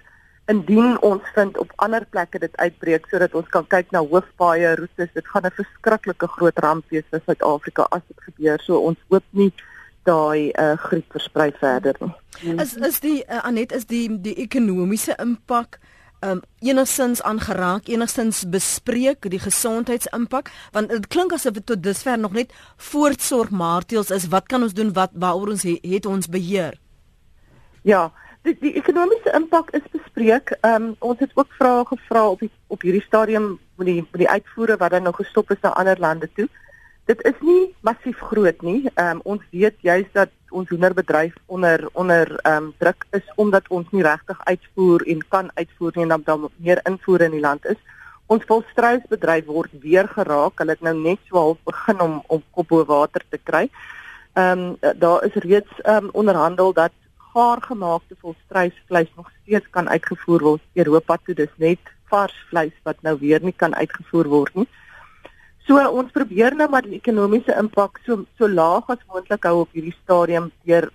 indien 0.51 0.97
ons 1.01 1.21
vind 1.33 1.57
op 1.57 1.71
ander 1.75 2.05
plekke 2.09 2.39
dit 2.39 2.57
uitbreek 2.57 3.07
sodat 3.09 3.33
ons 3.33 3.47
kan 3.53 3.65
kyk 3.67 3.91
na 3.91 4.03
hoofpaaie 4.05 4.75
roetes 4.77 5.13
dit 5.13 5.27
gaan 5.33 5.45
'n 5.45 5.57
verskriklike 5.57 6.27
groot 6.27 6.59
ramp 6.59 6.85
wees 6.89 7.07
vir 7.09 7.21
Suid-Afrika 7.25 7.87
as 7.89 8.01
dit 8.07 8.19
gebeur. 8.27 8.59
So 8.61 8.77
ons 8.77 8.99
hoop 9.09 9.23
nie 9.31 9.53
daai 10.03 10.51
uh, 10.53 10.77
griep 10.77 11.11
versprei 11.11 11.51
verder 11.59 11.95
nie. 11.99 12.13
Is 12.61 12.75
is 12.75 12.99
die 12.99 13.23
uh, 13.25 13.41
Anet 13.47 13.71
is 13.71 13.85
die 13.85 14.07
die 14.21 14.35
ekonomiese 14.35 15.15
impak 15.17 15.79
um 16.25 16.41
enigstens 16.59 17.21
aangeraak 17.21 17.87
enigstens 17.87 18.45
bespreek 18.49 19.29
die 19.29 19.39
gesondheidsimpak? 19.39 20.51
Want 20.71 20.89
dit 20.89 21.07
klink 21.07 21.33
asof 21.33 21.53
dit 21.53 21.65
tot 21.65 21.83
dusver 21.83 22.17
nog 22.19 22.33
net 22.33 22.53
voortsorgmaatreëls 22.77 24.11
is. 24.11 24.27
Wat 24.27 24.47
kan 24.47 24.63
ons 24.63 24.73
doen? 24.73 24.93
Wat 24.93 25.11
waaroor 25.13 25.49
ons 25.57 25.63
he, 25.63 25.77
het 25.81 26.05
ons 26.05 26.27
beheer? 26.27 26.79
Ja, 27.81 28.11
die, 28.45 28.55
die 28.61 28.73
ekonomiese 28.79 29.33
impak 29.37 29.71
is 29.77 29.85
bespreek. 29.93 30.53
Ehm 30.61 30.91
um, 30.91 30.95
ons 30.99 31.19
het 31.23 31.33
ook 31.33 31.51
vrae 31.57 31.85
gevra 31.89 32.27
op 32.29 32.43
die, 32.43 32.51
op 32.67 32.85
hierdie 32.85 33.03
stadium 33.05 33.55
met 33.79 33.89
die 33.89 34.01
met 34.03 34.21
die 34.21 34.29
uitvoere 34.29 34.77
wat 34.81 34.93
dan 34.95 35.03
nou 35.07 35.15
gestop 35.15 35.51
is 35.51 35.61
na 35.63 35.73
ander 35.73 35.99
lande 35.99 36.29
toe. 36.37 36.47
Dit 37.05 37.21
is 37.29 37.41
nie 37.41 37.73
massief 37.85 38.21
groot 38.31 38.61
nie. 38.61 38.89
Ehm 38.93 39.17
um, 39.17 39.21
ons 39.35 39.43
weet 39.51 39.77
juist 39.81 40.13
dat 40.13 40.31
ons 40.49 40.69
hoenderbedryf 40.69 41.33
onder 41.45 41.87
onder 41.93 42.35
ehm 42.43 42.69
um, 42.69 42.73
druk 42.77 43.05
is 43.11 43.33
omdat 43.35 43.67
ons 43.69 43.89
nie 43.91 44.05
regtig 44.05 44.45
uitvoer 44.45 45.05
en 45.13 45.27
kan 45.27 45.51
uitvoer 45.53 45.91
nie 45.95 46.07
en 46.07 46.15
dan 46.15 46.25
dan 46.25 46.49
meer 46.57 46.81
invoer 46.83 47.21
in 47.21 47.37
die 47.37 47.45
land 47.47 47.65
is. 47.65 47.81
Ons 48.25 48.45
volstruisbedryf 48.49 49.45
word 49.45 49.71
weer 49.81 50.07
geraak. 50.07 50.57
Hulle 50.57 50.77
het 50.77 50.81
nou 50.81 50.95
net 50.97 51.19
so 51.29 51.37
half 51.37 51.57
begin 51.63 52.01
om 52.01 52.21
om 52.27 52.43
kop 52.51 52.67
bo 52.67 52.85
water 52.85 53.25
te 53.29 53.41
kry. 53.43 53.69
Ehm 54.33 54.59
um, 54.59 54.93
daar 54.99 55.25
is 55.25 55.41
reeds 55.47 55.81
ehm 55.81 56.05
um, 56.05 56.09
onderhandel 56.13 56.73
dat 56.73 56.93
gaar 57.35 57.61
gemaakte 57.61 58.15
volstruisvleis 58.21 59.11
nog 59.15 59.29
steeds 59.41 59.67
kan 59.75 59.89
uitgevoer 59.89 60.43
word 60.49 60.63
Europa 60.73 61.17
toe. 61.25 61.35
Dis 61.35 61.55
net 61.59 61.93
vars 62.11 62.35
vleis 62.49 62.75
wat 62.87 63.01
nou 63.03 63.17
weer 63.19 63.43
nie 63.43 63.55
kan 63.55 63.75
uitgevoer 63.75 64.29
word 64.31 64.59
nie. 64.61 64.67
So 65.67 65.81
ons 65.99 66.13
probeer 66.13 66.55
nou 66.55 66.67
maar 66.69 66.85
die 66.85 66.99
ekonomiese 66.99 67.55
impak 67.59 67.99
so 68.05 68.23
so 68.39 68.47
laag 68.47 68.91
as 68.93 69.01
moontlik 69.09 69.47
hou 69.49 69.63
op 69.63 69.73
hierdie 69.73 69.95
stadium 70.03 70.51
deur 70.69 70.87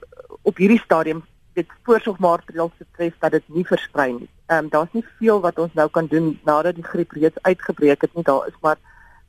op 0.46 0.62
hierdie 0.62 0.80
stadium 0.84 1.24
dit 1.58 1.74
voorsorgmaatreëls 1.88 2.76
te 2.78 2.86
tref 2.96 3.16
dat 3.24 3.34
dit 3.36 3.48
nie 3.56 3.66
versprei 3.66 4.12
nie. 4.14 4.28
Ehm 4.46 4.64
um, 4.64 4.70
daar's 4.70 4.94
nie 4.96 5.04
veel 5.18 5.42
wat 5.42 5.58
ons 5.58 5.74
nou 5.74 5.88
kan 5.90 6.06
doen 6.06 6.32
nadat 6.46 6.78
die 6.78 6.86
griep 6.86 7.12
reeds 7.18 7.42
uitgebreek 7.42 8.06
het 8.06 8.14
nie. 8.14 8.24
Daar 8.24 8.46
is 8.48 8.56
maar 8.62 8.78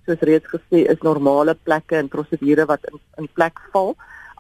soos 0.06 0.24
reeds 0.30 0.48
gesê 0.54 0.86
is 0.94 1.04
normale 1.06 1.58
plekke 1.68 1.98
en 1.98 2.14
prosedure 2.14 2.66
wat 2.70 2.86
in 2.92 3.02
in 3.18 3.28
plek 3.34 3.60
val. 3.74 3.96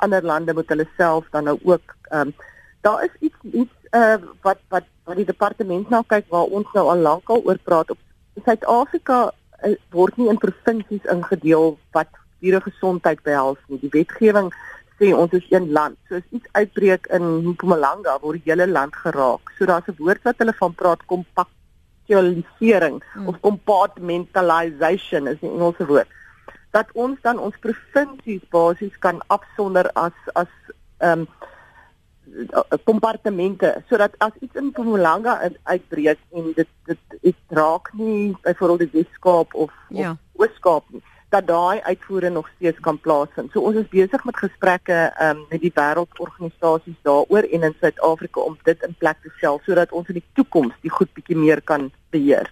Ander 0.05 0.23
lande 0.23 0.53
moet 0.53 0.69
hulle 0.69 0.87
self 0.97 1.27
dan 1.35 1.49
nou 1.49 1.57
ook 1.63 1.97
ehm 2.11 2.29
um, 2.29 2.33
daar 2.81 3.03
is 3.03 3.15
iets 3.19 3.35
iets 3.51 3.75
uh, 3.91 4.17
wat 4.41 4.59
wat 4.69 4.87
wat 5.03 5.15
die 5.15 5.25
departement 5.25 5.89
nou 5.89 6.03
kyk 6.07 6.25
waar 6.29 6.49
ons 6.59 6.67
nou 6.73 6.87
al 6.89 6.97
lankal 6.97 7.43
oor 7.45 7.59
praat 7.63 7.89
op 7.91 7.97
Suid-Afrika 8.45 9.31
uh, 9.63 9.75
word 9.91 10.17
nie 10.17 10.29
in 10.31 10.39
provinsies 10.41 11.05
ingedeel 11.13 11.77
wat 11.97 12.09
diere 12.41 12.61
gesondheid 12.61 13.21
behels 13.23 13.59
nie. 13.69 13.79
Die 13.83 13.93
wetgewing 13.93 14.49
sê 15.01 15.11
ons 15.17 15.33
is 15.37 15.45
een 15.49 15.71
land. 15.73 15.97
So 16.07 16.15
as 16.21 16.27
iets 16.29 16.47
uitbreek 16.57 17.09
in 17.13 17.23
Mpumalanga 17.51 18.17
word 18.21 18.41
die 18.41 18.51
hele 18.51 18.67
land 18.69 18.95
geraak. 19.03 19.51
So 19.57 19.65
daar's 19.69 19.87
'n 19.87 19.97
woord 19.97 20.21
wat 20.23 20.37
hulle 20.37 20.53
van 20.53 20.73
praat 20.73 21.05
kompaktualisering 21.13 23.03
hmm. 23.13 23.27
of 23.27 23.39
compartmentalization 23.41 25.27
is 25.27 25.41
'n 25.41 25.53
Engelse 25.53 25.85
woord. 25.85 26.09
Dat 26.71 26.87
ons 26.93 27.17
dan 27.21 27.39
ons 27.39 27.55
provinsies 27.59 28.43
basies 28.49 28.97
kan 28.99 29.21
afsonder 29.27 29.91
as 29.93 30.17
as 30.33 30.51
ehm 30.97 31.19
um, 31.19 31.27
kompartemente 32.83 33.83
sodat 33.89 34.15
as 34.17 34.35
iets 34.39 34.55
in 34.55 34.71
Mpumalanga 34.71 35.37
uitbreek 35.63 36.19
en 36.31 36.51
dit 36.55 36.67
dit 36.85 37.17
dit 37.21 37.35
raak 37.47 37.91
nie 37.93 38.35
byvoorbeeld 38.41 38.91
die 38.91 39.01
Weskaap 39.01 39.53
of 39.53 39.71
ja. 39.89 40.11
of 40.11 40.17
Ooskaap 40.41 40.83
nie 40.89 41.03
dat 41.31 41.47
daai 41.47 41.79
uitvoere 41.81 42.29
nog 42.29 42.49
steeds 42.55 42.79
kan 42.79 42.99
plaasvind. 42.99 43.51
So 43.51 43.63
ons 43.63 43.77
is 43.79 43.87
besig 43.87 44.23
met 44.27 44.37
gesprekke 44.37 44.97
um, 45.23 45.45
met 45.49 45.61
die 45.63 45.71
wêreldorganisasies 45.75 46.97
daaroor 47.07 47.47
en 47.47 47.67
in 47.69 47.75
Suid-Afrika 47.79 48.43
om 48.43 48.57
dit 48.67 48.83
in 48.83 48.95
plek 48.99 49.21
te 49.23 49.31
stel 49.37 49.61
sodat 49.65 49.95
ons 49.95 50.11
in 50.11 50.19
die 50.19 50.27
toekoms 50.35 50.75
die 50.83 50.91
goed 50.91 51.13
bietjie 51.15 51.39
meer 51.39 51.63
kan 51.63 51.87
beheer. 52.11 52.51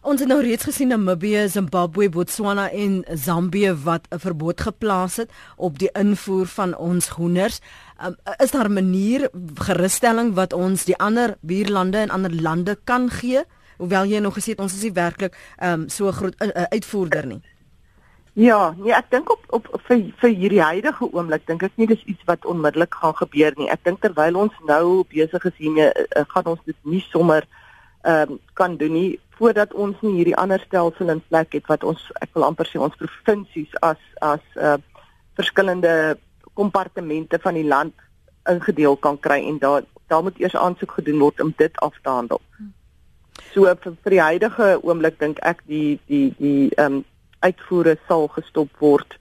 Ons 0.00 0.22
het 0.22 0.30
nou 0.30 0.38
reeds 0.40 0.64
gesien 0.64 0.88
Namibië, 0.88 1.42
Zimbabwe, 1.52 2.06
Botswana 2.08 2.70
en 2.72 3.02
Zambië 3.20 3.74
wat 3.84 4.06
'n 4.08 4.18
verbod 4.18 4.60
geplaas 4.60 5.16
het 5.16 5.30
op 5.56 5.78
die 5.78 5.90
invoer 5.92 6.46
van 6.46 6.76
ons 6.76 7.08
hoenders. 7.08 7.60
Um, 8.04 8.16
is 8.38 8.50
daar 8.50 8.68
'n 8.68 8.72
manier 8.72 9.30
gerusstelling 9.54 10.34
wat 10.34 10.52
ons 10.52 10.84
die 10.84 10.96
ander 10.96 11.36
buurlande 11.40 11.98
en 11.98 12.10
ander 12.10 12.42
lande 12.42 12.78
kan 12.84 13.10
gee? 13.10 13.44
Hoewel 13.76 14.04
jy 14.04 14.18
nog 14.18 14.34
gesê 14.34 14.48
het 14.50 14.60
ons 14.60 14.74
is 14.74 14.82
nie 14.82 14.92
werklik 14.92 15.36
um, 15.62 15.88
so 15.88 16.10
groot 16.12 16.34
uh, 16.38 16.62
uitvoerder 16.62 17.26
nie. 17.26 17.42
Ja, 18.32 18.74
nee, 18.78 18.94
ek 18.94 19.10
dink 19.10 19.30
op 19.30 19.44
op 19.48 19.80
vir 19.84 20.12
vir 20.16 20.30
hierdie 20.30 20.62
huidige 20.62 21.12
oomblik 21.12 21.46
dink 21.46 21.62
ek 21.62 21.72
nie 21.74 21.86
dis 21.86 22.04
iets 22.04 22.24
wat 22.24 22.44
onmiddellik 22.44 22.94
gaan 22.94 23.14
gebeur 23.14 23.52
nie. 23.56 23.68
Ek 23.68 23.84
dink 23.84 24.00
terwyl 24.00 24.36
ons 24.36 24.52
nou 24.66 25.04
besig 25.08 25.44
is 25.44 25.56
hiermee, 25.56 25.92
uh, 26.16 26.24
gaan 26.28 26.44
ons 26.44 26.60
dit 26.64 26.76
nie 26.82 27.04
sommer 27.10 27.46
ehm 28.02 28.30
um, 28.30 28.38
kan 28.52 28.76
doen 28.76 28.92
nie 28.92 29.20
voordat 29.40 29.72
ons 29.72 29.96
nie 30.04 30.18
hierdie 30.18 30.36
ander 30.36 30.60
stelsel 30.66 31.08
in 31.14 31.22
plek 31.32 31.54
het 31.56 31.68
wat 31.72 31.84
ons 31.88 32.02
ek 32.20 32.34
wil 32.36 32.44
amper 32.50 32.68
sê 32.68 32.80
ons 32.80 32.96
provinsies 33.00 33.72
as 33.90 34.00
as 34.20 34.44
uh 34.56 34.78
verskillende 35.38 36.18
kompartemente 36.58 37.38
van 37.40 37.56
die 37.56 37.64
land 37.64 37.94
ingedeel 38.50 38.96
kan 38.96 39.16
kry 39.24 39.38
en 39.48 39.58
daar 39.62 39.86
daar 40.10 40.22
moet 40.22 40.40
eers 40.42 40.56
aansoek 40.56 40.92
gedoen 40.98 41.22
word 41.22 41.40
om 41.40 41.52
dit 41.56 41.76
af 41.86 41.94
te 42.02 42.10
handel. 42.10 42.40
So 43.54 43.70
vir, 43.82 43.94
vir 44.02 44.14
die 44.16 44.20
huidige 44.20 44.68
oomblik 44.82 45.20
dink 45.22 45.38
ek 45.46 45.62
die 45.70 46.00
die 46.10 46.34
die 46.38 46.68
ehm 46.76 47.00
um, 47.00 47.04
uitvoere 47.40 47.96
sal 48.08 48.26
gestop 48.34 48.82
word 48.84 49.14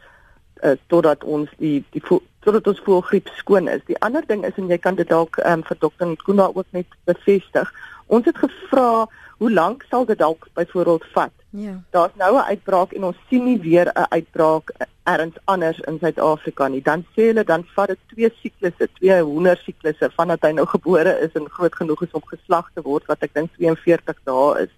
uh, 0.64 0.76
totdat 0.92 1.24
ons 1.24 1.52
die 1.62 1.78
die 1.94 2.04
totdat 2.04 2.68
ons 2.68 2.82
voelgriep 2.88 3.30
skoon 3.38 3.70
is. 3.72 3.86
Die 3.88 4.00
ander 4.04 4.26
ding 4.28 4.44
is 4.50 4.58
en 4.58 4.68
jy 4.68 4.80
kan 4.82 5.00
dit 5.00 5.08
dalk 5.08 5.40
ehm 5.44 5.62
um, 5.62 5.66
vir 5.70 5.80
dokter 5.86 6.12
Nkuna 6.12 6.50
ook 6.54 6.68
net 6.76 7.00
bevestig. 7.06 7.72
Ons 8.08 8.26
het 8.26 8.38
gevra 8.44 9.08
hoe 9.40 9.52
lank 9.52 9.86
sal 9.90 10.06
dit 10.06 10.18
dalk 10.20 10.48
byvoorbeeld 10.54 11.06
vat? 11.14 11.36
Ja. 11.50 11.82
Daar's 11.96 12.16
nou 12.16 12.36
'n 12.36 12.50
uitbraak 12.52 12.92
en 12.92 13.04
ons 13.04 13.18
sien 13.30 13.44
nie 13.44 13.60
weer 13.60 13.88
'n 13.94 14.06
uitbraak 14.10 14.72
ergens 15.04 15.38
anders 15.46 15.80
in 15.80 15.98
Suid-Afrika 16.00 16.68
nie. 16.68 16.82
Dan 16.82 17.06
sê 17.16 17.22
hulle 17.32 17.44
dan 17.44 17.64
vat 17.76 17.88
dit 17.88 18.00
twee 18.08 18.30
siklusse, 18.42 18.90
twee 18.94 19.22
hoender 19.22 19.58
siklusse 19.58 20.10
vandat 20.16 20.42
hy 20.42 20.52
nou 20.52 20.66
gebore 20.66 21.20
is 21.20 21.34
en 21.34 21.50
groot 21.50 21.76
genoeg 21.76 22.04
is 22.04 22.12
om 22.12 22.26
geslag 22.26 22.70
te 22.74 22.82
word 22.82 23.06
wat 23.06 23.24
ek 23.24 23.34
dink 23.34 23.52
42 23.58 24.20
dae 24.24 24.64
is. 24.66 24.74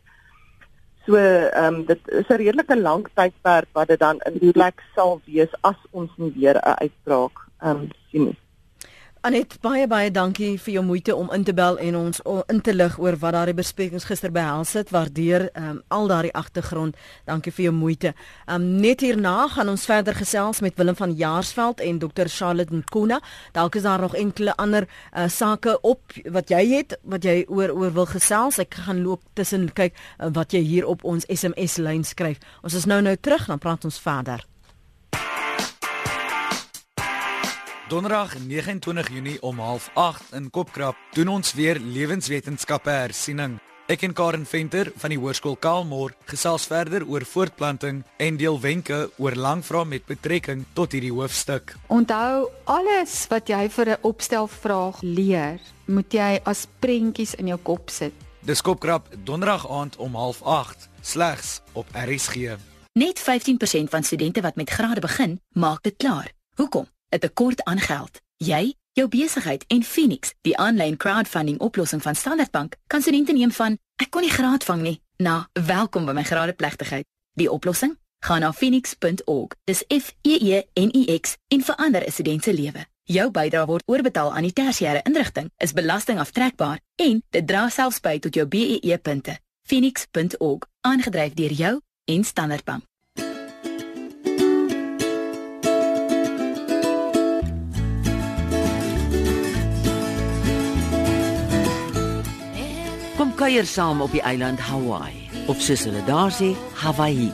So, 1.06 1.16
ehm 1.18 1.74
um, 1.74 1.86
dit 1.86 2.08
is 2.08 2.30
'n 2.30 2.42
redelike 2.44 2.78
lang 2.78 3.08
tydperk 3.14 3.68
wat 3.74 3.88
dit 3.88 4.00
dan 4.00 4.20
in 4.30 4.52
plek 4.52 4.84
sal 4.96 5.22
wees 5.26 5.50
as 5.62 5.80
ons 5.92 6.12
nie 6.18 6.34
weer 6.36 6.56
'n 6.56 6.78
uitbraak 6.86 7.36
ehm 7.62 7.70
um, 7.70 7.90
sien 8.12 8.24
nie. 8.26 8.38
Anet 9.22 9.60
baie 9.62 9.84
baie 9.86 10.10
dankie 10.10 10.56
vir 10.58 10.74
jou 10.74 10.82
moeite 10.82 11.14
om 11.14 11.28
in 11.36 11.44
te 11.46 11.54
bel 11.54 11.76
en 11.78 11.98
ons 12.00 12.24
in 12.50 12.62
te 12.66 12.74
lig 12.74 12.96
oor 12.98 13.14
wat 13.22 13.36
daardie 13.36 13.54
besprekings 13.54 14.08
gister 14.10 14.34
behels 14.34 14.72
het. 14.74 14.90
Waardeer 14.90 15.46
um, 15.54 15.78
al 15.94 16.10
daardie 16.10 16.32
agtergrond. 16.34 16.98
Dankie 17.30 17.54
vir 17.54 17.68
jou 17.68 17.76
moeite. 17.78 18.16
Um, 18.50 18.66
net 18.82 19.06
hierna 19.06 19.46
gaan 19.54 19.70
ons 19.70 19.86
verder 19.86 20.18
gesels 20.18 20.64
met 20.66 20.74
Willem 20.82 20.98
van 20.98 21.14
Jaarsveld 21.14 21.86
en 21.86 22.02
Dr 22.02 22.34
Charlotte 22.34 22.74
Nkuna. 22.74 23.22
Dalk 23.54 23.78
is 23.78 23.86
daar 23.86 24.02
nog 24.02 24.18
enkele 24.18 24.58
ander 24.58 24.90
uh, 24.90 25.30
sake 25.30 25.78
op 25.86 26.18
wat 26.26 26.50
jy 26.50 26.66
het 26.74 26.98
wat 27.06 27.22
jy 27.22 27.44
oor 27.46 27.78
oor 27.78 27.94
wil 28.02 28.10
gesels. 28.10 28.58
Ek 28.58 28.74
gaan 28.88 29.06
loop 29.06 29.22
tussen 29.38 29.70
kyk 29.70 29.94
uh, 29.94 30.34
wat 30.34 30.58
jy 30.58 30.66
hier 30.66 30.90
op 30.90 31.06
ons 31.06 31.30
SMS 31.30 31.78
lyn 31.78 32.02
skryf. 32.02 32.42
Ons 32.66 32.74
is 32.74 32.90
nou 32.90 33.04
nou 33.06 33.14
terug 33.22 33.46
dan 33.54 33.62
praat 33.62 33.86
ons 33.86 34.02
verder. 34.02 34.42
Donderdag 37.92 38.38
29 38.48 39.10
Junie 39.10 39.42
om 39.42 39.58
08:30 39.60 40.34
in 40.34 40.50
Kopkrap 40.50 40.96
doen 41.12 41.28
ons 41.28 41.54
weer 41.54 41.80
lewenswetenskappe 41.80 42.90
hersiening. 42.90 43.58
Ek 43.92 44.06
en 44.08 44.14
Karen 44.14 44.46
Venter 44.46 44.92
van 44.96 45.12
die 45.12 45.18
Hoërskool 45.20 45.58
Kaalmoor 45.60 46.14
gesels 46.26 46.70
verder 46.72 47.04
oor 47.04 47.26
voortplanting 47.28 48.06
en 48.18 48.38
deel 48.40 48.60
wenke 48.60 49.10
oor 49.18 49.36
langvrae 49.36 49.86
met 49.86 50.06
betrekking 50.08 50.64
tot 50.74 50.96
hierdie 50.96 51.12
hoofstuk. 51.12 51.76
Onthou, 51.88 52.48
alles 52.64 53.28
wat 53.28 53.52
jy 53.52 53.68
vir 53.70 53.90
'n 53.90 54.02
opstelvraag 54.02 55.02
leer, 55.02 55.60
moet 55.86 56.14
jy 56.14 56.40
as 56.44 56.68
prentjies 56.80 57.36
in 57.36 57.48
jou 57.48 57.60
kop 57.60 57.90
sit. 57.90 58.14
Dis 58.40 58.62
Kopkrap 58.62 59.10
Donderdag 59.24 59.68
aand 59.70 59.98
om 59.98 60.16
08:30 60.16 60.88
slegs 61.02 61.62
op 61.74 61.88
RSG. 61.92 62.56
Net 62.94 63.20
15% 63.20 63.90
van 63.90 64.04
studente 64.04 64.42
wat 64.42 64.56
met 64.56 64.70
grade 64.70 65.02
begin, 65.02 65.42
maak 65.54 65.84
dit 65.84 65.98
klaar. 65.98 66.32
Hoekom? 66.56 66.88
'n 67.12 67.20
tekort 67.20 67.64
aan 67.64 67.80
geld. 67.80 68.22
Jy, 68.38 68.74
jou 68.92 69.08
besigheid 69.08 69.66
en 69.68 69.84
Phoenix, 69.84 70.34
die 70.42 70.58
aanlyn 70.58 70.98
crowdfunding 70.98 71.60
oplossing 71.60 72.02
van 72.02 72.16
Standard 72.16 72.52
Bank, 72.52 72.76
kan 72.88 73.02
studente 73.02 73.34
neem 73.34 73.52
van 73.52 73.78
ek 73.96 74.10
kon 74.10 74.22
nie 74.22 74.32
graad 74.32 74.64
vang 74.64 74.82
nie 74.82 75.02
na 75.18 75.50
welkom 75.54 76.06
by 76.06 76.12
my 76.12 76.24
gradeplegtigheid. 76.24 77.06
Die 77.34 77.52
oplossing? 77.52 77.98
Gaan 78.20 78.40
na 78.40 78.52
phoenix.org. 78.54 79.56
Dis 79.64 79.84
F 79.88 80.14
E 80.22 80.36
E 80.36 80.64
N 80.74 80.90
I 80.94 81.20
X 81.20 81.38
en 81.48 81.62
verander 81.62 82.06
'n 82.06 82.12
student 82.12 82.44
se 82.44 82.54
lewe. 82.54 82.86
Jou 83.04 83.32
bydrae 83.32 83.66
word 83.66 83.84
oorbetaal 83.86 84.34
aan 84.34 84.46
die 84.48 84.54
tersiêre 84.54 85.02
inrigting, 85.04 85.52
is 85.58 85.74
belastingaftrekbaar 85.74 86.80
en 86.96 87.24
dit 87.30 87.48
dra 87.48 87.70
selfs 87.70 88.00
by 88.00 88.20
tot 88.20 88.34
jou 88.34 88.46
BEE 88.48 88.98
punte. 88.98 89.40
phoenix.org, 89.68 90.68
aangedryf 90.82 91.34
deur 91.34 91.52
jou 91.52 91.82
en 92.06 92.24
Standard 92.24 92.64
Bank. 92.64 92.91
Kuier 103.42 103.66
saam 103.66 104.04
op 104.06 104.12
die 104.14 104.22
eiland 104.22 104.60
Hawaii 104.62 105.30
of 105.50 105.62
soos 105.66 105.82
hulle 105.88 106.04
daar 106.06 106.30
sê, 106.30 106.52
Hawaii. 106.78 107.32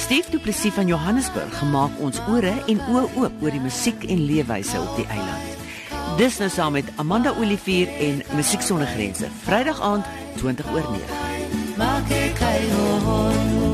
Stef 0.00 0.30
Du 0.32 0.38
Plessis 0.40 0.72
van 0.72 0.88
Johannesburg 0.88 1.52
gemaak 1.58 1.98
ons 2.00 2.16
ore 2.32 2.54
en 2.72 2.80
oë 2.88 3.02
oop 3.20 3.42
oor 3.44 3.52
die 3.52 3.60
musiek 3.60 4.06
en 4.08 4.24
leefwyse 4.30 4.80
op 4.80 4.96
die 4.96 5.04
eiland. 5.12 5.66
Dis 6.16 6.40
nou 6.40 6.48
saam 6.48 6.78
met 6.78 6.88
Amanda 6.96 7.34
Olivier 7.36 7.92
en 8.00 8.22
Musiek 8.38 8.64
sonder 8.64 8.88
grense, 8.94 9.28
Vrydag 9.44 9.82
aand 9.84 10.08
20 10.40 10.72
oor 10.72 10.88
9. 10.96 11.76
Maak 11.76 12.16
ek 12.22 12.40
kai 12.40 12.62
ho. 12.72 13.69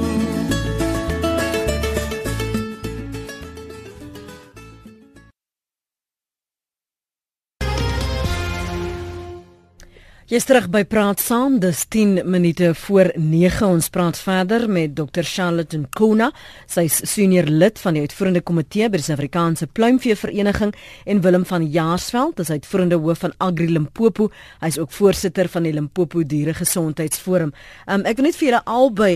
Jy's 10.27 10.43
terug 10.43 10.65
by 10.75 10.81
Praat 10.83 11.21
Saam. 11.23 11.61
Dis 11.63 11.85
10 11.95 12.25
minute 12.27 12.73
voor 12.75 13.13
9. 13.15 13.63
Ons 13.77 13.87
praat 13.95 14.17
verder 14.19 14.65
met 14.67 14.97
Dr. 14.99 15.23
Charlotte 15.23 15.79
Nkuna. 15.79 16.33
Sy's 16.67 16.97
senior 17.07 17.47
lid 17.47 17.79
van 17.79 17.95
die 17.95 18.01
uitvoerende 18.03 18.43
komitee 18.43 18.89
by 18.91 18.99
die 18.99 19.07
Suid-Afrikaanse 19.07 19.69
Pluimvee 19.71 20.17
Vereniging 20.19 20.73
en 21.07 21.21
Willem 21.23 21.45
van 21.47 21.69
Jaarsveld, 21.71 22.43
is 22.43 22.51
uitvoerende 22.51 22.99
hoof 22.99 23.23
van 23.23 23.37
Agri 23.39 23.69
Limpopo. 23.71 24.33
Hy's 24.65 24.81
ook 24.83 24.91
voorsitter 24.97 25.47
van 25.53 25.69
die 25.69 25.73
Limpopo 25.77 26.25
Dieregesondheidsforum. 26.27 27.55
Um, 27.87 28.03
ek 28.03 28.19
wil 28.19 28.27
net 28.27 28.41
vir 28.41 28.49
julle 28.49 28.63
albei 28.67 29.13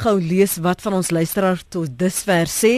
gou 0.00 0.16
lees 0.16 0.56
wat 0.64 0.80
van 0.80 0.96
ons 1.02 1.12
luisteraars 1.12 1.66
tot 1.76 1.92
dusver 2.00 2.48
sê. 2.48 2.72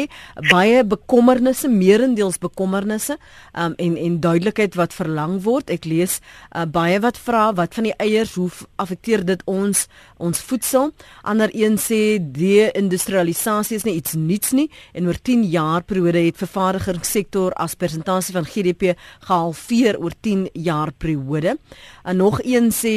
Baie 0.51 0.83
bekommernisse, 0.83 1.71
meerendeels 1.71 2.43
bekommernisse, 2.43 3.15
um, 3.55 3.79
en 3.79 3.95
en 4.09 4.19
duidelikheid 4.27 4.75
wat 4.75 4.99
verlang 4.99 5.39
word. 5.47 5.71
Ek 5.71 5.87
lees 5.87 6.19
uh, 6.19 6.67
baie 6.67 6.99
wat 7.07 7.23
vra 7.23 7.47
wat 7.55 7.76
van 7.77 7.87
die 7.87 7.95
eiers 8.01 8.35
hoe 8.39 8.49
affekteer 8.81 9.25
dit 9.27 9.43
ons 9.51 9.87
ons 10.23 10.41
voedsel? 10.49 10.93
Ander 11.23 11.53
een 11.55 11.77
sê 11.81 12.17
de-industrialisasie 12.21 13.77
is 13.77 13.87
nie 13.87 13.99
iets 14.01 14.17
nuuts 14.17 14.55
nie 14.57 14.69
en 14.97 15.09
oor 15.11 15.21
10 15.21 15.45
jaar 15.53 15.85
periode 15.85 16.25
het 16.27 16.41
vervaardigingssektor 16.41 17.55
as 17.61 17.77
persentasie 17.77 18.35
van 18.37 18.49
GDP 18.49 18.97
gehalveer 19.29 20.01
oor 20.01 20.17
10 20.21 20.49
jaar 20.53 20.93
periode. 20.93 21.59
En 22.05 22.17
nog 22.17 22.41
een 22.45 22.73
sê 22.73 22.97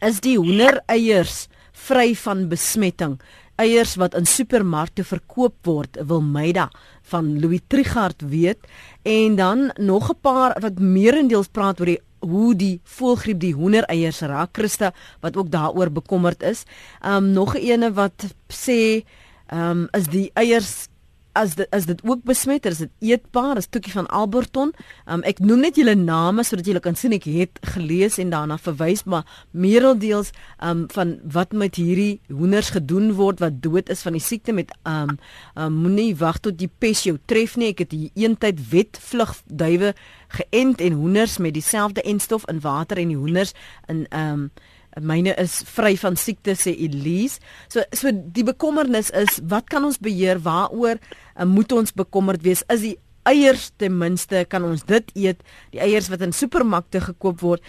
is 0.00 0.20
die 0.24 0.38
hoendereiers 0.38 1.46
vry 1.72 2.12
van 2.16 2.48
besmetting? 2.48 3.18
eiers 3.60 3.96
wat 4.00 4.14
in 4.16 4.28
supermarkte 4.28 5.04
verkoop 5.04 5.66
word, 5.68 5.98
wil 6.08 6.22
Meida 6.24 6.68
van 7.10 7.34
Louis 7.42 7.60
Trigard 7.68 8.22
weet 8.32 8.68
en 9.04 9.36
dan 9.36 9.70
nog 9.76 10.10
'n 10.10 10.20
paar 10.20 10.56
wat 10.60 10.78
meerendeels 10.78 11.48
praat 11.52 11.80
oor 11.80 11.86
die 11.86 12.02
hoe 12.20 12.54
die 12.54 12.80
voëlgriep 12.84 13.40
die 13.40 13.54
hoendereiers 13.56 14.20
raak 14.20 14.52
Christa 14.52 14.92
wat 15.20 15.36
ook 15.36 15.50
daaroor 15.50 15.90
bekommerd 15.90 16.42
is. 16.42 16.64
Um 17.00 17.32
nog 17.32 17.54
'n 17.54 17.64
ene 17.64 17.92
wat 17.92 18.34
sê 18.48 19.04
um 19.52 19.88
is 19.92 20.06
die 20.06 20.30
eiers 20.34 20.89
as 21.32 21.54
dit 21.54 21.68
as 21.74 21.86
dit 21.86 22.00
ook 22.06 22.22
besmet 22.26 22.66
is 22.66 22.80
dit 22.82 22.90
eetbaar 23.12 23.56
is 23.60 23.68
toekie 23.70 23.92
van 23.92 24.08
Alberton. 24.08 24.72
Um 25.06 25.22
ek 25.28 25.38
noem 25.44 25.64
net 25.66 25.78
julle 25.78 25.94
name 25.94 26.44
sodat 26.46 26.66
julle 26.66 26.82
kan 26.82 26.96
sien 26.98 27.14
ek 27.16 27.28
het 27.30 27.60
gelees 27.74 28.18
en 28.22 28.32
daarna 28.34 28.58
verwys 28.58 29.04
maar 29.04 29.26
meerendeels 29.50 30.32
um 30.64 30.86
van 30.94 31.18
wat 31.36 31.52
met 31.52 31.78
hierdie 31.80 32.20
hoenders 32.28 32.72
gedoen 32.76 33.12
word 33.18 33.42
wat 33.44 33.60
dood 33.62 33.90
is 33.92 34.02
van 34.06 34.18
die 34.18 34.24
siekte 34.24 34.54
met 34.56 34.72
um, 34.88 35.16
um 35.54 35.78
moenie 35.84 36.14
wag 36.18 36.40
tot 36.42 36.58
die 36.58 36.70
pes 36.70 37.04
jou 37.06 37.18
tref 37.26 37.56
nie. 37.56 37.72
Ek 37.74 37.84
het 37.86 37.94
hier 37.94 38.10
eentyd 38.26 38.60
wet 38.72 38.98
vlug 39.10 39.36
duwe 39.46 39.94
geënt 40.30 40.80
en 40.80 40.98
hoenders 40.98 41.38
met 41.38 41.54
dieselfde 41.54 42.02
enstof 42.02 42.46
in 42.50 42.60
water 42.62 42.98
en 42.98 43.10
die 43.10 43.18
hoenders 43.18 43.54
in 43.90 44.06
um, 44.14 44.50
myne 44.98 45.34
is 45.38 45.60
vry 45.70 45.94
van 46.00 46.16
siekte 46.18 46.56
sê 46.58 46.72
Elise. 46.74 47.38
So 47.70 47.84
so 47.94 48.10
die 48.10 48.46
bekommernis 48.46 49.12
is 49.14 49.38
wat 49.50 49.68
kan 49.70 49.86
ons 49.86 50.00
beheer 50.02 50.40
waaroor 50.42 50.98
uh, 50.98 51.46
moet 51.46 51.72
ons 51.72 51.94
bekommerd 51.94 52.42
wees? 52.46 52.64
Is 52.72 52.82
die 52.86 52.96
eiers 53.28 53.70
ten 53.78 53.98
minste 53.98 54.44
kan 54.48 54.66
ons 54.66 54.82
dit 54.88 55.14
eet? 55.14 55.44
Die 55.74 55.82
eiers 55.82 56.10
wat 56.10 56.24
in 56.26 56.34
supermarkte 56.34 57.02
gekoop 57.10 57.40
word. 57.44 57.64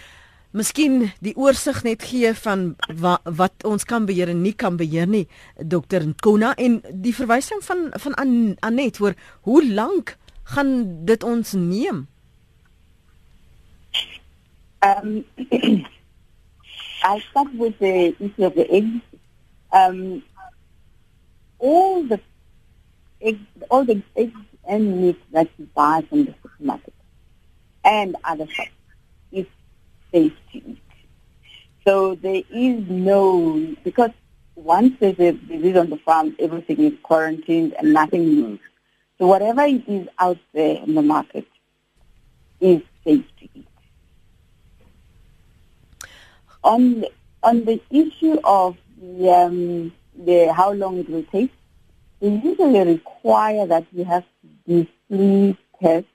Miskien 0.52 1.12
die 1.24 1.32
oorsig 1.40 1.78
net 1.86 2.02
gee 2.04 2.34
van 2.42 2.72
wa, 3.00 3.16
wat 3.24 3.64
ons 3.64 3.86
kan 3.88 4.04
beheer 4.08 4.28
en 4.28 4.42
nie 4.44 4.52
kan 4.52 4.76
beheer 4.76 5.08
nie 5.08 5.24
dokter 5.56 6.04
Nkona 6.04 6.52
en 6.60 6.82
die 6.92 7.14
verwysing 7.16 7.62
van 7.64 7.88
van 8.02 8.18
An 8.20 8.34
Anet 8.60 9.00
oor 9.00 9.16
hoe 9.48 9.62
lank 9.64 10.18
gaan 10.52 11.06
dit 11.08 11.24
ons 11.24 11.54
neem 11.56 12.08
Um, 14.82 15.24
I'll 17.02 17.20
start 17.20 17.54
with 17.54 17.78
the 17.78 18.14
issue 18.18 18.44
of 18.44 18.54
the 18.54 18.70
eggs. 18.70 19.00
Um, 19.72 20.22
all 21.58 22.02
the 22.04 22.20
eggs, 23.20 23.40
all 23.70 23.84
the 23.84 24.02
eggs 24.16 24.36
and 24.64 25.02
meat 25.02 25.32
that 25.32 25.48
you 25.58 25.68
buy 25.74 26.04
from 26.08 26.26
the 26.26 26.34
supermarket 26.42 26.94
and 27.84 28.16
other 28.24 28.46
shops 28.46 28.70
is 29.32 29.46
safe 30.12 30.32
to 30.52 30.58
eat. 30.58 30.82
So 31.84 32.14
there 32.14 32.42
is 32.50 32.84
no 32.88 33.74
because 33.82 34.10
once 34.54 34.94
there's 35.00 35.18
a 35.18 35.32
disease 35.32 35.76
on 35.76 35.90
the 35.90 35.96
farm, 35.96 36.36
everything 36.38 36.80
is 36.80 36.92
quarantined 37.02 37.74
and 37.74 37.92
nothing 37.92 38.34
moves. 38.34 38.60
So 39.18 39.26
whatever 39.26 39.62
is 39.64 40.08
out 40.18 40.38
there 40.52 40.76
in 40.76 40.94
the 40.94 41.02
market 41.02 41.46
is 42.60 42.82
safe 43.04 43.24
to 43.40 43.48
eat. 43.54 43.66
On 46.64 47.00
the, 47.00 47.10
on 47.42 47.64
the 47.64 47.80
issue 47.90 48.38
of 48.44 48.76
the, 49.00 49.30
um, 49.30 49.92
the 50.16 50.52
how 50.52 50.72
long 50.72 50.98
it 50.98 51.08
will 51.08 51.24
take, 51.24 51.52
they 52.20 52.28
usually 52.28 52.80
require 52.84 53.66
that 53.66 53.86
you 53.92 54.04
have 54.04 54.24
these 54.66 54.86
three 55.08 55.56
tests 55.82 56.08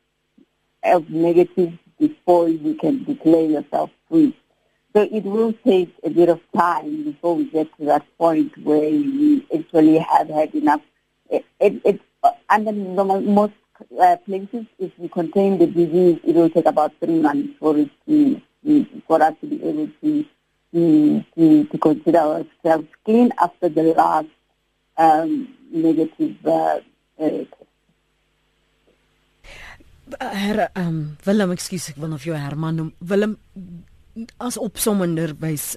of 0.83 1.09
negative 1.09 1.73
before 1.99 2.47
you 2.47 2.75
can 2.75 3.03
declare 3.03 3.45
yourself 3.45 3.89
free. 4.09 4.35
So 4.95 5.01
it 5.01 5.23
will 5.25 5.53
take 5.65 5.93
a 6.03 6.09
bit 6.09 6.29
of 6.29 6.39
time 6.55 7.03
before 7.03 7.35
we 7.35 7.45
get 7.49 7.67
to 7.77 7.85
that 7.85 8.05
point 8.17 8.57
where 8.63 8.87
you 8.87 9.43
actually 9.53 9.97
have 9.97 10.29
had 10.29 10.55
enough. 10.55 10.81
It, 11.29 11.45
it, 11.59 11.81
it, 11.83 12.01
uh, 12.23 12.31
under 12.49 12.71
most 12.71 13.53
uh, 14.01 14.15
places, 14.25 14.65
if 14.79 14.91
you 14.97 15.09
contain 15.09 15.57
the 15.57 15.67
disease, 15.67 16.19
it 16.23 16.35
will 16.35 16.49
take 16.49 16.65
about 16.65 16.93
three 16.99 17.19
months 17.19 17.53
for 17.59 17.77
it 17.77 17.89
to, 18.07 18.41
for 19.07 19.21
us 19.21 19.35
to 19.41 19.47
be 19.47 19.63
able 19.63 19.89
to 20.01 20.25
to, 20.73 21.23
to, 21.35 21.77
consider 21.77 22.19
ourselves 22.19 22.87
clean 23.05 23.31
after 23.39 23.69
the 23.69 23.93
last 23.95 24.27
um, 24.97 25.47
negative 25.71 26.35
uh, 26.45 26.79
uh, 27.19 27.45
Her 30.19 30.69
um 30.75 31.17
Willem, 31.25 31.51
ekskuus, 31.51 31.89
ek 31.91 31.97
wil 31.99 32.13
of 32.15 32.23
jou 32.23 32.35
Herman. 32.37 32.93
Willem 33.03 33.35
as 34.41 34.57
opsommender 34.57 35.33
wys 35.41 35.75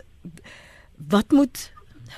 wat 1.11 1.34
moet 1.34 1.66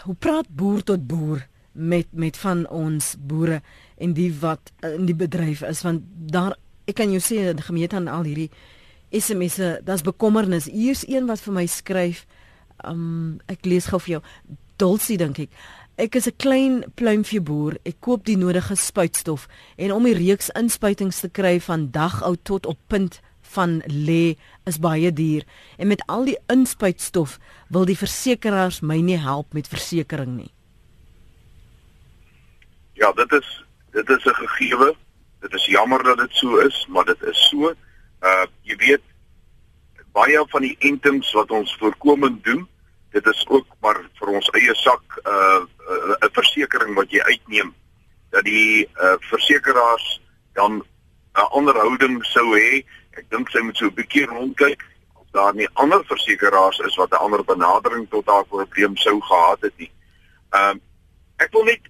hoe 0.04 0.14
praat 0.14 0.48
boer 0.48 0.82
tot 0.84 1.06
boer 1.08 1.46
met 1.72 2.10
met 2.12 2.36
van 2.36 2.66
ons 2.68 3.14
boere 3.16 3.62
en 3.96 4.12
die 4.16 4.28
wat 4.42 4.72
in 4.84 5.06
die 5.08 5.16
bedryf 5.16 5.62
is 5.66 5.82
want 5.86 6.04
daar 6.34 6.54
ek 6.90 6.98
kan 7.00 7.10
jou 7.14 7.22
sê 7.22 7.48
die 7.56 7.64
gemeente 7.64 7.96
aan 7.96 8.10
al 8.12 8.28
hierdie 8.28 8.50
SMS'e, 9.12 9.82
daar's 9.84 10.02
bekommernis. 10.02 10.64
Hier's 10.64 11.04
een 11.08 11.26
wat 11.28 11.42
vir 11.44 11.52
my 11.52 11.66
skryf 11.68 12.24
um 12.84 13.40
ek 13.46 13.64
lees 13.64 13.86
gou 13.86 14.00
vir 14.00 14.18
jou 14.18 14.22
Dulcie 14.76 15.18
dink 15.18 15.38
ek. 15.38 15.50
Ek 15.96 16.14
is 16.16 16.26
'n 16.26 16.36
klein 16.36 16.84
pluimveeboer. 16.94 17.78
Ek 17.84 18.00
koop 18.00 18.24
die 18.24 18.36
nodige 18.36 18.74
spuitstof 18.74 19.48
en 19.76 19.92
om 19.92 20.04
die 20.04 20.14
reeks 20.14 20.50
inspuitings 20.50 21.20
te 21.20 21.28
kry 21.28 21.60
van 21.60 21.90
dag 21.90 22.22
oud 22.22 22.44
tot 22.44 22.66
op 22.66 22.78
punt 22.88 23.20
van 23.42 23.82
lê 23.86 24.36
is 24.64 24.78
baie 24.78 25.12
duur 25.12 25.44
en 25.76 25.86
met 25.86 26.02
al 26.06 26.24
die 26.24 26.38
inspuitstof 26.46 27.38
wil 27.68 27.84
die 27.84 27.98
versekerings 27.98 28.80
my 28.80 29.00
nie 29.00 29.18
help 29.18 29.52
met 29.52 29.68
versekerings 29.68 30.36
nie. 30.36 30.52
Ja, 32.94 33.12
dit 33.12 33.32
is 33.32 33.64
dit 33.92 34.08
is 34.08 34.24
'n 34.24 34.34
gegewe. 34.34 34.94
Dit 35.40 35.52
is 35.54 35.66
jammer 35.66 36.02
dat 36.02 36.18
dit 36.18 36.32
so 36.32 36.56
is, 36.58 36.86
maar 36.88 37.04
dit 37.04 37.22
is 37.22 37.48
so. 37.48 37.74
Uh 38.22 38.46
jy 38.62 38.76
weet 38.76 39.02
baie 40.12 40.44
van 40.48 40.62
die 40.62 40.76
entings 40.78 41.32
wat 41.32 41.50
ons 41.50 41.76
voorkomend 41.80 42.44
doen, 42.44 42.68
dit 43.12 43.26
is 43.26 43.44
ook 43.48 43.66
maar 43.80 44.00
vir 44.18 44.28
ons 44.28 44.50
eie 44.56 44.74
sak 44.74 45.02
'n 45.18 45.28
uh, 45.28 45.60
'n 45.60 46.16
uh, 46.20 46.30
versekering 46.32 46.94
wat 46.94 47.10
jy 47.10 47.20
uitneem 47.20 47.74
dat 48.30 48.44
die 48.44 48.88
uh, 48.96 49.16
versekeraars 49.20 50.20
dan 50.52 50.82
'n 51.36 51.52
onderhouding 51.52 52.24
sou 52.24 52.56
hê 52.56 52.84
Ek 53.18 53.28
dink 53.32 53.50
sy 53.52 53.60
moet 53.60 53.76
so 53.76 53.86
'n 53.86 53.96
bietjie 53.96 54.24
rondkyk 54.26 54.82
of 55.20 55.26
daar 55.36 55.54
nie 55.54 55.68
ander 55.84 56.04
versekeraars 56.08 56.78
is 56.88 56.96
wat 56.96 57.12
'n 57.12 57.24
ander 57.24 57.44
benadering 57.44 58.08
tot 58.08 58.26
haar 58.26 58.44
probleem 58.44 58.96
sou 58.96 59.20
gehad 59.20 59.60
het 59.60 59.76
nie. 59.76 59.90
Ehm 60.50 60.70
um, 60.70 60.80
ek 61.36 61.52
wil 61.52 61.64
net 61.64 61.80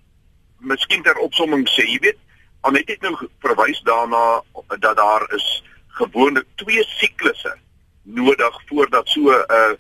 miskien 0.58 1.02
ter 1.02 1.18
opsomming 1.18 1.68
sê, 1.68 1.86
jy 1.86 1.98
weet, 1.98 2.18
Anet 2.62 2.88
het 2.88 3.00
nou 3.02 3.16
verwys 3.42 3.80
daarna 3.82 4.42
dat 4.78 4.96
daar 4.96 5.34
is 5.34 5.64
gewoonlik 5.98 6.46
twee 6.54 6.84
siklusse 6.86 7.58
nodig 8.02 8.62
voordat 8.66 9.08
so 9.08 9.20
'n 9.20 9.44
uh, 9.48 9.76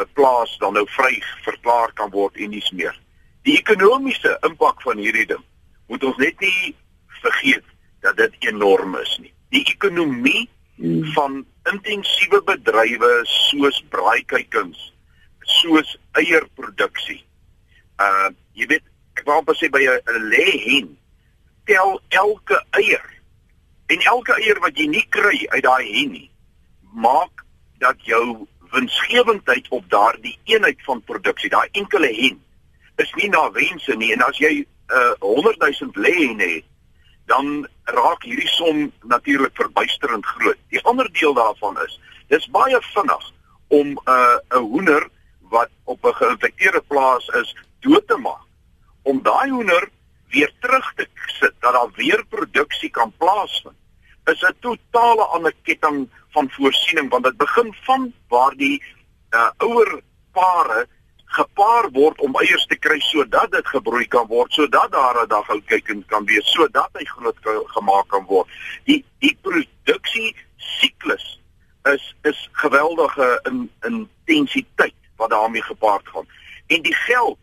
'n 0.00 0.08
plaas 0.12 0.58
dan 0.58 0.72
nou 0.72 0.86
vry 0.88 1.22
verklaar 1.42 1.92
kan 1.92 2.10
word 2.10 2.36
en 2.36 2.50
nie 2.50 2.64
meer. 2.72 2.96
Die 3.42 3.58
ekonomiese 3.58 4.36
impak 4.46 4.82
van 4.82 4.98
hierdie 4.98 5.26
ding 5.26 5.44
moet 5.88 6.04
ons 6.04 6.16
net 6.16 6.40
nie 6.40 6.74
vergeet 7.22 7.64
dat 8.00 8.16
dit 8.16 8.34
enorm 8.52 8.96
is 8.96 9.18
nie. 9.18 9.32
Die 9.48 9.64
ekonomie 9.74 10.48
hmm. 10.76 11.04
van 11.12 11.44
intensiewe 11.72 12.42
bedrywe 12.42 13.10
soos 13.24 13.82
braaikuikens, 13.88 14.92
soos 15.60 15.96
eierproduksie. 16.12 17.24
Uh 18.00 18.30
jy 18.52 18.66
weet, 18.66 18.84
ek 19.16 19.24
wou 19.24 19.40
amper 19.40 19.56
sê 19.56 19.70
by 19.72 19.82
'n 19.84 20.28
lê 20.32 20.48
hen 20.66 20.96
tel 21.64 22.00
elke 22.08 22.58
eier 22.78 23.06
en 23.86 24.00
elke 24.12 24.34
eier 24.38 24.58
wat 24.60 24.78
jy 24.78 24.86
nie 24.86 25.06
kry 25.08 25.46
uit 25.50 25.64
daai 25.64 25.86
hen 25.92 26.12
nie 26.12 26.30
maak 26.92 27.44
dat 27.78 27.96
jou 28.04 28.46
winsgewendheid 28.70 29.68
op 29.68 29.90
daardie 29.90 30.38
eenheid 30.44 30.78
van 30.84 31.02
produksie, 31.02 31.50
daai 31.50 31.68
enkele 31.72 32.06
hen 32.06 32.38
is 32.96 33.12
nie 33.16 33.28
na 33.28 33.50
wense 33.50 33.96
nie 33.96 34.12
en 34.12 34.22
as 34.26 34.38
jy 34.38 34.66
uh 34.90 35.14
100 35.20 35.58
000 35.58 35.90
lê 35.94 36.14
hen 36.26 36.40
het 36.42 36.66
dan 37.30 37.68
raak 37.84 38.24
hierdie 38.26 38.48
som 38.50 38.88
natuurlik 39.06 39.54
verbuisterend 39.54 40.26
groot. 40.26 40.58
Die 40.74 40.82
ander 40.82 41.06
deel 41.14 41.34
daarvan 41.34 41.78
is, 41.84 42.00
dis 42.28 42.48
baie 42.50 42.78
vinnig 42.94 43.26
om 43.68 43.86
'n 43.94 43.98
uh, 44.10 44.38
'n 44.58 44.66
hoender 44.72 45.08
wat 45.54 45.70
op 45.84 46.04
'n 46.04 46.14
geïnfekteerde 46.14 46.82
plaas 46.88 47.26
is 47.42 47.56
dood 47.80 48.06
te 48.06 48.16
maak. 48.16 48.46
Om 49.02 49.22
daai 49.22 49.50
hoender 49.50 49.88
weer 50.28 50.52
terug 50.60 50.92
te 50.94 51.06
sit 51.26 51.54
dat 51.60 51.72
daar 51.72 51.90
weer 51.94 52.24
produksie 52.28 52.90
kan 52.90 53.12
plaasvind 53.18 53.79
is 54.32 54.42
'n 54.42 54.56
totale 54.60 55.24
ander 55.36 55.54
ketting 55.62 56.08
van 56.32 56.50
voorsiening 56.50 57.10
want 57.10 57.24
dit 57.24 57.36
begin 57.36 57.74
van 57.82 58.12
waar 58.28 58.54
die 58.56 58.82
uh, 59.30 59.50
ouer 59.58 60.00
pare 60.32 60.86
gepaar 61.24 61.90
word 61.94 62.20
om 62.20 62.34
eiers 62.42 62.66
te 62.66 62.76
kry 62.76 62.98
sodat 63.06 63.52
dit 63.54 63.66
gebroei 63.66 64.06
kan 64.10 64.26
word 64.26 64.52
sodat 64.52 64.92
daar 64.92 65.22
'n 65.22 65.28
dag 65.28 65.50
ou 65.50 65.60
kyk 65.72 65.92
kan 66.06 66.24
wees 66.24 66.52
sodat 66.52 66.90
hy 66.98 67.04
groot 67.04 67.38
gemaak 67.74 68.08
kan 68.08 68.24
word. 68.26 68.48
Die 68.84 69.04
die 69.18 69.36
produksie 69.42 70.36
siklus 70.56 71.38
is 71.84 72.14
is 72.22 72.48
geweldige 72.52 73.40
in 73.48 73.70
intensiteit 73.82 74.94
wat 75.16 75.30
daarmee 75.30 75.62
gepaard 75.62 76.08
gaan. 76.08 76.26
En 76.66 76.82
die 76.82 76.94
geld, 76.94 77.38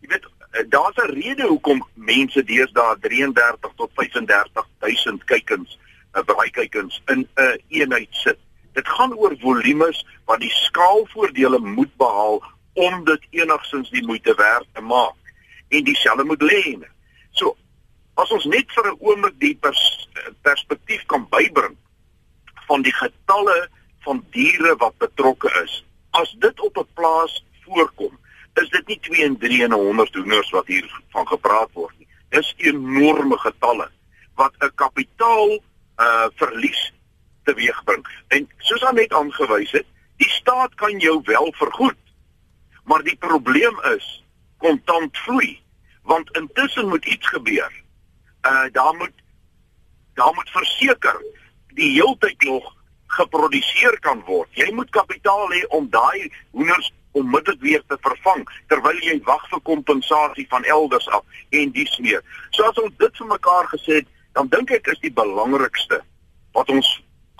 jy 0.00 0.08
weet 0.08 0.26
daar's 0.68 0.96
'n 0.96 1.12
rede 1.18 1.46
hoekom 1.46 1.86
mense 1.94 2.44
deesdae 2.44 2.98
33 3.00 3.72
tot 3.76 3.90
35000 3.94 5.24
kykens, 5.24 5.78
uh, 6.12 6.22
braaikykens 6.22 7.02
in 7.06 7.18
'n 7.18 7.28
uh, 7.34 7.56
eenheid 7.68 8.08
sit. 8.10 8.38
Dit 8.72 8.88
gaan 8.88 9.14
oor 9.16 9.34
volumes 9.38 10.06
wat 10.24 10.40
die 10.40 10.50
skaalvoordele 10.50 11.58
moet 11.58 11.96
behaal 11.96 12.42
om 12.72 13.04
dit 13.04 13.26
enigstens 13.30 13.90
die 13.90 14.06
moeite 14.06 14.34
werd 14.34 14.66
te 14.72 14.80
maak 14.80 15.16
en 15.68 15.84
dieselfde 15.84 16.24
moet 16.24 16.42
lê. 16.42 16.78
So 17.30 17.56
as 18.14 18.30
ons 18.30 18.44
net 18.44 18.72
vir 18.72 18.86
'n 18.92 18.98
oomblik 19.00 19.38
die 19.40 19.54
pers 19.54 20.08
perspektief 20.42 21.04
kan 21.06 21.28
bybring 21.28 21.76
van 22.66 22.82
die 22.82 22.94
getalle 22.94 23.68
van 24.04 24.24
diere 24.30 24.76
wat 24.76 24.98
betrokke 24.98 25.50
is. 25.64 25.84
As 26.10 26.34
dit 26.38 26.60
op 26.60 26.76
'n 26.76 26.88
plaas 26.94 27.44
voorkom, 27.64 28.18
is 28.54 28.68
dit 28.68 28.86
nie 28.86 28.98
2 29.00 29.24
en 29.24 29.38
3 29.38 29.62
en 29.64 29.72
100 29.72 30.14
hoenders 30.14 30.50
wat 30.50 30.66
hier 30.66 31.02
van 31.10 31.26
gepraat 31.26 31.72
word 31.72 31.98
nie. 31.98 32.08
Dis 32.28 32.54
enorme 32.56 33.38
getalle 33.38 33.88
wat 34.34 34.52
'n 34.60 34.72
kapitaal 34.74 35.62
uh 35.96 36.28
verlies 36.34 36.92
teweegbring. 37.44 38.06
En 38.28 38.48
soos 38.58 38.84
aan 38.84 38.94
net 38.94 39.12
aangewys 39.12 39.70
het, 39.70 39.86
die 40.16 40.30
staat 40.30 40.74
kan 40.74 40.98
jou 40.98 41.20
wel 41.24 41.52
vergoed 41.56 41.98
Maar 42.82 43.02
die 43.02 43.16
probleem 43.16 43.80
is 43.80 44.24
kontant 44.58 45.18
vloei 45.18 45.60
want 46.02 46.30
intussen 46.36 46.88
moet 46.88 47.04
iets 47.04 47.28
gebeur. 47.28 47.82
Uh 48.46 48.64
daar 48.72 48.94
moet 48.94 49.12
daar 50.14 50.34
moet 50.34 50.50
verseker 50.50 51.22
die 51.66 51.90
heeltyd 51.92 52.42
nog 52.42 52.74
geproduseer 53.06 53.98
kan 54.00 54.22
word. 54.26 54.48
Jy 54.50 54.72
moet 54.72 54.90
kapitaal 54.90 55.52
hê 55.52 55.62
om 55.68 55.90
daai 55.90 56.32
hoenders 56.50 56.92
onmiddellik 57.12 57.60
weer 57.60 57.82
te 57.86 57.96
vervang 58.00 58.42
terwyl 58.66 58.98
jy 59.04 59.20
wag 59.24 59.48
vir 59.48 59.60
kompensasie 59.60 60.46
van 60.48 60.64
elders 60.64 61.08
af 61.08 61.24
en 61.50 61.70
dies 61.70 61.98
meer. 61.98 62.24
So 62.50 62.64
as 62.64 62.82
ons 62.82 62.96
dit 62.98 63.16
vir 63.16 63.26
mekaar 63.26 63.68
gesê 63.74 64.00
het, 64.00 64.11
dan 64.32 64.48
dink 64.48 64.70
ek 64.70 64.88
is 64.92 65.00
die 65.04 65.12
belangrikste 65.12 66.00
wat 66.56 66.70
ons 66.72 66.88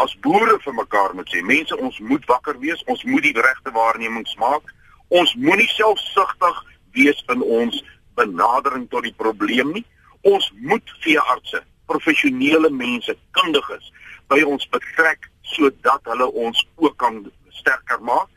as 0.03 0.15
boere 0.25 0.59
vir 0.65 0.75
mekaar 0.75 1.15
moet 1.15 1.31
sê. 1.31 1.43
Mense, 1.47 1.77
ons 1.77 1.99
moet 2.01 2.25
wakker 2.27 2.59
wees. 2.61 2.83
Ons 2.91 3.05
moet 3.05 3.25
die 3.25 3.37
regte 3.37 3.73
waarnemings 3.75 4.35
maak. 4.41 4.73
Ons 5.13 5.35
moenie 5.37 5.69
selfsugtig 5.73 6.63
wees 6.97 7.21
in 7.33 7.43
ons 7.43 7.83
benadering 8.19 8.89
tot 8.93 9.07
die 9.07 9.17
probleem 9.17 9.73
nie. 9.77 9.85
Ons 10.29 10.49
moet 10.63 10.95
veeartse, 11.05 11.63
professionele 11.91 12.71
mense, 12.71 13.15
kundiges 13.37 13.93
by 14.33 14.41
ons 14.49 14.69
betrek 14.73 15.29
sodat 15.53 16.07
hulle 16.09 16.29
ons 16.47 16.61
ook 16.81 16.97
kan 17.01 17.21
sterker 17.53 18.01
maak. 18.01 18.31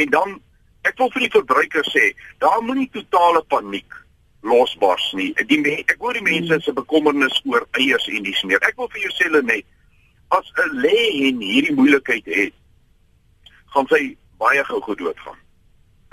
En 0.00 0.12
dan 0.12 0.38
ek 0.88 0.96
wil 0.98 1.10
vir 1.14 1.26
die 1.26 1.34
verbruiker 1.34 1.88
sê, 1.92 2.12
daar 2.42 2.62
moenie 2.64 2.88
totale 2.94 3.42
paniek 3.52 4.01
losbars 4.42 5.12
nie. 5.12 5.32
Die 5.46 5.60
ek 5.78 5.96
hoor 5.98 6.14
die 6.14 6.22
mense 6.22 6.60
se 6.60 6.72
bekommernis 6.72 7.42
oor 7.44 7.66
eiers 7.78 8.08
en 8.08 8.22
dis 8.22 8.42
meer. 8.44 8.62
Ek 8.62 8.76
wil 8.76 8.90
vir 8.92 9.06
jou 9.06 9.12
sê 9.18 9.30
net 9.42 9.64
as 10.30 10.46
'n 10.56 10.80
lê 10.80 11.28
en 11.28 11.40
hierdie 11.40 11.74
moeilikheid 11.74 12.26
het, 12.26 12.54
gaan 13.74 13.86
sy 13.86 14.16
baie 14.38 14.64
gou 14.64 14.80
gedood 14.80 15.18
gaan 15.20 15.42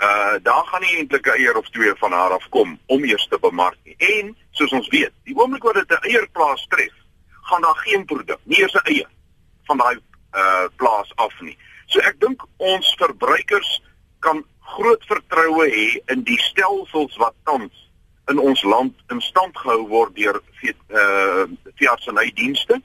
uh 0.00 0.34
daar 0.42 0.64
gaan 0.66 0.80
nie 0.80 0.96
eintlik 0.96 1.26
'n 1.26 1.30
eier 1.30 1.56
of 1.56 1.68
twee 1.70 1.94
van 1.94 2.12
haar 2.12 2.30
af 2.30 2.48
kom 2.48 2.78
om 2.86 3.04
eers 3.04 3.26
te 3.26 3.38
bemark 3.38 3.76
nie. 3.84 3.96
En 3.98 4.36
soos 4.50 4.70
ons 4.70 4.88
weet, 4.88 5.12
die 5.24 5.36
oomblik 5.36 5.62
wat 5.62 5.74
dit 5.74 5.90
'n 5.90 6.08
eierplaas 6.08 6.66
tref, 6.68 6.94
gaan 7.42 7.62
daar 7.62 7.76
geen 7.76 8.04
produk, 8.04 8.38
nie 8.42 8.60
eers 8.60 8.74
'n 8.74 8.86
eier 8.92 9.10
van 9.64 9.76
daai 9.76 9.98
uh 10.32 10.68
plaas 10.76 11.12
af 11.16 11.40
nie. 11.40 11.58
So 11.86 11.98
ek 11.98 12.20
dink 12.20 12.46
ons 12.56 12.94
verbruikers 12.98 13.82
kan 14.18 14.44
groot 14.60 15.04
vertroue 15.04 15.68
hê 15.68 16.12
in 16.12 16.22
die 16.22 16.38
stelsels 16.38 17.16
wat 17.16 17.34
tans 17.44 17.89
in 18.30 18.38
ons 18.38 18.62
land 18.62 18.94
in 19.10 19.20
stand 19.24 19.56
gehou 19.58 19.88
word 19.88 20.14
deur 20.16 20.40
uh 20.40 21.44
veeartsenydienste. 21.80 22.80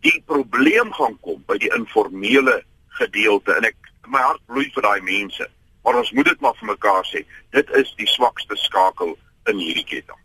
Die 0.00 0.18
probleem 0.26 0.92
gaan 0.96 1.16
kom 1.20 1.42
by 1.46 1.58
die 1.60 1.72
informele 1.76 2.60
gedeelte 3.00 3.56
en 3.56 3.68
ek 3.70 3.90
my 4.10 4.22
hart 4.24 4.42
bloei 4.46 4.70
vir 4.74 4.86
daai 4.86 5.02
mense 5.06 5.46
maar 5.82 5.98
ons 5.98 6.10
moet 6.10 6.24
dit 6.24 6.40
maar 6.40 6.56
vir 6.58 6.72
mekaar 6.72 7.06
sê. 7.08 7.24
Dit 7.56 7.70
is 7.80 7.92
die 7.96 8.08
swakste 8.08 8.56
skakel 8.56 9.16
in 9.50 9.60
hierdie 9.62 9.86
ketting. 9.88 10.19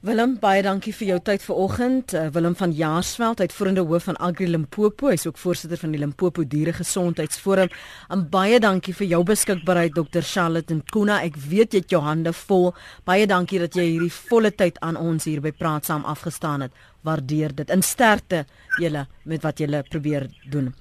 Willem, 0.00 0.38
baie 0.40 0.62
dankie 0.64 0.94
vir 0.96 1.10
jou 1.10 1.16
tyd 1.20 1.42
vanoggend. 1.44 2.14
Uh, 2.16 2.30
Willem 2.32 2.54
van 2.56 2.70
Jaarsveld, 2.72 3.42
uitvoerende 3.44 3.82
hoof 3.84 4.06
van 4.08 4.16
Agri 4.16 4.46
Limpopo, 4.48 5.10
hy's 5.12 5.26
ook 5.28 5.36
voorsitter 5.36 5.76
van 5.76 5.92
die 5.92 6.00
Limpopo 6.00 6.40
Diere 6.48 6.72
Gesondheidsforum. 6.72 7.68
En 8.08 8.22
baie 8.32 8.56
dankie 8.64 8.94
vir 8.96 9.10
jou 9.10 9.18
beskikbaarheid 9.28 9.92
Dr. 9.92 10.24
Charlotte 10.24 10.72
Nkuna. 10.72 11.18
Ek 11.28 11.36
weet 11.36 11.76
jy 11.76 11.82
het 11.82 11.92
jou 11.92 12.00
hande 12.00 12.32
vol. 12.32 12.70
Baie 13.04 13.26
dankie 13.28 13.60
dat 13.60 13.76
jy 13.76 13.84
hierdie 13.90 14.14
volle 14.30 14.54
tyd 14.56 14.80
aan 14.80 14.96
ons 14.96 15.28
hier 15.28 15.44
by 15.44 15.52
Praat 15.52 15.90
Saam 15.90 16.08
afgestaan 16.08 16.64
het. 16.64 16.80
Waardeer 17.04 17.52
dit. 17.60 17.68
In 17.68 17.84
sterkte 17.84 18.46
julle 18.80 19.04
met 19.28 19.44
wat 19.44 19.60
julle 19.60 19.82
probeer 19.84 20.30
doen. 20.48 20.72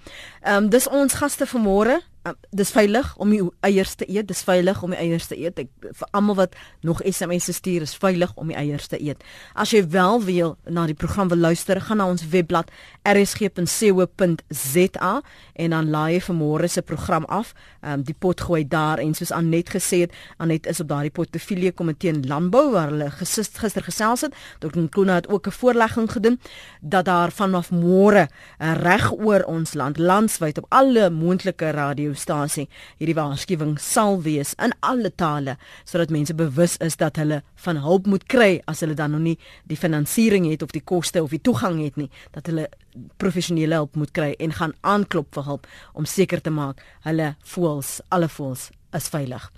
Ehm 0.46 0.64
um, 0.64 0.72
dis 0.72 0.88
ons 0.88 1.20
gaste 1.20 1.44
vanmôre. 1.44 2.00
Uh, 2.30 2.36
dis 2.52 2.72
veilig 2.72 3.16
om 3.18 3.30
die 3.30 3.42
eiers 3.66 3.96
te 3.96 4.06
eet. 4.10 4.28
Dis 4.28 4.44
veilig 4.44 4.84
om 4.84 4.90
die 4.94 5.00
eiers 5.00 5.28
te 5.30 5.38
eet. 5.38 5.60
Ek 5.60 5.70
vir 5.82 6.08
almal 6.12 6.36
wat 6.36 6.56
nog 6.86 7.02
SMS'e 7.06 7.54
stuur, 7.54 7.82
is 7.86 7.96
veilig 8.00 8.34
om 8.40 8.48
die 8.52 8.58
eiers 8.58 8.88
te 8.92 9.00
eet. 9.02 9.24
As 9.54 9.72
jy 9.74 9.84
wel 9.90 10.24
wil 10.26 10.58
na 10.70 10.86
die 10.90 10.98
program 10.98 11.30
wil 11.30 11.38
luister, 11.38 11.82
gaan 11.82 11.98
na 12.02 12.08
ons 12.10 12.28
webblad 12.32 12.72
rsg.co.za 13.08 15.14
en 15.54 15.70
dan 15.76 15.90
laai 15.90 16.20
vir 16.24 16.36
môre 16.36 16.68
se 16.70 16.82
program 16.82 17.26
af. 17.26 17.54
Ehm 17.82 18.00
um, 18.00 18.04
die 18.10 18.16
pot 18.18 18.42
gooi 18.42 18.68
daar 18.68 19.00
en 19.00 19.14
soos 19.14 19.32
Anet 19.36 19.70
gesê 19.70 20.00
het, 20.06 20.14
Anet 20.38 20.68
is 20.68 20.80
op 20.80 20.88
daardie 20.90 21.12
portefeulje 21.12 21.72
komitee 21.72 22.14
in 22.14 22.28
landbou 22.28 22.72
waar 22.74 22.90
hulle 22.92 23.10
gesist, 23.12 23.58
gister 23.58 23.84
gesels 23.84 24.22
het. 24.28 24.34
Dr. 24.60 24.80
Nkuna 24.80 25.14
het 25.22 25.30
ook 25.30 25.48
'n 25.48 25.52
voorlegging 25.52 26.12
gedoen 26.12 26.40
dat 26.82 27.06
daar 27.06 27.32
vanaf 27.32 27.72
môre 27.72 28.28
uh, 28.28 28.74
reg 28.74 29.12
oor 29.12 29.44
ons 29.44 29.74
land 29.74 29.98
landwyd 29.98 30.58
op 30.58 30.66
alle 30.70 31.10
moontlike 31.10 31.72
radio 31.72 32.14
radiostasie. 32.20 32.68
Hierdie 33.00 33.16
waarskuwing 33.16 33.78
sal 33.80 34.22
wees 34.24 34.54
in 34.60 34.74
alle 34.82 35.12
tale 35.16 35.58
sodat 35.86 36.10
mense 36.10 36.34
bewus 36.34 36.78
is 36.78 36.98
dat 36.98 37.18
hulle 37.18 37.44
van 37.56 37.78
hulp 37.78 38.08
moet 38.08 38.26
kry 38.28 38.62
as 38.68 38.82
hulle 38.82 38.96
dan 38.96 39.12
nog 39.12 39.22
nie 39.22 39.38
die 39.68 39.78
finansiering 39.78 40.50
het 40.50 40.62
of 40.62 40.72
die 40.72 40.84
koste 40.84 41.24
of 41.24 41.30
die 41.32 41.42
toegang 41.42 41.82
het 41.84 41.96
nie, 41.98 42.10
dat 42.32 42.48
hulle 42.48 42.70
professionele 43.18 43.76
hulp 43.76 43.96
moet 43.96 44.12
kry 44.12 44.36
en 44.40 44.52
gaan 44.52 44.74
aanklop 44.82 45.34
vir 45.34 45.44
hulp 45.46 45.68
om 45.94 46.06
seker 46.06 46.42
te 46.42 46.52
maak 46.52 46.82
hulle 47.06 47.36
voels 47.54 48.00
alle 48.10 48.30
voels 48.30 48.70
is 48.94 49.10
veilig. 49.10 49.52